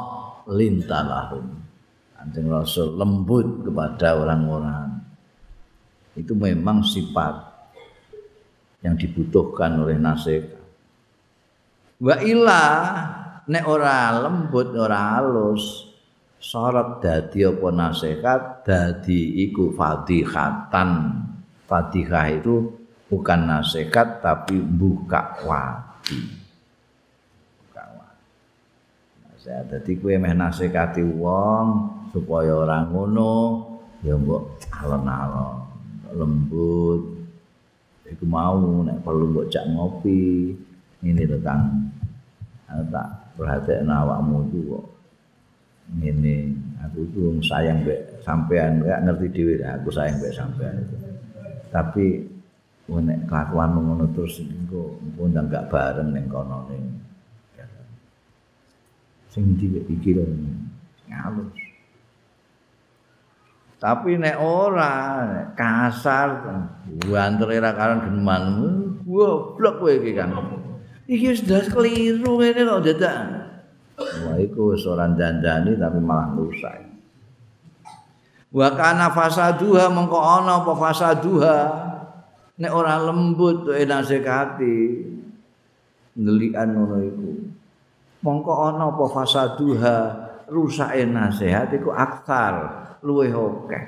[0.47, 1.47] lintalahum.
[2.17, 5.03] Kanjeng Rasul lembut kepada orang-orang.
[6.15, 7.51] Itu memang sifat
[8.85, 10.61] yang dibutuhkan oleh nasihat
[12.01, 12.65] wa illa
[13.45, 15.90] nek ora lembut ora halus
[16.41, 21.21] syarat dadi apa nasihat dadi iku fadhihatan
[21.71, 22.67] Fatihah itu
[23.07, 26.19] bukan nasihat tapi buka wati.
[27.63, 28.27] Buka wati.
[29.31, 31.67] Nasihat dadi kowe meh nasihati wong
[32.11, 33.63] supaya ora ngono
[34.03, 35.63] ya mbok alon-alon
[36.11, 37.23] lembut.
[38.11, 40.51] Iku mau nek perlu mbok cak ngopi.
[41.07, 41.87] Ini Kang.
[42.67, 45.00] Tak perhatian awakmu itu kok.
[45.99, 46.55] Ini
[46.87, 48.87] aku tuh sayang mbek sampean.
[48.87, 50.75] Gak ngerti dhewe aku sayang mbek sampean.
[50.87, 51.11] Itu.
[51.71, 52.27] tapi
[52.91, 56.83] nek kelakuan ngono terus engko engko ndang gak bareng ning kono ning
[59.31, 60.27] sing iki lho
[61.07, 61.55] ngalus.
[63.79, 64.95] Tapi nek ora
[65.55, 66.29] kasar
[67.07, 68.45] bantere ra karan geman.
[69.07, 70.35] Goblok kowe iki kan
[71.07, 73.40] iki sudah keliru ngene kok dadak
[74.27, 76.91] wah iku ora dandani tapi malah rusak.
[78.51, 81.59] Wa kana fasaduha mengko ana apa fasaduha?
[82.61, 84.77] Nek ora lembut to nasekati
[86.19, 87.31] ndelikan ngono iku.
[88.27, 89.97] Mengko ana apa fasaduha
[90.51, 92.55] rusake nasihat iku aksar
[93.07, 93.85] luwih akeh.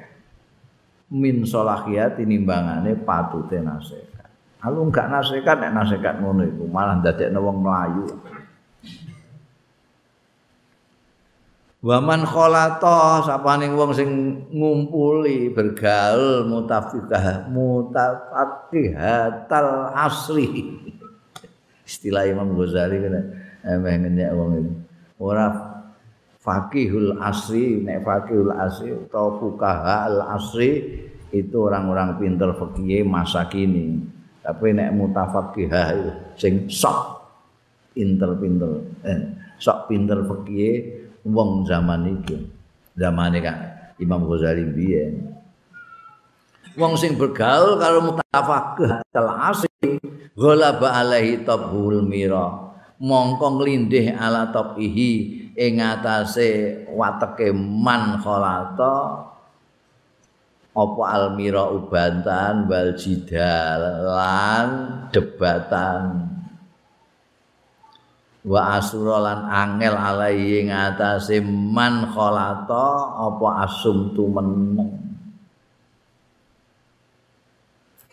[1.12, 4.12] Min salahiyat tinimbangane patute nasihat
[4.62, 8.06] Alu enggak nasihat nek nasihat ngono iku malah ndadekno wong mlayu
[11.82, 20.78] Waman kholata sapaning wong sing ngumpuli bergaul mutafiqah mutafaqihatal asri.
[21.82, 23.34] Istilah Imam Ghazali kan
[23.66, 24.70] emeh ngenyek wong ini.
[25.18, 25.50] Ora
[26.38, 31.02] faqihul asri, nek faqihul asri atau fuqaha al asri
[31.34, 33.98] itu orang-orang pinter fikih masa kini.
[34.38, 35.98] Tapi nek mutafaqihah
[36.38, 37.26] sing sok
[37.90, 40.91] pinter-pinter, eh, sok pinter fikih
[41.26, 42.36] wong zaman itu
[42.98, 43.58] zaman kan
[43.98, 45.32] Imam Ghazali biyen
[46.76, 49.72] wong sing bergaul karo mutafaqih tel asih
[50.36, 52.72] ghalaba alaihi tabul mira.
[53.02, 55.12] Mongko nglindih ala tabihi
[55.58, 59.26] ing atase wateke man khalata.
[60.72, 64.68] Apa almira ubantan wal jidal lan
[65.12, 66.31] debatan
[68.42, 75.02] wa asura lan angel alaihi ngatasé man khalata apa asum tu meneng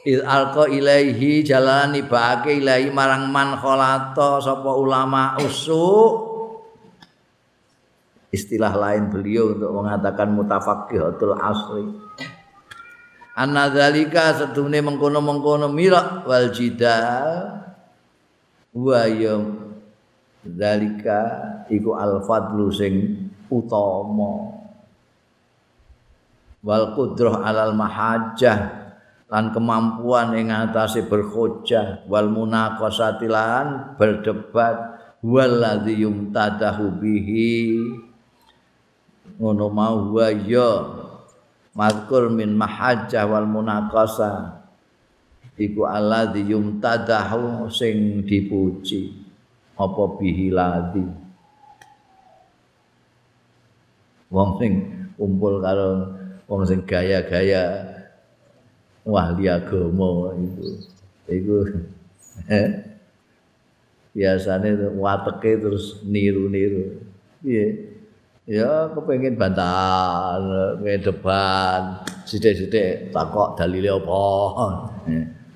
[0.08, 6.32] il alqa ilaihi jalani baake ilahi marang man khalata sapa ulama usuk.
[8.30, 11.86] Istilah lain beliau untuk mengatakan mutafaqihatul asri.
[13.34, 17.58] Annadzalika sedune mengkono-mengkono mirak wal jidal.
[18.70, 19.42] Wa ya
[20.46, 21.22] zalika
[21.68, 24.56] iku al fadlu sing utama.
[26.60, 28.92] Wal qudrah alal mahajjah
[29.32, 35.00] lan kemampuan ing atase berhujjah wal munaqasati lan berdebat.
[35.20, 37.76] Waladzi yumtadahu bihi.
[39.36, 40.72] Ngono mau wa ya.
[41.76, 44.64] Mazkur min mahajjah wal munaqasa.
[45.60, 49.19] Iku alladzi yumtadahu sing dipuji
[49.80, 51.08] apa bihi ladzi
[54.30, 54.72] wong sing
[55.16, 57.88] kumpul karo wong sing gaya-gaya
[59.08, 60.86] wahli agama itu.
[61.30, 61.66] Itu
[64.14, 67.02] biasanya wateke terus niru-niru.
[67.46, 67.68] Iya
[68.50, 70.42] ya kepengen bantahan
[70.82, 74.26] pengen depan sithik-sithik takok dalile apa?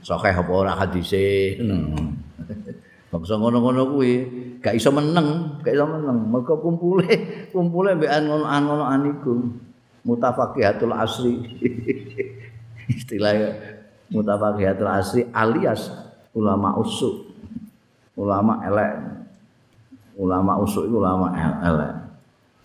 [0.04, 1.58] Sokeh apa ora hadise
[3.14, 4.14] bangsa ngono-ngono kuwi
[4.58, 6.34] gak iso meneng gak iso meneng.
[6.34, 7.14] Mergo kumpule
[7.54, 9.34] kumpule mbek ngono-ngono iku
[10.02, 11.38] mutafaqihatul asri.
[12.98, 13.34] Istilah
[14.10, 15.94] mutafaqihatul asri alias
[16.34, 17.30] ulama usuk
[18.18, 18.94] ulama elek.
[20.18, 21.30] Ulama usuk itu ulama
[21.62, 21.94] elek.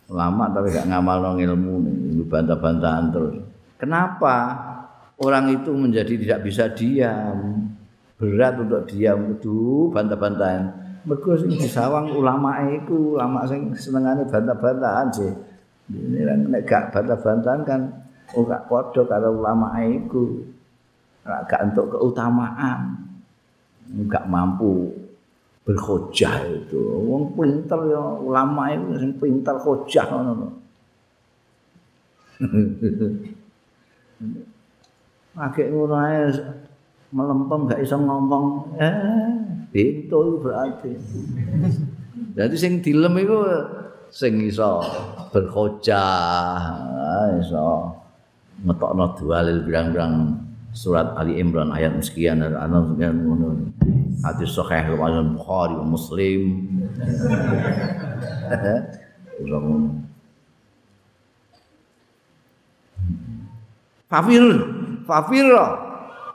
[0.09, 3.37] Ulama tapi gak ngamal ilmu ini bantah-bantahan terus.
[3.77, 4.57] Kenapa
[5.21, 7.68] orang itu menjadi tidak bisa diam
[8.19, 9.39] berat untuk diam.
[9.39, 10.63] Itu bantah-bantahan.
[11.07, 15.33] Mergo sing disawang ulama itu ulama sing senengane bantah-bantahan sih
[15.89, 17.81] ini nek gak bantah-bantahan kan
[18.37, 20.45] oh gak padha karo ulama iku.
[21.25, 23.09] Gak untuk keutamaan.
[23.89, 24.93] Gak mampu
[25.65, 26.81] berhujah itu.
[27.09, 30.49] Wong pinter ya ulama itu sing pinter hujah ngono
[35.37, 36.21] Pakai ngono ae
[37.09, 39.33] melempem gak iso ngomong eh
[39.73, 40.93] pintu berarti.
[42.37, 43.39] Jadi sing dilem iku
[44.13, 44.81] sing iso
[45.33, 46.61] berhujah
[47.41, 47.93] iso
[48.65, 50.35] ngetokno dalil birang-birang
[50.73, 53.73] surat Ali Imran ayat sekian dan ana sekian ngono.
[54.19, 56.43] Hadis sahih riwayat Bukhari dan Muslim.
[64.09, 64.45] Fafir
[65.05, 65.47] Fafir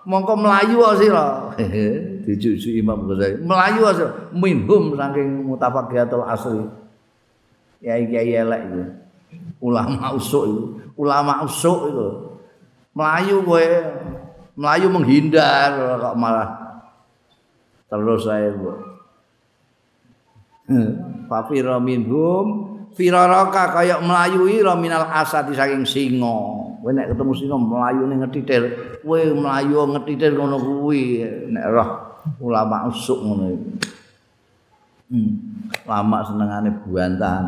[0.04, 1.52] mongko melayu sira
[2.28, 3.40] dijuju Imam Ghazali.
[3.44, 6.64] Melayu sira minhum saking mutafaqiatul asri.
[7.84, 8.84] Ya kiai elek itu
[9.60, 10.64] ulama usuk itu
[10.96, 12.10] ulama usuk itu
[12.96, 13.68] melayu kowe.
[14.54, 16.50] Melayu menghindar kok malah.
[17.90, 18.72] Terus saya bu
[21.28, 22.72] fafira minhum.
[22.94, 28.64] Firaraka kayak melayu ira minal asad saking singa kowe nek ketemu singa melayu ning ngetitir
[29.00, 31.90] kowe melayu ngetitir ngono kuwi nek roh
[32.44, 33.72] ulama usuk ngono iki
[35.16, 35.32] hmm.
[35.88, 37.46] lama senengane buantan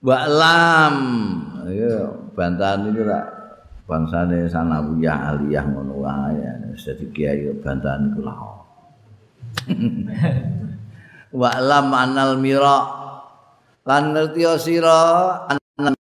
[0.00, 0.96] Wa'lam
[1.68, 3.26] ya bantahan itu tak
[3.84, 6.40] bangsane sanawiyah aliyah ngono wae
[6.72, 8.38] dadi kiai bantahan iku lah
[11.36, 12.80] Wa'lam anal mira
[13.84, 15.04] lan ngerti sira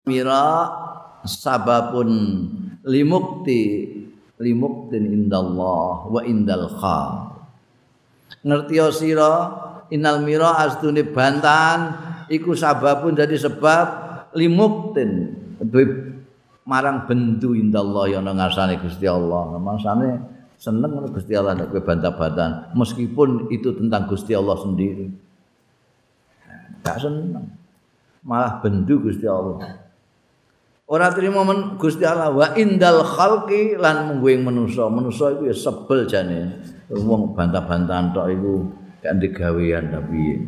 [0.04, 0.44] mira
[1.24, 2.10] sababun
[2.84, 3.88] limukti
[4.42, 7.00] limuktin indallah wa indal kha
[8.42, 9.34] ngerti sira
[9.88, 11.94] inal mira astune bantahan
[12.28, 13.86] iku sababun dadi sebab
[14.34, 15.38] limuktin
[16.62, 19.58] marang bendu indallah ya nang ngasane Gusti Allah.
[19.58, 20.08] Maksane
[20.58, 25.10] seneng Gusti Allah nek kowe bantah-bantahan meskipun itu tentang Gusti Allah sendiri.
[26.82, 27.61] Gak seneng.
[28.22, 29.82] Malah bendu Gusti Allah.
[30.86, 34.86] Ora trimo men Gusti Allah wa indal khalqi lan mungguing manusa.
[34.86, 36.40] Manusa iku ya sebel jane.
[36.92, 38.52] Wong bantah-bantahan tok iku
[39.02, 40.38] gak digawean tapi.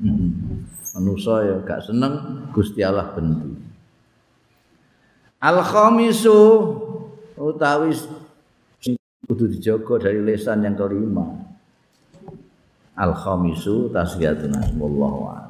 [0.00, 0.30] Hmm.
[0.94, 3.54] manusa ya gak seneng Gusti Allah bendu
[5.40, 6.38] al khamisu
[7.38, 7.94] utawi
[9.24, 11.24] kudu dijaga dari lesan yang kelima
[12.98, 15.49] al khamisu tasbihatu wallahu a'lam